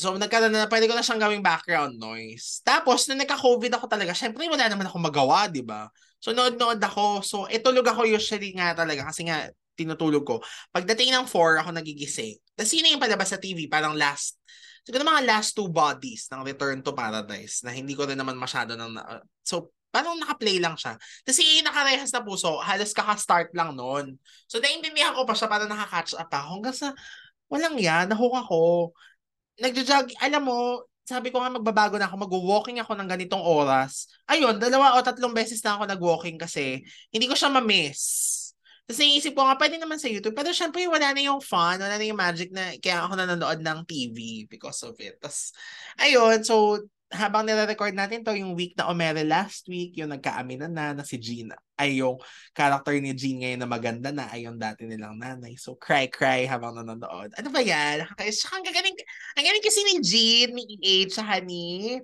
[0.00, 2.64] So, nagkaroon na, pwede ko na siyang gawing background noise.
[2.64, 5.92] Tapos, nung nagka-COVID ako talaga, syempre wala naman ako magawa, di ba?
[6.16, 7.20] So, nood-nood ako.
[7.20, 10.36] So, itulog ako usually nga talaga kasi nga, tinutulog ko.
[10.72, 12.36] Pagdating ng 4, ako nagigising.
[12.56, 14.40] Tapos, yun yung palabas sa TV, parang last,
[14.84, 18.76] siguro mga last two bodies ng Return to Paradise na hindi ko rin naman masyado
[18.76, 20.94] nang, na- so, parang naka-play lang siya.
[21.26, 24.16] Tapos yung nakarehas na puso, halos kaka-start lang noon.
[24.46, 26.48] So, naiintindihan ko pa siya, parang nakaka-catch up ako.
[26.60, 26.88] Hanggang sa,
[27.50, 28.94] walang yan, nahook ako.
[29.60, 34.08] Nagja-jog, alam mo, sabi ko nga magbabago na ako, mag-walking ako ng ganitong oras.
[34.24, 36.80] Ayun, dalawa o tatlong beses na ako nag-walking kasi
[37.12, 38.00] hindi ko siya ma-miss.
[38.88, 40.34] Tapos naisip ko nga, pwede naman sa YouTube.
[40.34, 43.78] Pero syempre, wala na yung fun, wala na yung magic na kaya ako nanonood ng
[43.86, 45.14] TV because of it.
[45.22, 45.54] Tapos,
[46.00, 46.80] ayun, so,
[47.10, 51.18] habang nire-record natin to, yung week na Omere last week, yung nagkaaminan na, na si
[51.18, 52.22] Gina, ay yung
[52.54, 55.58] character ni Jean ngayon na maganda na, ay yung dati nilang nanay.
[55.58, 57.34] So, cry-cry habang nanonood.
[57.34, 58.06] Ano ba yan?
[58.06, 58.46] Nakakais.
[58.46, 58.94] Saka ang gagaling,
[59.34, 61.98] ang galing kasi ni Jean, ni EH, saka ni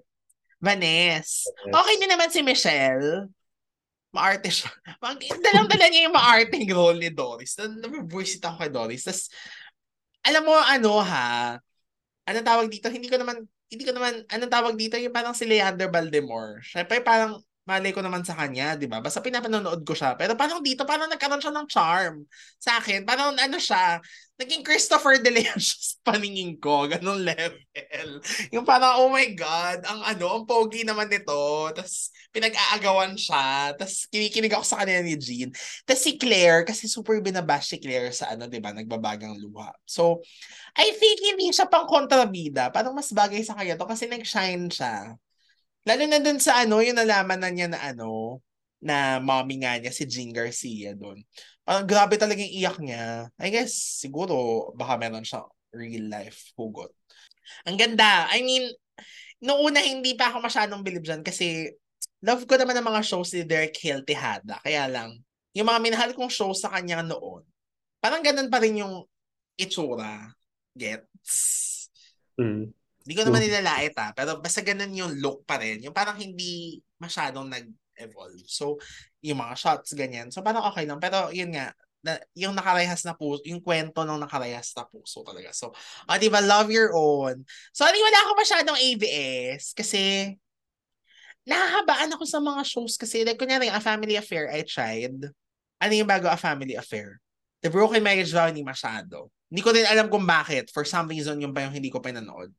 [0.59, 1.55] Vanessa.
[1.71, 3.31] Okay din naman si Michelle.
[4.11, 4.75] Maarte siya.
[4.99, 7.55] Mag- Dalang-dala niya yung maarting role ni Doris.
[7.55, 9.07] Nabibuisit ako kay Doris.
[9.07, 9.31] Tapos,
[10.27, 11.61] alam mo, ano ha,
[12.27, 12.91] anong tawag dito?
[12.91, 14.99] Hindi ko naman, hindi ko naman, anong tawag dito?
[14.99, 16.63] Yung parang si Leander Baldemore.
[16.63, 19.03] Siyempre, parang, malay ko naman sa kanya, di ba?
[19.03, 20.15] Basta pinapanonood ko siya.
[20.15, 22.23] Pero parang dito, parang nagkaroon siya ng charm
[22.63, 23.03] sa akin.
[23.03, 23.99] Parang ano siya,
[24.39, 26.87] naging Christopher De Leon siya sa paningin ko.
[26.87, 28.23] Ganong level.
[28.55, 31.35] Yung parang, oh my God, ang ano, ang pogi naman nito.
[31.75, 33.75] Tapos, pinag-aagawan siya.
[33.75, 35.51] Tapos, kinikinig ako sa kanila ni Jean.
[35.83, 39.75] Tapos si Claire, kasi super binabash si Claire sa ano, di ba, nagbabagang luha.
[39.83, 40.23] So,
[40.79, 42.71] I think hindi siya pang kontrabida.
[42.71, 45.19] Parang mas bagay sa kanya to kasi nag-shine siya.
[45.87, 48.43] Lalo na dun sa ano, yung nalaman na niya na ano,
[48.83, 51.23] na mommy nga niya, si Jean Garcia doon.
[51.63, 53.31] Parang grabe talaga yung iyak niya.
[53.39, 53.73] I guess,
[54.03, 56.91] siguro, baka meron siyang real life hugot.
[57.65, 58.27] Ang ganda.
[58.31, 58.67] I mean,
[59.43, 61.71] noong una hindi pa ako masyadong believe dyan kasi
[62.25, 64.59] love ko naman ang mga shows ni Derek Hill Tejada.
[64.63, 65.15] Kaya lang,
[65.55, 67.47] yung mga minahal kong shows sa kanya noon,
[68.03, 69.07] parang ganun pa rin yung
[69.57, 70.35] itsura.
[70.77, 71.33] Gets?
[72.37, 72.75] Mm.
[73.07, 75.79] Hindi ko naman nilalait ah, pero basta ganun yung look pa rin.
[75.87, 78.43] Yung parang hindi masyadong nag-evolve.
[78.51, 78.83] So,
[79.23, 80.35] yung mga shots, ganyan.
[80.35, 80.99] So, parang okay lang.
[80.99, 81.71] Pero, yun nga,
[82.03, 85.55] na, yung nakarehas na puso, yung kwento ng nakarehas na puso talaga.
[85.55, 85.71] So,
[86.11, 87.47] ah, di ba, love your own.
[87.71, 90.35] Sorry, wala ako masyadong ABS kasi
[91.47, 95.31] nahahabaan ako sa mga shows kasi like, kunyari, A Family Affair, I tried.
[95.79, 97.23] Ano yung bago A Family Affair?
[97.63, 99.31] The Broken Marriage Vow, hindi masyado.
[99.51, 100.71] Hindi ko din alam kung bakit.
[100.75, 102.51] For some reason, yung pa yung hindi ko pinanood.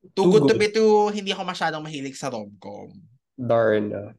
[0.00, 0.60] Too, Too good, to good.
[0.60, 2.88] be true, hindi ako masyadong mahilig sa rom-com.
[3.36, 4.16] Darna.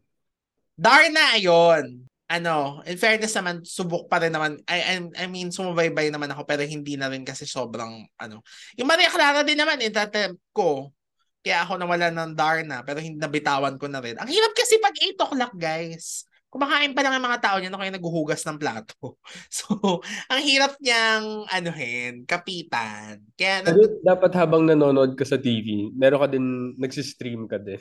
[0.78, 2.06] Darna, ayun.
[2.32, 4.62] Ano, in fairness naman, subok pa rin naman.
[4.70, 8.46] I, I, I mean, sumubaybay naman ako pero hindi na rin kasi sobrang, ano.
[8.80, 10.96] Yung Maria Clara din naman, intattempt ko.
[11.42, 14.16] Kaya ako nawala ng Darna pero hindi nabitawan ko na rin.
[14.22, 16.30] Ang hirap kasi pag 8 o'clock, guys.
[16.52, 19.16] Kumakain pa lang ang mga tao niya na kayo naghuhugas ng plato.
[19.48, 23.24] So, ang hirap niyang, anuhin, kapitan.
[23.40, 27.80] Kaya, Pero dapat habang nanonood ka sa TV, meron ka din, nagsistream ka din.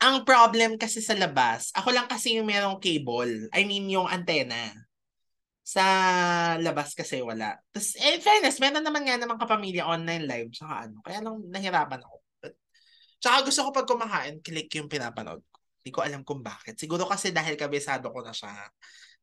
[0.00, 3.52] Ang problem kasi sa labas, ako lang kasi yung merong cable.
[3.52, 4.72] I mean, yung antena.
[5.60, 5.84] Sa
[6.64, 7.60] labas kasi wala.
[7.76, 10.48] Tapos, eh, in fairness, meron naman nga naman kapamilya online live.
[10.48, 12.16] Tsaka ano, kaya lang nahirapan ako.
[12.40, 12.56] But,
[13.20, 15.57] tsaka gusto ko pag kumakain, click yung pinapanood ko.
[15.80, 16.76] Hindi ko alam kung bakit.
[16.76, 18.52] Siguro kasi dahil kabisado ko na siya.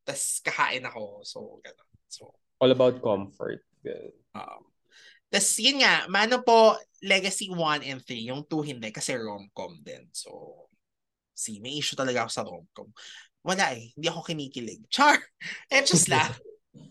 [0.02, 1.20] Tapos kakain ako.
[1.26, 1.90] So, gano'n.
[2.08, 3.60] So, All about comfort.
[3.84, 4.16] Ganun.
[4.32, 4.62] Um,
[5.26, 8.30] Tapos yun nga, mano po, Legacy 1 and 3.
[8.30, 10.06] Yung 2 hindi kasi rom-com din.
[10.14, 10.30] So,
[11.36, 12.88] see, may issue talaga ako sa rom-com.
[13.44, 13.92] Wala eh.
[13.94, 14.86] Hindi ako kinikilig.
[14.88, 15.18] Char!
[15.72, 16.30] Eh, just lang.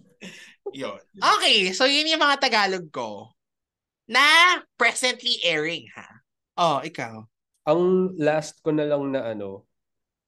[0.75, 0.99] yun.
[1.15, 3.31] Okay, so yun yung mga Tagalog ko
[4.05, 4.21] na
[4.77, 6.07] presently airing, ha?
[6.55, 7.25] Oh, ikaw.
[7.65, 9.65] Ang last ko na lang na ano,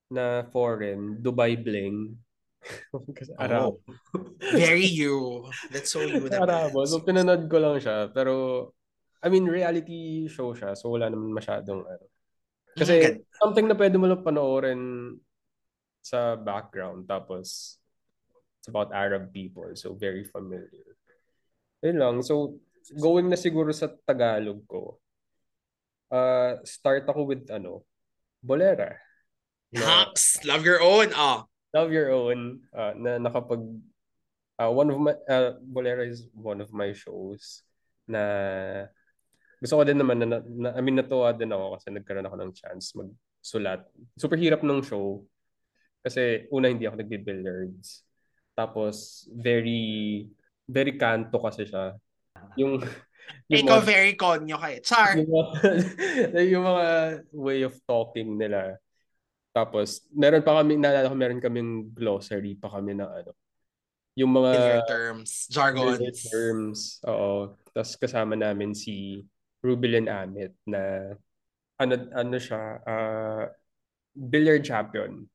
[0.09, 2.15] na foreign, Dubai Bling.
[3.17, 3.83] Kasi Arabo.
[4.55, 5.45] Very you.
[5.69, 6.47] That's so you naman.
[6.47, 6.83] Arabo.
[6.87, 8.09] So, pinanood ko lang siya.
[8.11, 8.71] Pero,
[9.21, 10.73] I mean, reality show siya.
[10.73, 12.05] So, wala naman masyadong ano.
[12.77, 14.81] Kasi, Mm, gan- something na pwede mo lang panoorin
[16.01, 17.05] sa background.
[17.05, 17.77] Tapos,
[18.57, 19.67] it's about Arab people.
[19.75, 20.95] So, very familiar.
[21.83, 22.15] Yun lang.
[22.25, 22.57] So,
[22.95, 24.97] going na siguro sa Tagalog ko.
[26.07, 27.83] Uh, start ako with ano,
[28.39, 28.95] Bolera.
[29.75, 30.39] Na- Hacks!
[30.47, 31.11] Love your own.
[31.11, 31.47] Oh.
[31.75, 33.61] Love Your Own uh, na nakapag
[34.57, 37.61] uh, one of my uh, Bolera is one of my shows
[38.07, 38.23] na
[39.59, 42.51] gusto ko din naman na, na I mean natuwa din ako kasi nagkaroon ako ng
[42.55, 43.83] chance magsulat.
[44.15, 45.21] Super hirap ng show
[46.01, 48.07] kasi una hindi ako nagbi-billiards.
[48.55, 50.25] Tapos very
[50.65, 51.93] very kanto kasi siya.
[52.55, 52.79] Yung
[53.51, 54.77] yung Ikaw very konyo kayo.
[54.83, 55.17] Char!
[55.17, 55.51] yung mga,
[56.53, 56.87] yung mga
[57.31, 58.75] way of talking nila.
[59.55, 63.33] Tapos, meron pa kami, naalala ko, meron kaming glossary pa kami na ano.
[64.17, 65.29] Yung mga Familiar terms.
[65.49, 66.17] Jargons.
[66.25, 66.79] terms.
[67.05, 67.53] Oo.
[67.69, 69.21] Tapos kasama namin si
[69.61, 71.13] Rubilin Amit na
[71.77, 73.45] ano ano siya, uh,
[74.17, 75.29] billiard champion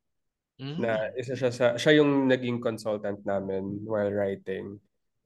[0.63, 0.79] Mm.
[0.79, 4.79] na isa siya sa siya yung naging consultant namin while writing.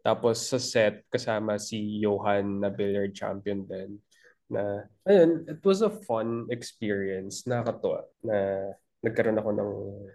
[0.07, 3.99] Tapos sa set kasama si Johan na billiard champion din
[4.47, 7.43] na ayun, it was a fun experience.
[7.51, 8.71] Nakakatuwa na
[9.03, 9.73] nagkaroon ako ng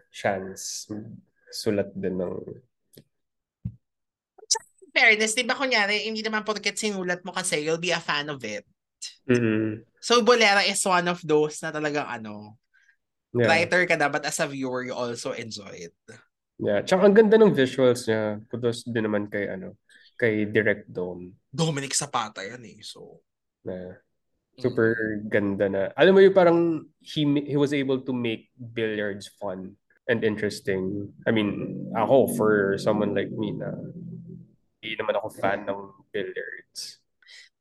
[0.07, 0.87] chance
[1.51, 2.39] sulat din ng
[4.91, 8.43] fairness, di ba kunyari, hindi naman porket sinulat mo kasi you'll be a fan of
[8.43, 8.67] it.
[9.27, 12.57] mm So, Bolera is one of those na talagang ano,
[13.31, 13.47] Yeah.
[13.47, 15.95] writer ka na, but as a viewer, you also enjoy it.
[16.61, 16.85] Yeah.
[16.85, 18.37] Tsaka ang ganda ng visuals niya.
[18.45, 19.81] Kudos din naman kay ano,
[20.13, 21.33] kay Direct Dome.
[21.49, 22.77] Dominic Zapata yan eh.
[22.85, 23.25] So,
[23.65, 23.97] Na
[24.61, 24.93] super
[25.25, 25.89] ganda na.
[25.97, 26.59] Alam mo yung parang
[27.01, 29.73] he he was able to make billiards fun
[30.05, 31.09] and interesting.
[31.25, 31.49] I mean,
[31.97, 33.73] ako for someone like me na
[34.81, 35.79] hindi naman ako fan ng
[36.13, 37.01] billiards.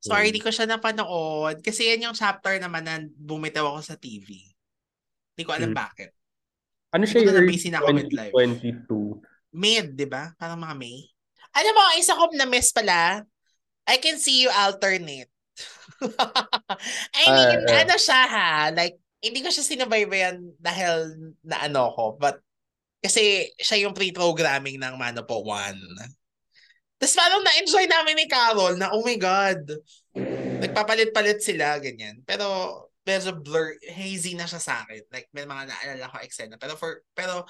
[0.01, 0.37] sorry, Mm.
[0.37, 1.61] di ko siya napanood.
[1.61, 4.49] Kasi yan yung chapter naman na bumitaw ako sa TV.
[5.37, 5.77] Hindi ko alam Mm.
[5.77, 6.17] bakit.
[6.91, 8.35] Ano siya yung na busy na ako with life.
[8.35, 9.55] 2022?
[9.55, 10.35] Mid, di ba?
[10.35, 11.07] Parang mga May.
[11.55, 13.23] Alam mo, isa ko na miss pala.
[13.87, 15.31] I can see you alternate.
[17.19, 17.83] I mean, ah.
[17.87, 18.51] ano siya ha?
[18.75, 21.15] Like, hindi ko siya sinubaybayan dahil
[21.47, 22.05] na ano ko.
[22.19, 22.43] But,
[23.03, 25.79] kasi siya yung pre-programming ng Mano po One.
[27.01, 29.65] Tapos parang na-enjoy namin ni Carol na, oh my God,
[30.61, 32.21] nagpapalit-palit sila, ganyan.
[32.29, 32.45] Pero,
[33.05, 35.03] medyo blur, hazy na siya sa akin.
[35.09, 36.61] Like, may mga naalala ko eksena.
[36.61, 37.49] Pero, for, pero,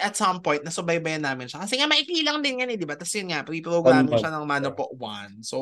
[0.00, 1.64] at some point, nasubaybayan namin siya.
[1.64, 2.94] Kasi nga, maikli lang din yan eh, di ba?
[2.94, 5.40] Tapos yun nga, pre-programming siya ng Mano po One.
[5.40, 5.58] So,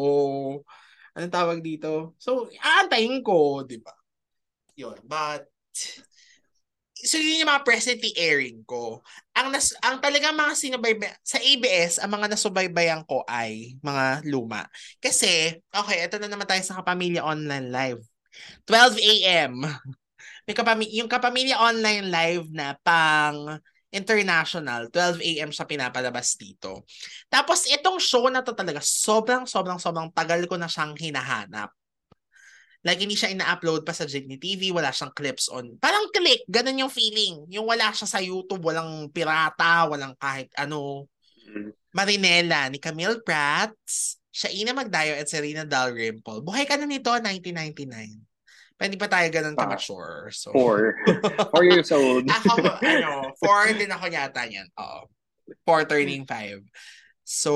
[1.14, 2.18] anong tawag dito?
[2.18, 3.94] So, aantayin ko, di ba?
[4.74, 4.98] Yun.
[5.06, 5.46] But,
[7.02, 9.02] so yun yung mga presently airing ko.
[9.38, 14.66] Ang nas, ang talagang mga sinubaybay sa ABS, ang mga nasubaybayan ko ay mga luma.
[14.98, 18.11] Kasi, okay, ito na naman tayo sa Kapamilya Online Live.
[18.64, 19.52] 12 a.m.
[20.46, 25.50] May kapami- yung Kapamilya Online Live na pang international, 12 a.m.
[25.52, 26.88] siya pinapalabas dito.
[27.28, 31.70] Tapos itong show na to talaga, sobrang, sobrang, sobrang tagal ko na siyang hinahanap.
[32.82, 35.78] Like, hindi siya ina-upload pa sa Jigny TV, wala siyang clips on.
[35.78, 37.46] Parang click, ganun yung feeling.
[37.46, 41.06] Yung wala siya sa YouTube, walang pirata, walang kahit ano.
[41.46, 41.70] Mm.
[41.94, 46.40] Marinela ni Camille Prats, Shaina Magdayo at Serena Dalrymple.
[46.40, 48.16] Buhay ka na nito, 1999.
[48.74, 49.68] Pero hindi pa tayo ganun Ah.
[49.68, 50.32] ka-mature.
[50.32, 50.50] So.
[50.50, 50.96] Four.
[51.52, 52.24] Four years old.
[52.26, 54.66] ako, ano, four din ako yata yan.
[54.80, 55.06] Oo.
[55.62, 56.64] Four turning five.
[57.22, 57.52] So,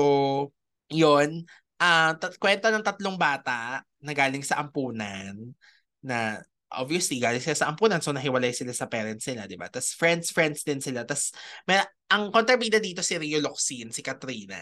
[0.87, 1.43] yun.
[1.77, 5.33] Ah, tat- kwento ng tatlong bata na galing sa ampunan
[6.05, 9.71] na obviously galing sila sa ampunan so nahiwalay sila sa parents nila, di ba?
[9.71, 11.03] Tapos friends, friends din sila.
[11.03, 11.31] Tapos
[11.65, 11.79] may,
[12.11, 14.61] ang kontrabida dito si Rio Locsin, si Katrina.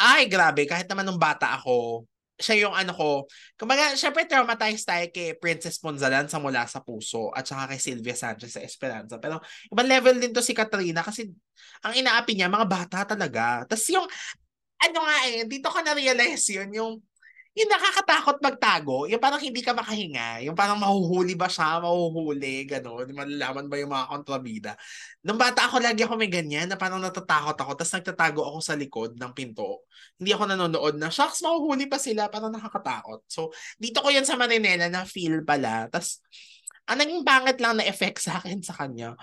[0.00, 0.64] Ay, grabe.
[0.64, 2.08] Kahit naman nung bata ako,
[2.40, 3.28] siya yung ano ko,
[3.60, 8.16] kumbaga, syempre traumatized tayo kay Princess Ponzalan sa Mula sa Puso at saka kay Sylvia
[8.16, 9.20] Sanchez sa Esperanza.
[9.20, 11.28] Pero ibang level din to si Katrina kasi
[11.84, 13.68] ang inaapi niya, mga bata talaga.
[13.68, 14.08] Tapos yung,
[14.80, 16.92] ano nga eh, dito ko na-realize yun, yung
[17.50, 23.10] yung nakakatakot magtago, yung parang hindi ka makahinga, yung parang mahuhuli ba siya, mahuhuli, gano'n,
[23.10, 24.72] malalaman ba yung mga kontrabida.
[25.26, 28.78] Nung bata ako, lagi ako may ganyan, na parang natatakot ako, tapos nagtatago ako sa
[28.78, 29.82] likod ng pinto.
[30.14, 33.26] Hindi ako nanonood na, shucks, mahuhuli pa sila, parang nakakatakot.
[33.26, 33.50] So,
[33.82, 35.90] dito ko yan sa Marinela na feel pala.
[35.90, 36.22] Tapos,
[36.86, 39.18] ang naging pangit lang na effect sa akin sa kanya,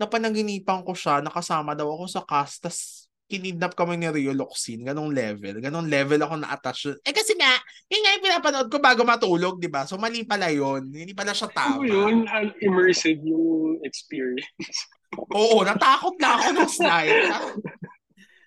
[0.00, 5.10] napanaginipan ko siya, nakasama daw ako sa cast, tas kinidnap kami ni Rio Locsin, ganong
[5.10, 5.58] level.
[5.58, 6.94] Ganong level ako na-attach.
[7.02, 7.58] Eh kasi nga,
[7.90, 9.82] yun nga yung pinapanood ko bago matulog, di ba?
[9.82, 10.94] So mali pala yun.
[10.94, 11.90] Hindi pala siya Ano tama.
[11.90, 12.22] yun?
[12.30, 14.78] Ang immersive yung experience.
[15.34, 17.26] Oo, natakot na ako ng snipe.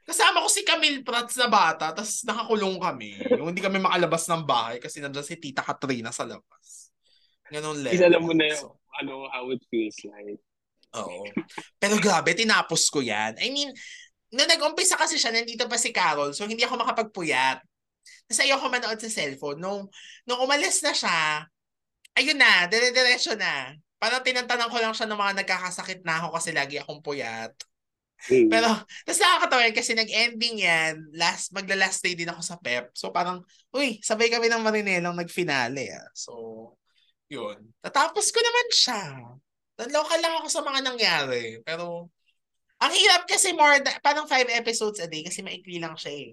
[0.07, 3.19] Kasama ko si Camille Prats na bata, tapos nakakulong kami.
[3.35, 6.89] Yung hindi kami makalabas ng bahay kasi nandiyan si Tita Katrina sa labas.
[7.51, 7.99] Ganon level.
[7.99, 10.39] Inalam mo na yung So, ano, how it feels like.
[10.97, 11.29] Oo.
[11.77, 13.37] Pero grabe, tinapos ko yan.
[13.37, 13.69] I mean,
[14.33, 17.61] nung nag-umpisa kasi siya, nandito pa si Carol, so hindi ako makapagpuyat.
[18.29, 19.57] Kasi ayoko manood sa cellphone.
[19.57, 19.89] Nung,
[20.25, 21.45] nung umalis na siya,
[22.17, 23.73] ayun na, dire-diretso na.
[23.99, 27.51] Parang tinantanan ko lang siya ng mga nagkakasakit na ako kasi lagi akong puyat.
[28.27, 28.51] Mm.
[28.51, 28.67] Pero,
[29.07, 32.91] tapos nakakatawa yun kasi nag-ending yan, last, magla-last day din ako sa PEP.
[32.91, 35.95] So parang, uy, sabay kami ng Marinelang nag-finale.
[35.95, 36.07] Ah.
[36.11, 36.75] So,
[37.31, 37.71] yun.
[37.79, 39.03] Natapos ko naman siya.
[39.79, 41.63] Naloka lang ako sa mga nangyari.
[41.63, 42.11] Pero,
[42.79, 46.29] ang hirap kasi more, than- parang 5 episodes a day kasi maikli lang siya eh.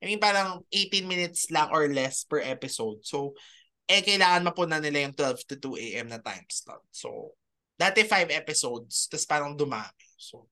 [0.00, 3.04] I mean, parang 18 minutes lang or less per episode.
[3.04, 3.36] So,
[3.84, 6.08] eh, kailangan mapunan nila yung 12 to 2 a.m.
[6.08, 6.80] na time slot.
[6.88, 7.36] So,
[7.76, 10.08] dati 5 episodes, tapos parang dumami.
[10.16, 10.48] So,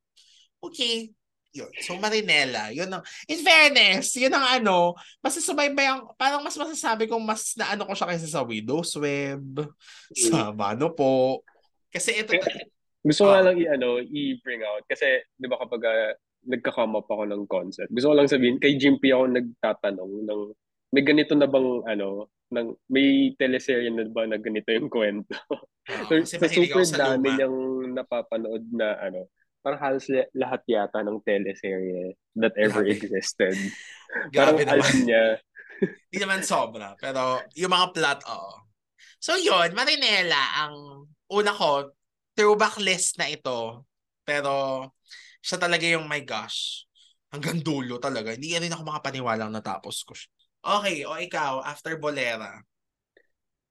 [0.61, 1.09] okay.
[1.57, 1.73] Yun.
[1.81, 2.69] So, Marinela.
[2.77, 4.93] Yun ang, in fairness, yun ang ano,
[5.25, 9.65] mas sumaybay ang, parang mas masasabi kong mas naano ko siya kaysa sa Widow's Web,
[10.13, 11.41] sa Mano po.
[11.89, 12.37] Kasi ito,
[13.05, 14.85] Gusto ko nga lang i-ano, i-bring out.
[14.87, 16.13] Kasi, di ba kapag uh,
[16.49, 20.43] nagka-come up ako ng concept, gusto ko lang sabihin, kay Jimpy ako nagtatanong ng,
[20.95, 25.35] may ganito na bang, ano, ng, may teleserye na ba na ganito yung kwento?
[25.93, 29.29] ah, So, sa super sa dami niyang napapanood na, ano,
[29.63, 32.95] parang halos la- lahat yata ng teleserye that ever Grabe.
[32.95, 33.53] existed.
[34.33, 34.81] parang Grabe naman.
[34.81, 35.25] alam niya.
[36.09, 36.95] Hindi naman sobra.
[36.99, 38.53] Pero yung mga plot, oo.
[39.19, 41.91] So yun, Marinela, ang una ko,
[42.39, 43.83] throwback list na ito.
[44.23, 44.87] Pero
[45.43, 46.87] siya talaga yung my gosh.
[47.35, 48.39] Hanggang dulo talaga.
[48.39, 50.31] Hindi rin ako makapaniwalang natapos ko siya.
[50.63, 52.63] Okay, o ikaw, after Bolera.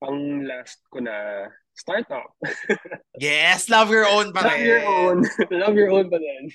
[0.03, 2.35] Ang last ko na startup.
[3.17, 4.69] Yes, love your own pa Love rin.
[4.69, 5.17] your own.
[5.65, 6.53] Love your own pa din.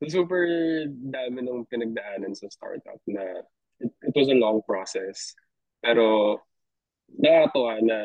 [0.00, 0.40] So, super
[0.88, 3.44] dami nung pinagdaanan sa startup na
[3.76, 5.36] it, it was a long process.
[5.84, 6.40] Pero
[7.12, 7.98] nakakatuwa na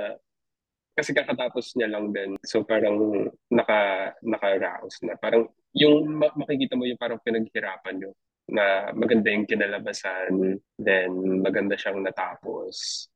[1.00, 2.36] kasi kakatapos niya lang din.
[2.44, 5.16] So parang naka naka-rouse na.
[5.16, 8.12] Parang yung ma- makikita mo yung parang pinaghirapan nyo
[8.52, 13.08] na maganda yung kinalabasan, then maganda siyang natapos.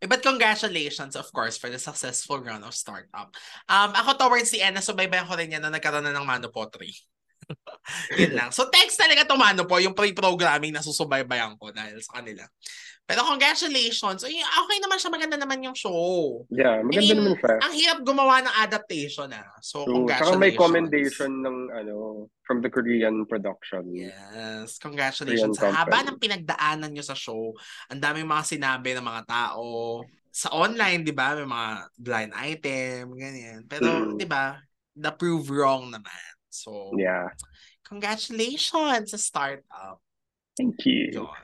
[0.00, 3.36] Eh, but congratulations, of course, for the successful run of startup.
[3.68, 6.92] Um, ako towards the end, nasubaybayan ko rin yan na nagkaroon na ng Mano Potri.
[8.16, 8.48] Yun lang.
[8.50, 12.44] So, thanks talaga to Mano po, yung pre-programming na susubaybayan ko dahil sa kanila.
[13.10, 14.22] Pero congratulations.
[14.22, 16.46] Ay, okay naman siya, maganda naman yung show.
[16.46, 17.58] Yeah, maganda I mean, naman siya.
[17.58, 19.50] Ang hirap gumawa ng adaptation ah.
[19.58, 20.06] So, True.
[20.06, 20.38] congratulations.
[20.38, 21.94] Saka may commendation ng ano
[22.46, 23.82] from the Korean production.
[23.90, 25.58] Yes, congratulations.
[25.58, 27.50] Korean Sa haba ng pinagdaanan nyo sa show,
[27.90, 30.06] ang daming mga sinabi ng mga tao.
[30.30, 33.66] Sa online, di ba, may mga blind item, ganyan.
[33.66, 34.22] Pero, Mm.
[34.22, 34.54] di ba,
[34.94, 36.30] na-prove wrong naman.
[36.46, 37.34] So, Yeah.
[37.90, 39.98] Congratulations sa startup.
[40.54, 41.26] Thank you.
[41.26, 41.42] Yun.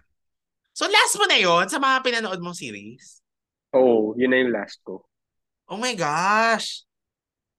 [0.70, 3.18] So, last mo na yon sa mga pinanood mong series?
[3.74, 5.02] Oo, yun na yung last ko.
[5.66, 6.86] Oh my gosh!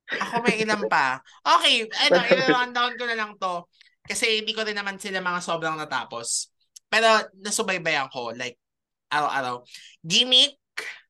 [0.08, 1.20] Ako may ilan pa.
[1.44, 3.68] Okay, ano, i-rundown ko na lang to.
[4.08, 6.48] Kasi hindi ko rin naman sila mga sobrang natapos.
[6.88, 8.56] Pero nasubaybayan ko, like,
[9.12, 9.68] araw-araw.
[10.00, 10.56] Gimmick.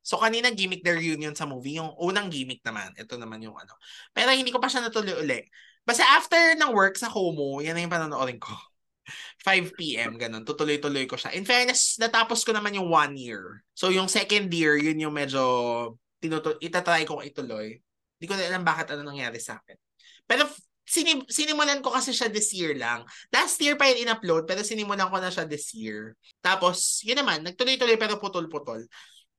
[0.01, 1.77] So, kanina gimmick the reunion sa movie.
[1.77, 2.89] Yung unang gimmick naman.
[2.97, 3.77] Ito naman yung ano.
[4.15, 5.43] Pero hindi ko pa siya natuloy uli.
[5.87, 8.51] Basta after ng work sa Como, yan na yung panonoodin ko.
[9.47, 10.19] 5 p.m.
[10.19, 10.43] ganun.
[10.43, 11.31] Tutuloy-tuloy ko siya.
[11.31, 13.63] In fairness, natapos ko naman yung one year.
[13.71, 17.79] So, yung second year, yun yung medyo tinutu- itatry kong ituloy.
[18.19, 19.79] Hindi ko na alam bakit ano nangyari sa akin.
[20.27, 20.43] Pero
[20.83, 23.07] sinim- sinimulan ko kasi siya this year lang.
[23.31, 26.19] Last year pa yun in-upload, pero sinimulan ko na siya this year.
[26.43, 28.83] Tapos, yun naman, nagtuloy-tuloy pero putol-putol.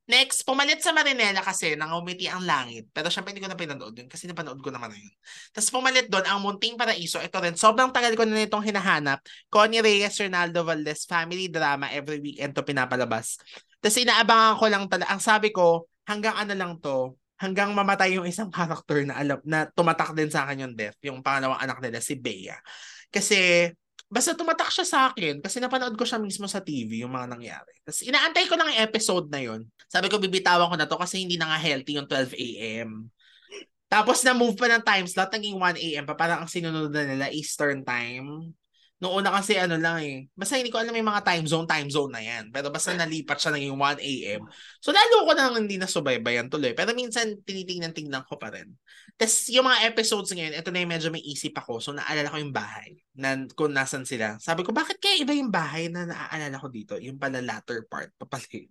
[0.09, 2.89] Next, pumalit sa Marinela kasi nangumiti ang langit.
[2.97, 5.13] Pero syempre hindi ko na pinanood yun kasi napanood ko naman na yun.
[5.53, 7.21] Tapos pumalit doon ang Munting Paraiso.
[7.21, 9.21] Ito rin, sobrang tagal ko na nitong hinahanap.
[9.53, 13.37] Connie Reyes, Ronaldo Valdez, family drama, every weekend to pinapalabas.
[13.85, 15.13] Tapos inaabangan ko lang talaga.
[15.13, 19.69] Ang sabi ko, hanggang ano lang to, hanggang mamatay yung isang character na alam na
[19.71, 22.57] tumatak din sa akin yung death, yung pangalawang anak nila, si Bea.
[23.13, 23.69] Kasi,
[24.09, 27.77] basta tumatak siya sa akin kasi napanood ko siya mismo sa TV yung mga nangyari.
[27.85, 29.69] Tapos inaantay ko lang yung episode na yun.
[29.85, 33.13] Sabi ko, bibitawan ko na to kasi hindi na nga healthy yung 12 a.m.
[33.89, 36.05] Tapos na-move pa ng time slot, naging 1 a.m.
[36.05, 36.17] pa.
[36.17, 38.53] Parang ang sinunod na nila, Eastern time.
[38.99, 40.27] Noong una kasi ano lang eh.
[40.35, 42.51] Basta hindi ko alam yung mga time zone, time zone na yan.
[42.51, 44.43] Pero basta nalipat siya naging 1 a.m.
[44.83, 46.75] So lalo ko nang hindi nasubaybayan tuloy.
[46.75, 48.75] Pero minsan tinitingnan-tingnan ko pa rin.
[49.15, 51.79] Tapos yung mga episodes ngayon, ito na yung medyo may isip ako.
[51.79, 52.99] So naalala ko yung bahay.
[53.15, 54.35] Na, kung nasan sila.
[54.43, 56.99] Sabi ko, bakit kaya iba yung bahay na naaalala ko dito?
[56.99, 58.67] Yung pala latter part pa pala.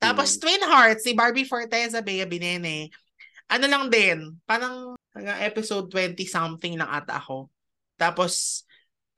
[0.00, 2.88] Tapos Twin Hearts, si Barbie Forteza, Bea Binene.
[3.52, 7.52] Ano lang din, parang hanggang episode 20 something lang ata ako.
[8.00, 8.64] Tapos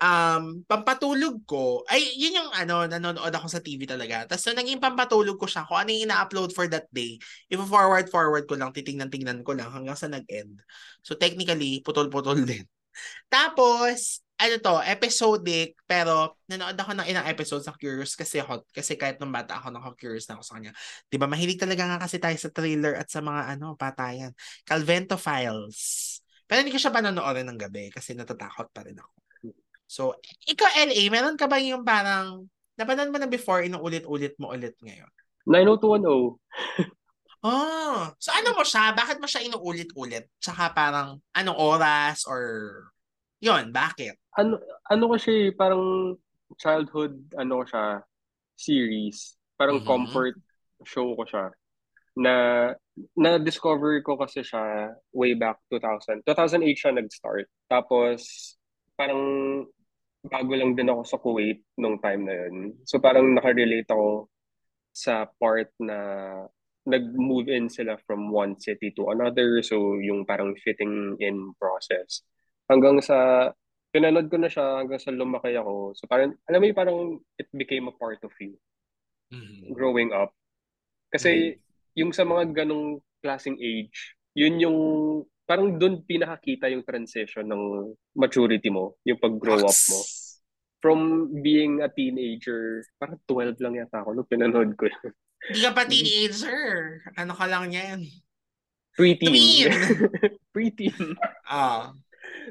[0.02, 4.26] um, pampatulog ko, ay, yun yung ano, nanonood ako sa TV talaga.
[4.26, 7.18] Tapos nung naging pampatulog ko siya, kung ano yung ina-upload for that day,
[7.52, 10.58] i-forward forward ko lang, titingnan-tingnan ko lang hanggang sa nag-end.
[11.04, 12.66] So technically, putol-putol din.
[13.30, 18.98] Tapos, ano to, episodic, pero nanood ako ng ilang episodes sa Curious kasi hot, kasi
[18.98, 20.72] kahit nung bata ako naka-curious na ako sa kanya.
[21.06, 24.34] 'Di ba mahilig talaga nga kasi tayo sa thriller at sa mga ano, patayan.
[24.66, 26.18] Calvento Files.
[26.50, 29.23] Pero hindi ko siya panonoodin ng gabi kasi natatakot pa rin ako.
[29.94, 30.18] So,
[30.50, 35.06] ikaw LA, meron ka ba yung parang napanood mo na before, inuulit-ulit mo ulit ngayon?
[35.46, 36.34] 90210.
[37.46, 38.90] Oh, so ano mo siya?
[38.90, 40.26] Bakit mo siya inuulit-ulit?
[40.42, 42.42] Tsaka parang anong oras or
[43.38, 44.18] yon bakit?
[44.34, 44.58] Ano,
[44.90, 46.18] ano kasi parang
[46.58, 48.02] childhood, ano siya,
[48.58, 49.38] series.
[49.54, 49.86] Parang Mhm.
[49.86, 50.34] comfort
[50.82, 51.54] show ko siya.
[52.18, 52.34] Na,
[53.14, 56.18] na-discover ko kasi siya way back 2000.
[56.26, 57.46] 2008 siya nag-start.
[57.70, 58.26] Tapos,
[58.98, 59.22] parang
[60.24, 62.80] bago lang din ako sa Kuwait nung time na yun.
[62.88, 64.32] So parang nakarelate ako
[64.96, 65.98] sa part na
[66.88, 69.60] nag-move in sila from one city to another.
[69.60, 72.24] So yung parang fitting in process.
[72.68, 73.50] Hanggang sa,
[73.92, 75.92] pinanood ko na siya hanggang sa lumaki ako.
[75.92, 76.98] So parang, alam mo yung parang
[77.36, 78.56] it became a part of you
[79.32, 79.72] Mhm.
[79.76, 80.32] growing up.
[81.12, 81.60] Kasi
[81.94, 84.78] yung sa mga ganong klaseng age, yun yung
[85.44, 90.00] parang doon pinakakita yung transition ng maturity mo, yung pag-grow up mo.
[90.84, 91.00] From
[91.40, 95.12] being a teenager, parang 12 lang yata ako nung pinanood ko yun.
[95.48, 96.64] Hindi ka pa teenager.
[97.16, 98.00] Ano ka lang yan?
[98.96, 99.72] Preteen.
[100.54, 101.16] Preteen.
[101.48, 101.92] Ah.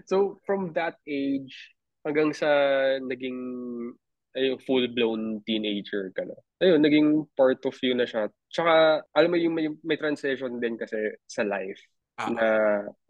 [0.05, 1.73] So, from that age,
[2.05, 2.49] hanggang sa
[3.01, 3.39] naging
[4.33, 6.33] ay, full-blown teenager ka na.
[6.57, 8.33] Ayun, naging part of you na siya.
[8.49, 10.97] Tsaka, alam mo yung may, may transition din kasi
[11.29, 11.77] sa life.
[12.23, 12.31] Ah.
[12.31, 12.47] na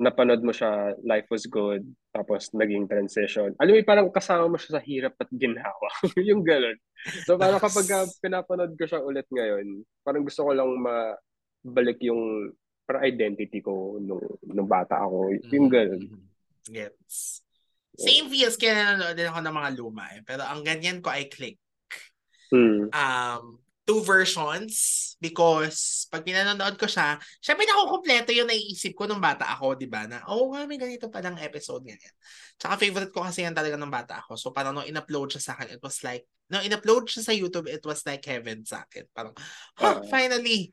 [0.10, 3.54] napanood mo siya, life was good, tapos naging transition.
[3.62, 5.88] Alam mo, yung parang kasama mo siya sa hirap at ginhawa.
[6.30, 6.78] yung ganun.
[7.28, 12.54] So parang kapag uh, pinapanood ko siya ulit ngayon, parang gusto ko lang mabalik yung
[12.84, 15.32] parang identity ko nung, nung bata ako.
[15.54, 16.04] Yung ganun.
[16.04, 16.22] Mhm.
[16.64, 17.44] Gets.
[17.94, 20.22] Same feels kaya nanonood din ako ng mga luma eh.
[20.26, 21.62] Pero ang ganyan ko ay click.
[22.50, 22.90] Hmm.
[22.90, 24.74] Um, two versions
[25.20, 30.08] because pag pinanonood ko siya, syempre nakukompleto yung naiisip ko nung bata ako, di ba?
[30.08, 32.16] Na, oh, nga, may ganito palang episode ganyan.
[32.56, 34.40] Tsaka favorite ko kasi yan talaga nung bata ako.
[34.40, 37.68] So parang nung in-upload siya sa akin, it was like, nung in-upload siya sa YouTube,
[37.68, 39.04] it was like heaven sa akin.
[39.12, 39.36] Parang,
[39.80, 40.08] huh, Ah.
[40.08, 40.72] finally,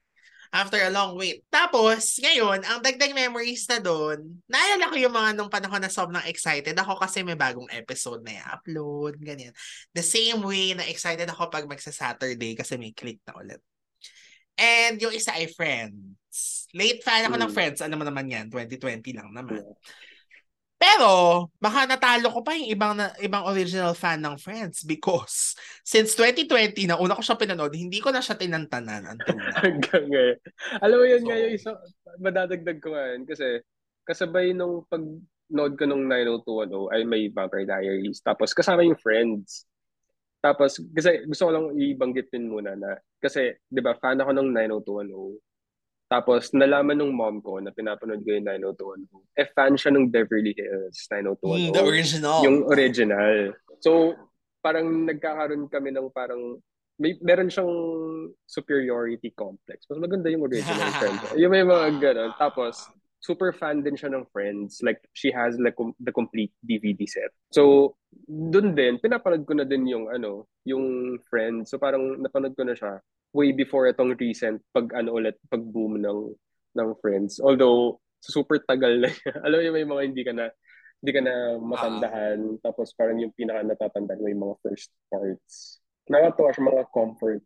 [0.51, 1.47] after a long wait.
[1.47, 6.27] Tapos, ngayon, ang dagdag memories na doon, naalala ko yung mga nung panahon na sobrang
[6.27, 9.55] excited ako kasi may bagong episode na i-upload, ganyan.
[9.95, 13.63] The same way na excited ako pag magsa-Saturday kasi may click na ulit.
[14.59, 16.67] And yung isa ay Friends.
[16.77, 17.57] Late fan ako ng Mm.
[17.57, 17.79] Friends.
[17.81, 19.65] Alam mo naman yan, 2020 lang naman.
[20.81, 21.11] Pero,
[21.61, 25.53] baka natalo ko pa yung ibang, na, ibang original fan ng Friends because
[25.85, 29.61] since 2020, na una ko siya pinanood, hindi ko na siya tinantanan until now.
[29.69, 30.39] Hanggang ngayon.
[30.81, 31.71] Alam mo yun So- nga yung isa,
[32.17, 33.61] madadagdag ko yun kasi
[34.09, 35.05] kasabay nung pag
[35.51, 38.25] node ko nung 90210 ay may Vampire Diaries.
[38.25, 39.67] Tapos kasama yung friends.
[40.41, 44.49] Tapos kasi gusto ko lang ibanggit din muna na kasi 'di ba fan ako ng
[44.57, 45.37] 90210.
[46.11, 49.07] Tapos nalaman nung mom ko na pinapanood ko yung 90210.
[49.33, 51.71] Eh fan siya ng Beverly Hills Mm, 90210.
[51.71, 52.39] the original.
[52.43, 53.35] Yung original.
[53.79, 54.19] So,
[54.59, 56.59] parang nagkakaroon kami ng parang
[56.99, 57.71] may meron siyang
[58.45, 59.87] superiority complex.
[59.87, 61.23] Mas maganda yung original Friends.
[61.35, 62.33] Yung may mga ganun.
[62.37, 64.81] Tapos, super fan din siya ng Friends.
[64.81, 67.31] Like, she has like com- the complete DVD set.
[67.53, 67.95] So,
[68.27, 71.71] dun din, pinapanood ko na din yung ano, yung Friends.
[71.71, 72.99] So, parang napanood ko na siya
[73.31, 76.21] way before itong recent pag ano ulit, pag boom ng
[76.75, 77.39] ng Friends.
[77.39, 79.33] Although, super tagal na niya.
[79.47, 80.45] Alam yung may mga hindi ka na
[81.01, 82.39] hindi ka na matandahan.
[82.61, 85.81] Tapos parang yung pinaka natatandaan mo yung mga first parts.
[86.09, 87.43] Nakatuwa siya mga comfort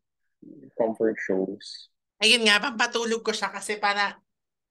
[0.74, 1.88] comfort shows.
[2.22, 4.18] Ayun nga, pampatulog ko siya kasi para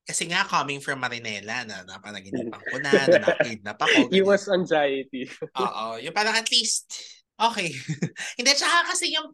[0.04, 4.12] kasi nga coming from Marinela na napanaginipan ko na, na nakidnap ako.
[4.12, 4.20] ganyan.
[4.20, 5.24] Iwas anxiety.
[5.56, 6.92] Oo, yung parang at least,
[7.40, 7.72] okay.
[8.38, 9.32] Hindi, tsaka kasi yung,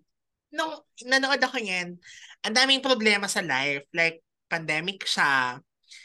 [0.49, 1.97] nung nanood ako yan,
[2.41, 3.89] ang daming problema sa life.
[3.91, 5.57] Like, pandemic siya,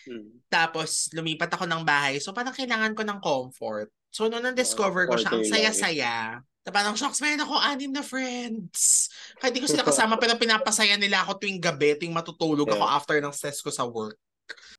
[0.09, 0.41] Hmm.
[0.49, 2.17] tapos lumipat ako ng bahay.
[2.17, 3.93] So, parang kailangan ko ng comfort.
[4.09, 6.15] So, nung na-discover ko siya, ang saya-saya.
[6.41, 9.13] Na parang, shocks, meron ako anim na friends.
[9.37, 12.97] Kaya di ko sila kasama, pero pinapasaya nila ako tuwing gabi, tuwing matutulog ako Yeah.
[12.97, 14.17] after ng stress ko sa work.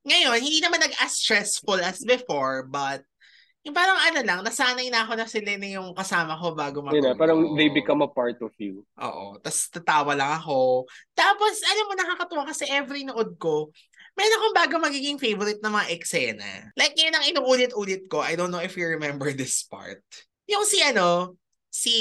[0.05, 3.01] Ngayon, hindi naman nag-as stressful as before, but
[3.65, 7.17] yung parang ano lang, nasanay na ako na sila na yung kasama ko bago matulog.
[7.17, 8.85] na, parang they become a part of you.
[9.01, 9.41] Oo.
[9.41, 10.85] Tapos tatawa lang ako.
[11.17, 13.73] Tapos, alam mo, nakakatuwa kasi every nood ko,
[14.13, 16.69] meron akong bago magiging favorite na mga eksena.
[16.77, 18.21] Like, yun ang inuulit-ulit ko.
[18.21, 20.05] I don't know if you remember this part.
[20.45, 21.33] Yung si ano,
[21.73, 21.95] si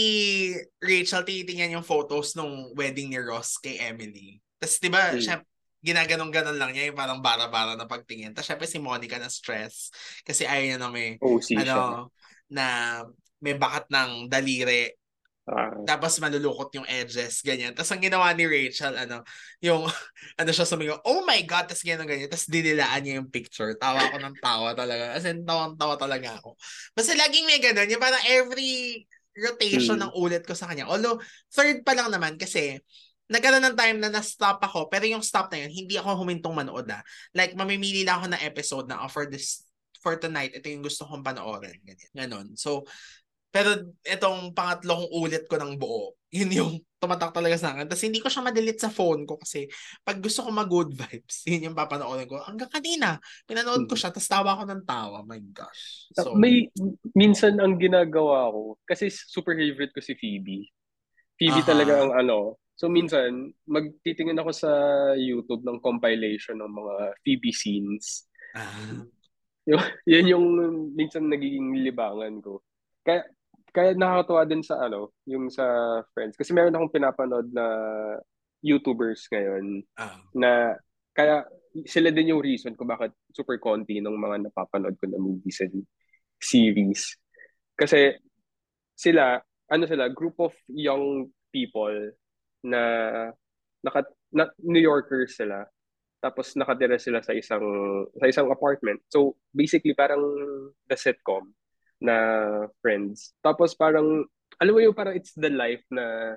[0.84, 4.36] Rachel tinitingnan yung photos nung wedding ni Ross kay Emily.
[4.60, 5.18] Tapos, di ba, Hmm.
[5.18, 5.36] siya,
[5.84, 8.32] ginaganon-ganon lang niya yung parang bara-bara na pagtingin.
[8.32, 9.92] Tapos, syempre si Monica na stress
[10.24, 11.60] kasi ayaw niya na may, siya.
[11.68, 12.08] ano,
[12.48, 12.64] na
[13.44, 14.96] may bakat ng daliri
[15.44, 17.76] Ah, tapos malulukot yung edges, ganyan.
[17.76, 19.20] Tapos ang ginawa ni Rachel, ano,
[19.60, 19.84] yung,
[20.40, 22.32] ano siya sumigaw, oh my God, tapos ganyan, ganyan.
[22.32, 23.76] Tapos dinilaan niya yung picture.
[23.76, 25.12] Tawa ako ng tawa talaga.
[25.12, 26.56] As in, tawang-tawa talaga ako.
[26.96, 27.92] Basta laging may ganun.
[27.92, 29.04] Yung parang every
[29.36, 30.08] rotation Hmm.
[30.08, 30.88] ng ulit ko sa kanya.
[30.88, 31.20] Although,
[31.52, 32.80] third pa lang naman kasi,
[33.34, 36.86] nagkaroon ng time na na-stop ako, pero yung stop na yun, hindi ako humintong manood
[36.94, 37.02] ah.
[37.34, 39.66] Like, mamimili lang ako ng episode na, oh, for this,
[39.98, 41.82] for tonight, ito yung gusto kong panoorin.
[41.82, 42.12] Ganyan.
[42.14, 42.46] Ganon.
[42.54, 42.86] So,
[43.54, 43.70] pero
[44.02, 47.86] itong pangatlo kong ulit ko ng buo, yun yung tumatak talaga sa akin.
[47.86, 49.70] Tapos hindi ko siya madelete sa phone ko kasi
[50.02, 52.42] pag gusto ko mag-good vibes, yun yung papanoorin ko.
[52.42, 55.22] Hanggang kanina, pinanood ko siya, tapos tawa ko ng tawa.
[55.22, 56.10] My gosh.
[56.18, 56.66] So, may
[57.14, 60.66] minsan ang ginagawa ko kasi super favorite ko si Phoebe.
[61.38, 61.70] Phoebe Aha.
[61.70, 62.58] talaga ang ano.
[62.84, 64.68] So minsan magtitingin ako sa
[65.16, 68.28] YouTube ng compilation ng mga Phoebe scenes.
[68.52, 69.00] ah,
[70.04, 70.44] Yan yung
[70.92, 72.60] minsan nagiging libangan ko.
[73.00, 73.24] Kaya
[73.72, 75.64] kaya nakakatuwa din sa ano, yung sa
[76.12, 77.64] Friends kasi meron akong pinapanood na
[78.60, 80.76] YouTubers ngayon ah, na
[81.16, 81.48] kaya
[81.88, 85.88] sila din yung reason kung bakit super konti ng mga napapanood ko na movies and
[86.36, 87.16] series.
[87.80, 88.12] Kasi
[88.92, 89.40] sila,
[89.72, 92.12] ano sila, group of young people
[92.64, 92.80] na,
[93.84, 95.68] naka, na New Yorkers sila.
[96.24, 97.62] Tapos nakatira sila sa isang
[98.16, 99.04] sa isang apartment.
[99.12, 100.24] So basically parang
[100.88, 101.52] the sitcom
[102.00, 102.16] na
[102.80, 103.36] Friends.
[103.44, 104.24] Tapos parang
[104.56, 106.36] alam mo yung parang it's the life na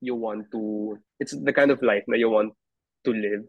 [0.00, 2.56] you want to it's the kind of life na you want
[3.04, 3.44] to live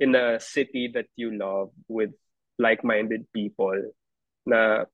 [0.00, 2.16] in a city that you love with
[2.56, 3.76] like-minded people
[4.48, 4.88] na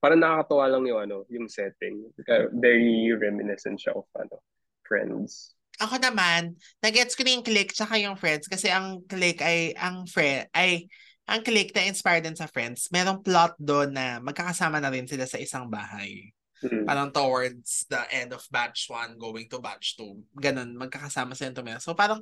[0.00, 2.08] parang nakakatawa lang yung ano, yung setting.
[2.56, 4.40] Very reminiscent siya of ano,
[4.84, 5.56] Friends.
[5.80, 10.04] Ako naman, nagets ko na yung click tsaka yung friends kasi ang click ay, ang
[10.04, 10.86] friend, ay,
[11.24, 15.24] ang click na inspired din sa friends, merong plot doon na magkakasama na rin sila
[15.24, 16.34] sa isang bahay.
[16.60, 16.84] Mm.
[16.84, 20.36] Parang towards the end of batch 1 going to batch 2.
[20.36, 21.80] Ganun, magkakasama sila tumira.
[21.80, 22.20] So parang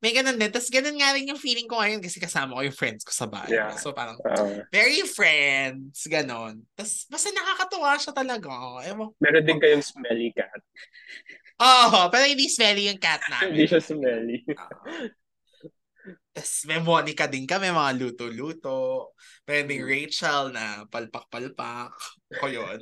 [0.00, 0.48] may ganun din.
[0.48, 3.28] Tapos ganun nga rin yung feeling ko ngayon kasi kasama ko yung friends ko sa
[3.28, 3.60] bahay.
[3.60, 3.76] Yeah.
[3.76, 6.64] So parang Uh, very friends, ganun.
[6.72, 8.50] Tapos basta nakakatuwa siya talaga.
[8.88, 9.12] Ewan.
[9.20, 10.48] meron din kayong smelly cat.
[11.64, 13.56] Oh, pero hindi smelly yung cat namin.
[13.56, 14.44] Hindi siya smelly.
[16.34, 19.14] Tapos may Monica din kami, mga luto-luto.
[19.48, 19.88] May may Mm.
[19.88, 21.94] Rachel na palpak-palpak.
[22.36, 22.78] Ako yun.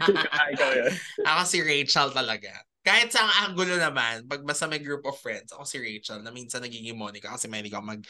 [0.54, 0.92] ikaw yun.
[1.26, 2.54] ako si Rachel talaga.
[2.82, 6.30] Kahit sa ang angulo naman, pag basta may group of friends, ako si Rachel na
[6.32, 8.02] minsan nagiging Monica kasi mahilig ako mag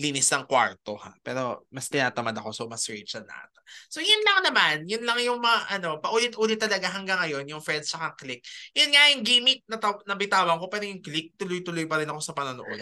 [0.00, 1.12] linis ng kwarto ha.
[1.20, 3.60] Pero mas tinatamad ako so mas Rachel na ata.
[3.92, 7.92] So yun lang naman, yun lang yung mga ano, paulit-ulit talaga hanggang ngayon yung friends
[7.92, 8.40] sa click.
[8.72, 12.20] Yun nga yung gimmick na ta- nabitawan ko pero yung click tuloy-tuloy pa rin ako
[12.24, 12.80] sa panonood.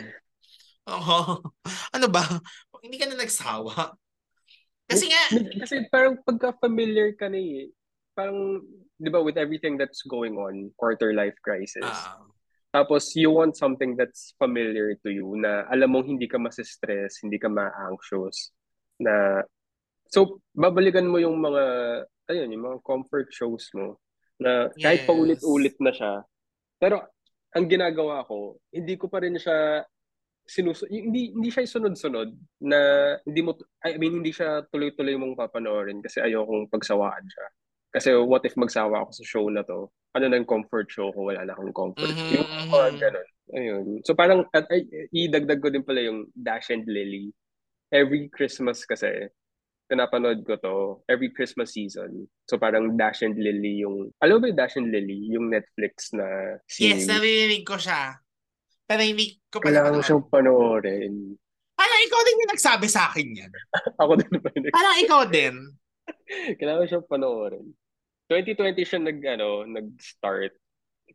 [0.89, 1.43] Oo.
[1.99, 2.23] ano ba?
[2.81, 3.99] Hindi ka na nagsawa.
[4.89, 5.23] Kasi nga,
[5.67, 7.69] Kasi parang pagka-familiar ka na eh.
[8.17, 8.65] Parang,
[8.97, 11.85] di ba, with everything that's going on, quarter life crisis.
[11.85, 12.25] ah,
[12.69, 17.41] Tapos, you want something that's familiar to you na alam mong hindi ka masistress, hindi
[17.41, 18.53] ka ma-anxious.
[19.01, 19.41] Na,
[20.13, 21.65] so, babalikan mo yung mga,
[22.29, 23.97] ayun, yung mga comfort shows mo.
[24.37, 25.09] Na kahit Yes.
[25.09, 26.13] paulit-ulit na siya.
[26.77, 27.01] Pero,
[27.57, 29.83] ang ginagawa ko, hindi ko pa rin siya
[30.49, 32.33] sinus hindi hindi siya sunod-sunod
[32.65, 32.79] na
[33.29, 33.53] hindi mo
[33.85, 37.47] I mean hindi siya tuloy-tuloy mong papanoorin kasi ayokong pagsawaan siya.
[37.89, 39.89] Kasi what if magsawa ako sa show na to?
[40.13, 41.29] Ano na yung comfort show ko?
[41.29, 42.13] Wala na akong comfort.
[42.13, 42.99] Mhm, Yung mga mhm.
[43.01, 43.29] ganun.
[43.49, 43.85] Ayun.
[44.05, 47.33] So parang at ay, idagdag ko din pala yung Dash and Lily.
[47.89, 49.33] Every Christmas kasi
[49.89, 50.75] pinapanood ko to
[51.09, 52.29] every Christmas season.
[52.45, 56.61] So parang Dash and Lily yung alam ba yung Dash and Lily yung Netflix na
[56.69, 57.09] series?
[57.09, 58.21] yes, naririnig ko siya.
[58.85, 60.05] Pero hindi ko pa Kailangan napanood.
[60.05, 61.15] siyang panoorin.
[61.73, 63.53] Parang ikaw din yung nagsabi sa akin yan.
[64.05, 64.49] Ako din ba?
[64.77, 65.57] Parang ikaw din.
[66.59, 67.67] Kailangan mo siyang panoorin.
[68.29, 70.53] 2020 siya nag, ano, nag-start.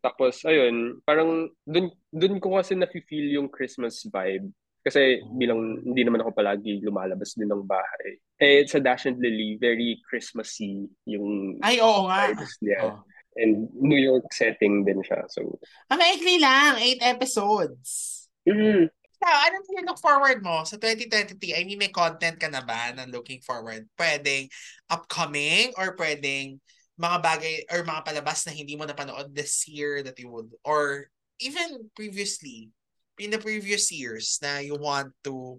[0.02, 4.50] Tapos, ayun, parang dun, dun ko kasi nafe-feel yung Christmas vibe.
[4.84, 8.20] Kasi bilang hindi naman ako palagi lumalabas din ng bahay.
[8.36, 12.28] Eh, sa Dash and Lily, very Christmassy yung Ay, oo nga.
[12.36, 12.92] vibes niya.
[12.92, 13.00] Oh.
[13.40, 15.24] And New York setting din siya.
[15.32, 15.56] So,
[15.88, 16.84] Ah, maikli lang.
[16.84, 18.12] Eight episodes.
[18.44, 18.92] mm,
[19.24, 21.56] So, anong look forward mo sa 2023?
[21.56, 23.88] I mean, may content ka na ba na looking forward?
[23.96, 24.52] Pwedeng
[24.92, 26.60] upcoming or pwedeng
[27.00, 31.08] mga bagay or mga palabas na hindi mo napanood this year that you would or
[31.40, 32.68] even previously
[33.16, 35.56] in the previous years na you want to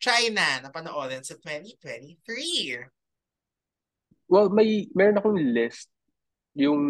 [0.00, 2.88] try na napanoorin sa 2023.
[4.32, 5.92] well, may, meron akong list
[6.56, 6.80] yung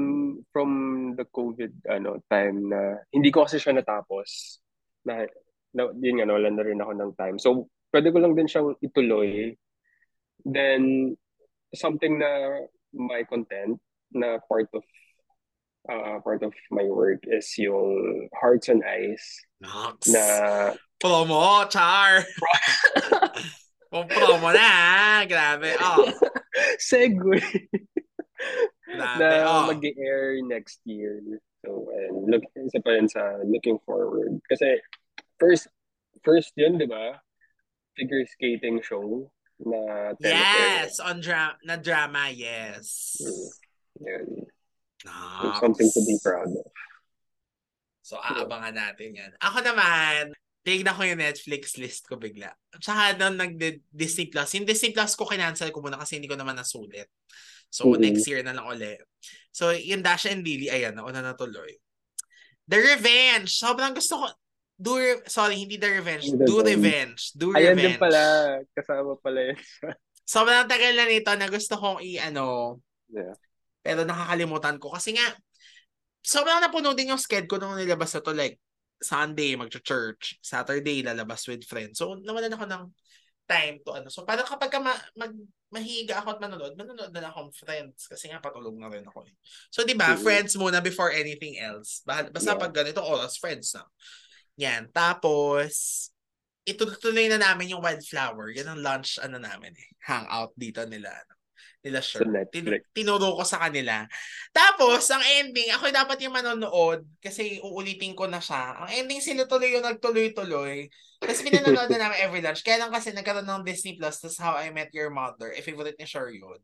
[0.54, 0.70] from
[1.18, 4.62] the COVID ano time na hindi ko kasi siya natapos
[5.02, 5.26] na,
[5.72, 8.72] na yun nga nawalan na rin ako ng time so pwede ko lang din siyang
[8.80, 9.52] ituloy
[10.44, 11.14] then
[11.74, 12.60] something na
[12.92, 13.80] my content
[14.12, 14.84] na part of
[15.88, 19.22] uh, part of my work is yung Hearts and Eyes
[19.60, 20.08] Nox.
[20.12, 20.24] na
[21.02, 22.22] Promo, Char!
[23.92, 25.20] Kung promo na?
[25.26, 25.74] Grabe.
[25.82, 26.06] Oh,
[26.80, 27.42] segue
[28.88, 29.20] grabe.
[29.20, 29.66] na Oh.
[29.68, 31.20] mag-air next year.
[31.60, 34.40] So, and look, isa pa rin sa looking forward.
[34.48, 34.80] Kasi,
[35.42, 35.66] first,
[36.22, 37.18] first yun, di ba?
[37.98, 39.26] Figure skating show
[39.58, 40.14] na.
[40.22, 43.18] Yes, on dra- na drama, yes.
[43.98, 44.46] Yun.
[45.02, 45.58] Nox.
[45.58, 46.70] Something to be proud of.
[48.06, 49.30] So, aabangan natin yan.
[49.42, 50.30] Ako naman,
[50.62, 52.54] tignan ko yung Netflix list ko bigla.
[52.78, 56.54] Tsaka nung nag-Disney Plus, yung Disney Plus ko kinancel ko muna kasi hindi ko naman
[56.54, 57.10] nasulit.
[57.72, 57.98] So, Mhm.
[57.98, 58.94] next year na lang uli.
[59.50, 61.78] So, yung Dash and Lily, ayan, nauna na tuloy.
[62.66, 63.58] The Revenge!
[63.58, 64.26] Sobrang gusto ko.
[64.78, 66.26] Do Re- Sorry, hindi The Revenge.
[66.32, 66.76] The Do Revenge.
[66.80, 67.22] Revenge.
[67.36, 67.82] Do Ayan Revenge.
[67.82, 68.22] din pala.
[68.74, 69.58] Kasama pala yun.
[70.34, 72.78] Sobrang tagal na nito na gusto kong i-ano,
[73.10, 73.34] yeah.
[73.82, 74.94] pero nakakalimutan ko.
[74.94, 75.26] Kasi nga,
[76.22, 78.32] sobrang napuno din yung schedule ko nung nilabas na to.
[78.32, 78.56] Like,
[79.02, 80.38] Sunday, mag-church.
[80.38, 81.98] Saturday, lalabas with friends.
[81.98, 82.84] So, nawalan ako ng
[83.50, 84.08] time to ano.
[84.08, 85.34] So, parang kapag ka ma- mag,
[85.74, 88.06] mahiga ako at manonood, manonood na lang akong friends.
[88.06, 89.26] Kasi nga, patulog na rin ako.
[89.26, 89.34] Eh.
[89.74, 90.22] So, di ba, Mhm.
[90.22, 92.06] friends muna before anything else.
[92.06, 92.62] Basta Yeah.
[92.62, 93.82] pag ganito oras, friends na.
[94.60, 94.90] Yan.
[94.92, 96.08] Tapos,
[96.62, 98.52] itutuloy na namin yung wildflower.
[98.54, 99.88] Yan ang lunch, ano namin eh.
[100.06, 101.10] Hangout dito nila.
[101.10, 101.32] Ano,
[101.82, 102.22] nila sure.
[102.30, 102.86] Netflix.
[102.94, 104.06] tinuro ko sa kanila.
[104.54, 108.86] Tapos, ang ending, ako dapat yung manonood kasi uulitin ko na siya.
[108.86, 110.86] Ang ending, sila tuloy yung nagtuloy-tuloy.
[111.22, 112.62] Tapos pinanonood na namin every lunch.
[112.66, 115.54] Kaya lang kasi nagkaroon ng Disney Plus, tas How I Met Your Mother.
[115.54, 116.58] Eh, favorite ni Sure yun.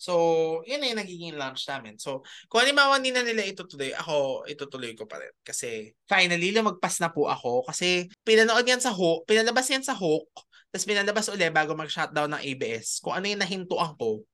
[0.00, 2.00] So, yun yung nagiging lunch namin.
[2.00, 5.28] So, kung halimbawa hindi na nila itutuloy, ako itutuloy ko pa rin.
[5.44, 7.68] Kasi, finally, lumagpas na po ako.
[7.68, 10.32] Kasi, pinanood yan sa Hook, pinalabas yan sa Hook,
[10.72, 13.04] tapos pinalabas uli bago mag-shutdown ng ABS.
[13.04, 14.24] Kung ano yung nahintuan ko,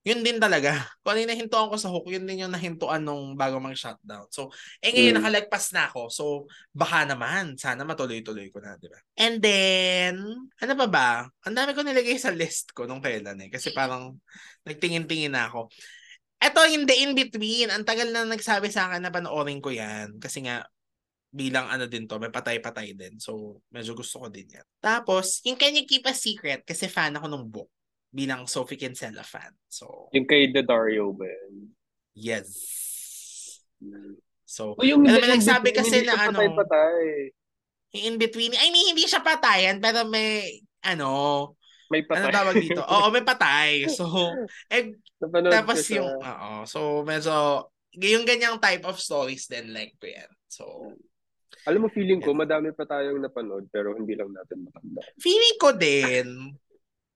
[0.00, 0.88] yun din talaga.
[1.04, 4.32] Kung ano yung nahintuan ko sa Hook, yun din yung nahintuan nung bago mag-shutdown.
[4.32, 4.48] So,
[4.80, 5.18] eh ngayon, Mm.
[5.20, 6.08] nakalagpas na ako.
[6.08, 6.24] So,
[6.72, 8.96] baka naman, sana matuloy-tuloy ko na, di ba?
[9.20, 10.24] And then,
[10.56, 11.08] ano pa ba?
[11.44, 13.52] Ang dami ko nilagay sa list ko nung kailan eh.
[13.52, 14.16] Kasi parang,
[14.64, 15.68] nagtingin-tingin na ako.
[16.40, 17.68] Eto, yung The In-Between.
[17.68, 20.16] Ang tagal na nagsabi sa akin na panoorin ko yan.
[20.16, 20.64] Kasi nga,
[21.30, 23.20] bilang ano din to, may patay-patay din.
[23.20, 24.66] So, medyo gusto ko din yan.
[24.80, 26.64] Tapos, yung Can You Keep a Secret?
[26.64, 27.68] Kasi fan ako nung book.
[28.10, 29.54] Bilang Sophie Kinsella fan.
[29.70, 31.30] So, Yung kay The Dario ba
[32.14, 32.50] yes.
[34.44, 37.30] So, O yung Alam yung nagsabi kasi na ano- patay-patay.
[37.92, 38.54] in between.
[38.54, 41.54] I mean, hindi siya patayan, pero may, ano,
[41.90, 42.22] May patay.
[42.22, 42.82] ano tawag dito?
[42.82, 43.86] Oo, may patay.
[43.88, 44.06] So,
[44.74, 47.66] eh, Napanood tapos yung, oo, so medyo,
[47.98, 50.30] yung ganyang type of stories din like ko yan.
[50.46, 50.64] So,
[51.68, 55.02] Alam mo, feeling ko, madami pa tayong napanood, pero hindi lang natin matanda.
[55.20, 56.26] feeling ko din,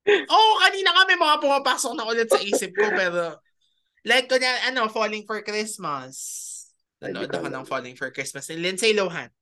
[0.05, 3.41] Oo, kanina nga may mga pumapasok na ulit sa isip ko, pero
[4.05, 6.13] like ko na, ano, Falling for Christmas.
[7.01, 9.33] Nanood ako ng Falling for Christmas ni Lindsay Lohan.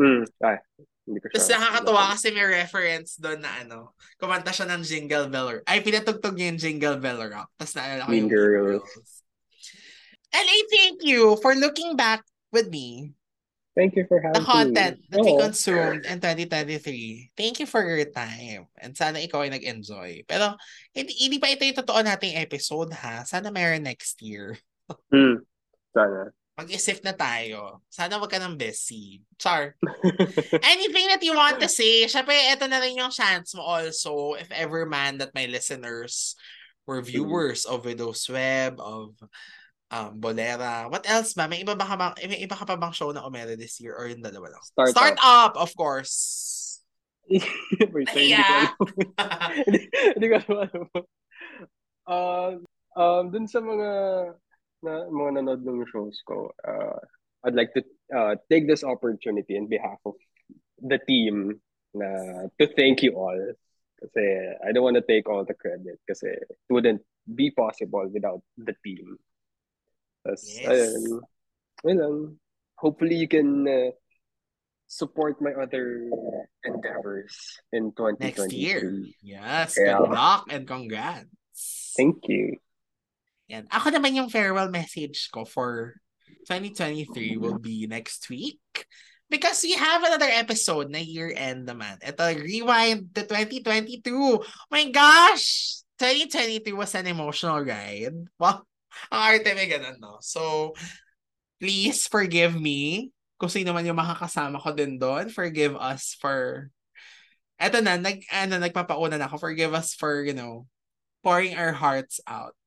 [0.00, 0.24] Mm.
[0.40, 0.58] Ay,
[1.04, 1.28] hindi ko.
[1.30, 5.66] Tapos nakakatuwa kasi may reference doon na ano, kumanta siya ng Jingle Bell Rock.
[5.68, 7.52] Ay, pinatugtog niya yung Jingle Bell Rock.
[7.60, 9.22] Tapos naalala ko Mean yung Girls.
[10.34, 13.14] And I thank you for looking back with me
[13.74, 15.06] Thank you for having the content me.
[15.10, 15.42] that we Oo.
[15.42, 17.34] consumed in 2023.
[17.34, 18.70] Thank you for your time.
[18.78, 20.30] And sana ikaw ay nag-enjoy.
[20.30, 20.54] Pero
[20.94, 23.26] hindi, hindi pa ito yung totoo nating episode ha.
[23.26, 24.56] Sana meron next year.
[25.08, 25.40] Mm.
[25.96, 26.28] Sana.
[26.60, 27.80] Mag-isip na tayo.
[27.88, 29.24] Sana wag ka ng busy.
[29.40, 29.72] Char.
[30.76, 34.52] Anything that you want to say, syempre, ito na rin yung chance mo also, if
[34.52, 36.36] ever man that my listeners
[36.84, 39.16] were viewers of Widow's Web, of
[39.94, 40.90] um, Bolera.
[40.90, 41.46] What else ba?
[41.46, 43.94] May iba, ba ka bang, may iba ka pa bang show na umere this year
[43.94, 44.62] or yung dalawa lang?
[44.66, 46.82] Start Start up, of course.
[47.30, 48.42] Wait, Nahiya.
[48.42, 48.74] alam.
[49.64, 49.80] Hindi
[50.12, 50.82] hindi ko alam.
[52.04, 52.52] Uh,
[53.00, 53.90] um, dun sa mga
[54.84, 57.00] na, mga nanood ng shows ko, uh,
[57.48, 60.20] I'd like to uh, take this opportunity in behalf of
[60.84, 61.60] the team
[61.96, 63.40] na to thank you all.
[64.04, 64.20] Kasi
[64.60, 68.76] I don't want to take all the credit kasi it wouldn't be possible without the
[68.84, 69.16] team.
[70.24, 70.64] Yes.
[70.64, 71.20] ayun.
[71.84, 72.16] Ayun lang.
[72.80, 73.92] Hopefully you can uh,
[74.88, 76.08] support my other
[76.64, 78.24] endeavors in 2023.
[78.24, 78.82] Next year.
[79.22, 80.00] Yes, Yeah.
[80.00, 81.28] good luck and congrats.
[81.96, 82.58] Thank you.
[83.52, 83.68] Yan.
[83.68, 86.00] Ako naman yung farewell message ko for
[86.48, 88.60] 2023 will be next week.
[89.28, 91.96] Because we have another episode na year-end naman.
[92.04, 94.04] Ito, Rewind to 2022.
[94.12, 95.80] Oh my gosh!
[95.96, 98.14] 2022 was an emotional ride.
[98.36, 98.68] Wow.
[99.12, 100.18] Ang arte may ganun, no?
[100.20, 100.72] So,
[101.58, 105.28] please forgive me kung sino man yung makakasama ko din doon.
[105.30, 106.68] Forgive us for...
[107.54, 109.50] Eto na, nag, ano, nagpapauna na ako.
[109.50, 110.66] Forgive us for, you know,
[111.22, 112.58] pouring our hearts out.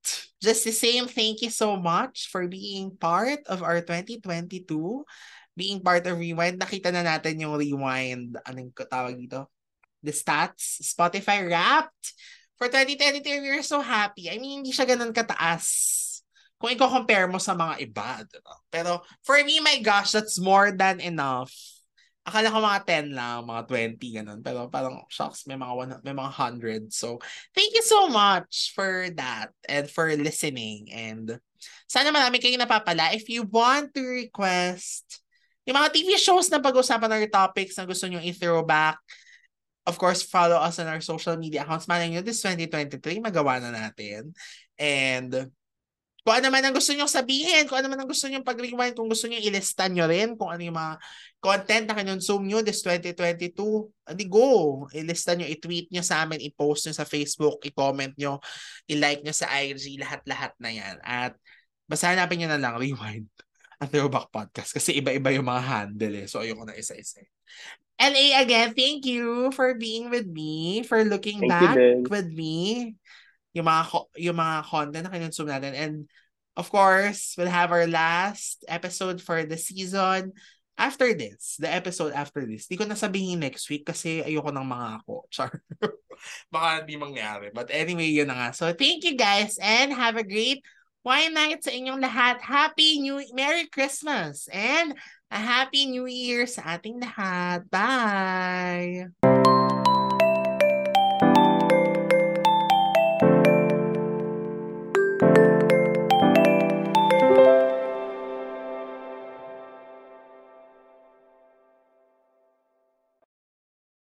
[0.41, 4.63] Just the same, thank you so much for being part of our 2022.
[5.57, 6.61] Being part of Rewind.
[6.61, 8.37] Nakita na natin yung Rewind.
[8.45, 9.49] Anong tawag dito?
[10.05, 10.79] The stats.
[10.85, 12.13] Spotify Wrapped.
[12.57, 14.33] For 2023, we're so happy.
[14.33, 16.06] I mean, hindi siya ganun kataas.
[16.57, 18.25] Kung i-compare mo sa mga iba.
[18.25, 18.55] diba?
[18.73, 21.53] Pero for me, my gosh, that's more than enough.
[22.27, 24.39] Akala ko mga 10 lang, mga 20, ganun.
[24.43, 26.91] Pero parang, shocks, may mga, one, may mga 100.
[26.91, 27.23] So,
[27.55, 30.91] thank you so much for that and for listening.
[30.91, 31.39] And
[31.87, 33.15] sana marami kayong napapala.
[33.15, 35.23] If you want to request
[35.67, 39.03] yung mga TV shows na pag-usapan or topics na gusto nyo i-throwback,
[39.83, 41.91] of course, follow us on our social media accounts.
[41.91, 44.31] Malay nyo, this 2023, magawa na natin.
[44.79, 45.51] And
[46.27, 49.07] kung ano man ang gusto nyo sabihin, kung ano man ang gusto nyo pag-rewind, kung
[49.07, 50.99] gusto nyo ilista nyo rin, kung ano yung mga
[51.39, 53.55] content na kinonsume nyo this 2022,
[54.11, 54.83] adi go.
[54.91, 58.43] Ilista nyo, i-tweet nyo sa amin, i-post nyo sa Facebook, i-comment nyo,
[58.91, 60.99] i-like nyo sa IG, lahat-lahat na yan.
[60.99, 61.39] At
[61.87, 63.31] basta hanapin nyo na lang, rewind
[63.79, 66.27] at Throwback Podcast kasi iba-iba yung mga handle eh.
[66.27, 67.23] So ayoko na isa-isa.
[67.95, 71.79] LA again, thank you for being with me, for looking Thank back
[72.11, 72.99] with me
[73.57, 73.83] yung mga
[74.21, 75.73] yung mga content na kinonsume natin.
[75.73, 75.95] And
[76.53, 80.37] of course we'll have our last episode for the season
[80.77, 81.57] after this.
[81.57, 82.69] The episode after this.
[82.69, 85.25] Di ko na sabihin next week kasi ayoko ng mga ako.
[85.33, 85.51] Char.
[86.53, 87.49] Baka hindi mangyari.
[87.49, 88.49] But anyway yun na nga.
[88.53, 90.61] So thank you guys and have a great
[91.01, 92.45] wine night sa inyong lahat.
[92.45, 94.93] Happy new merry christmas and
[95.33, 97.65] a happy new year sa ating lahat.
[97.73, 99.09] Bye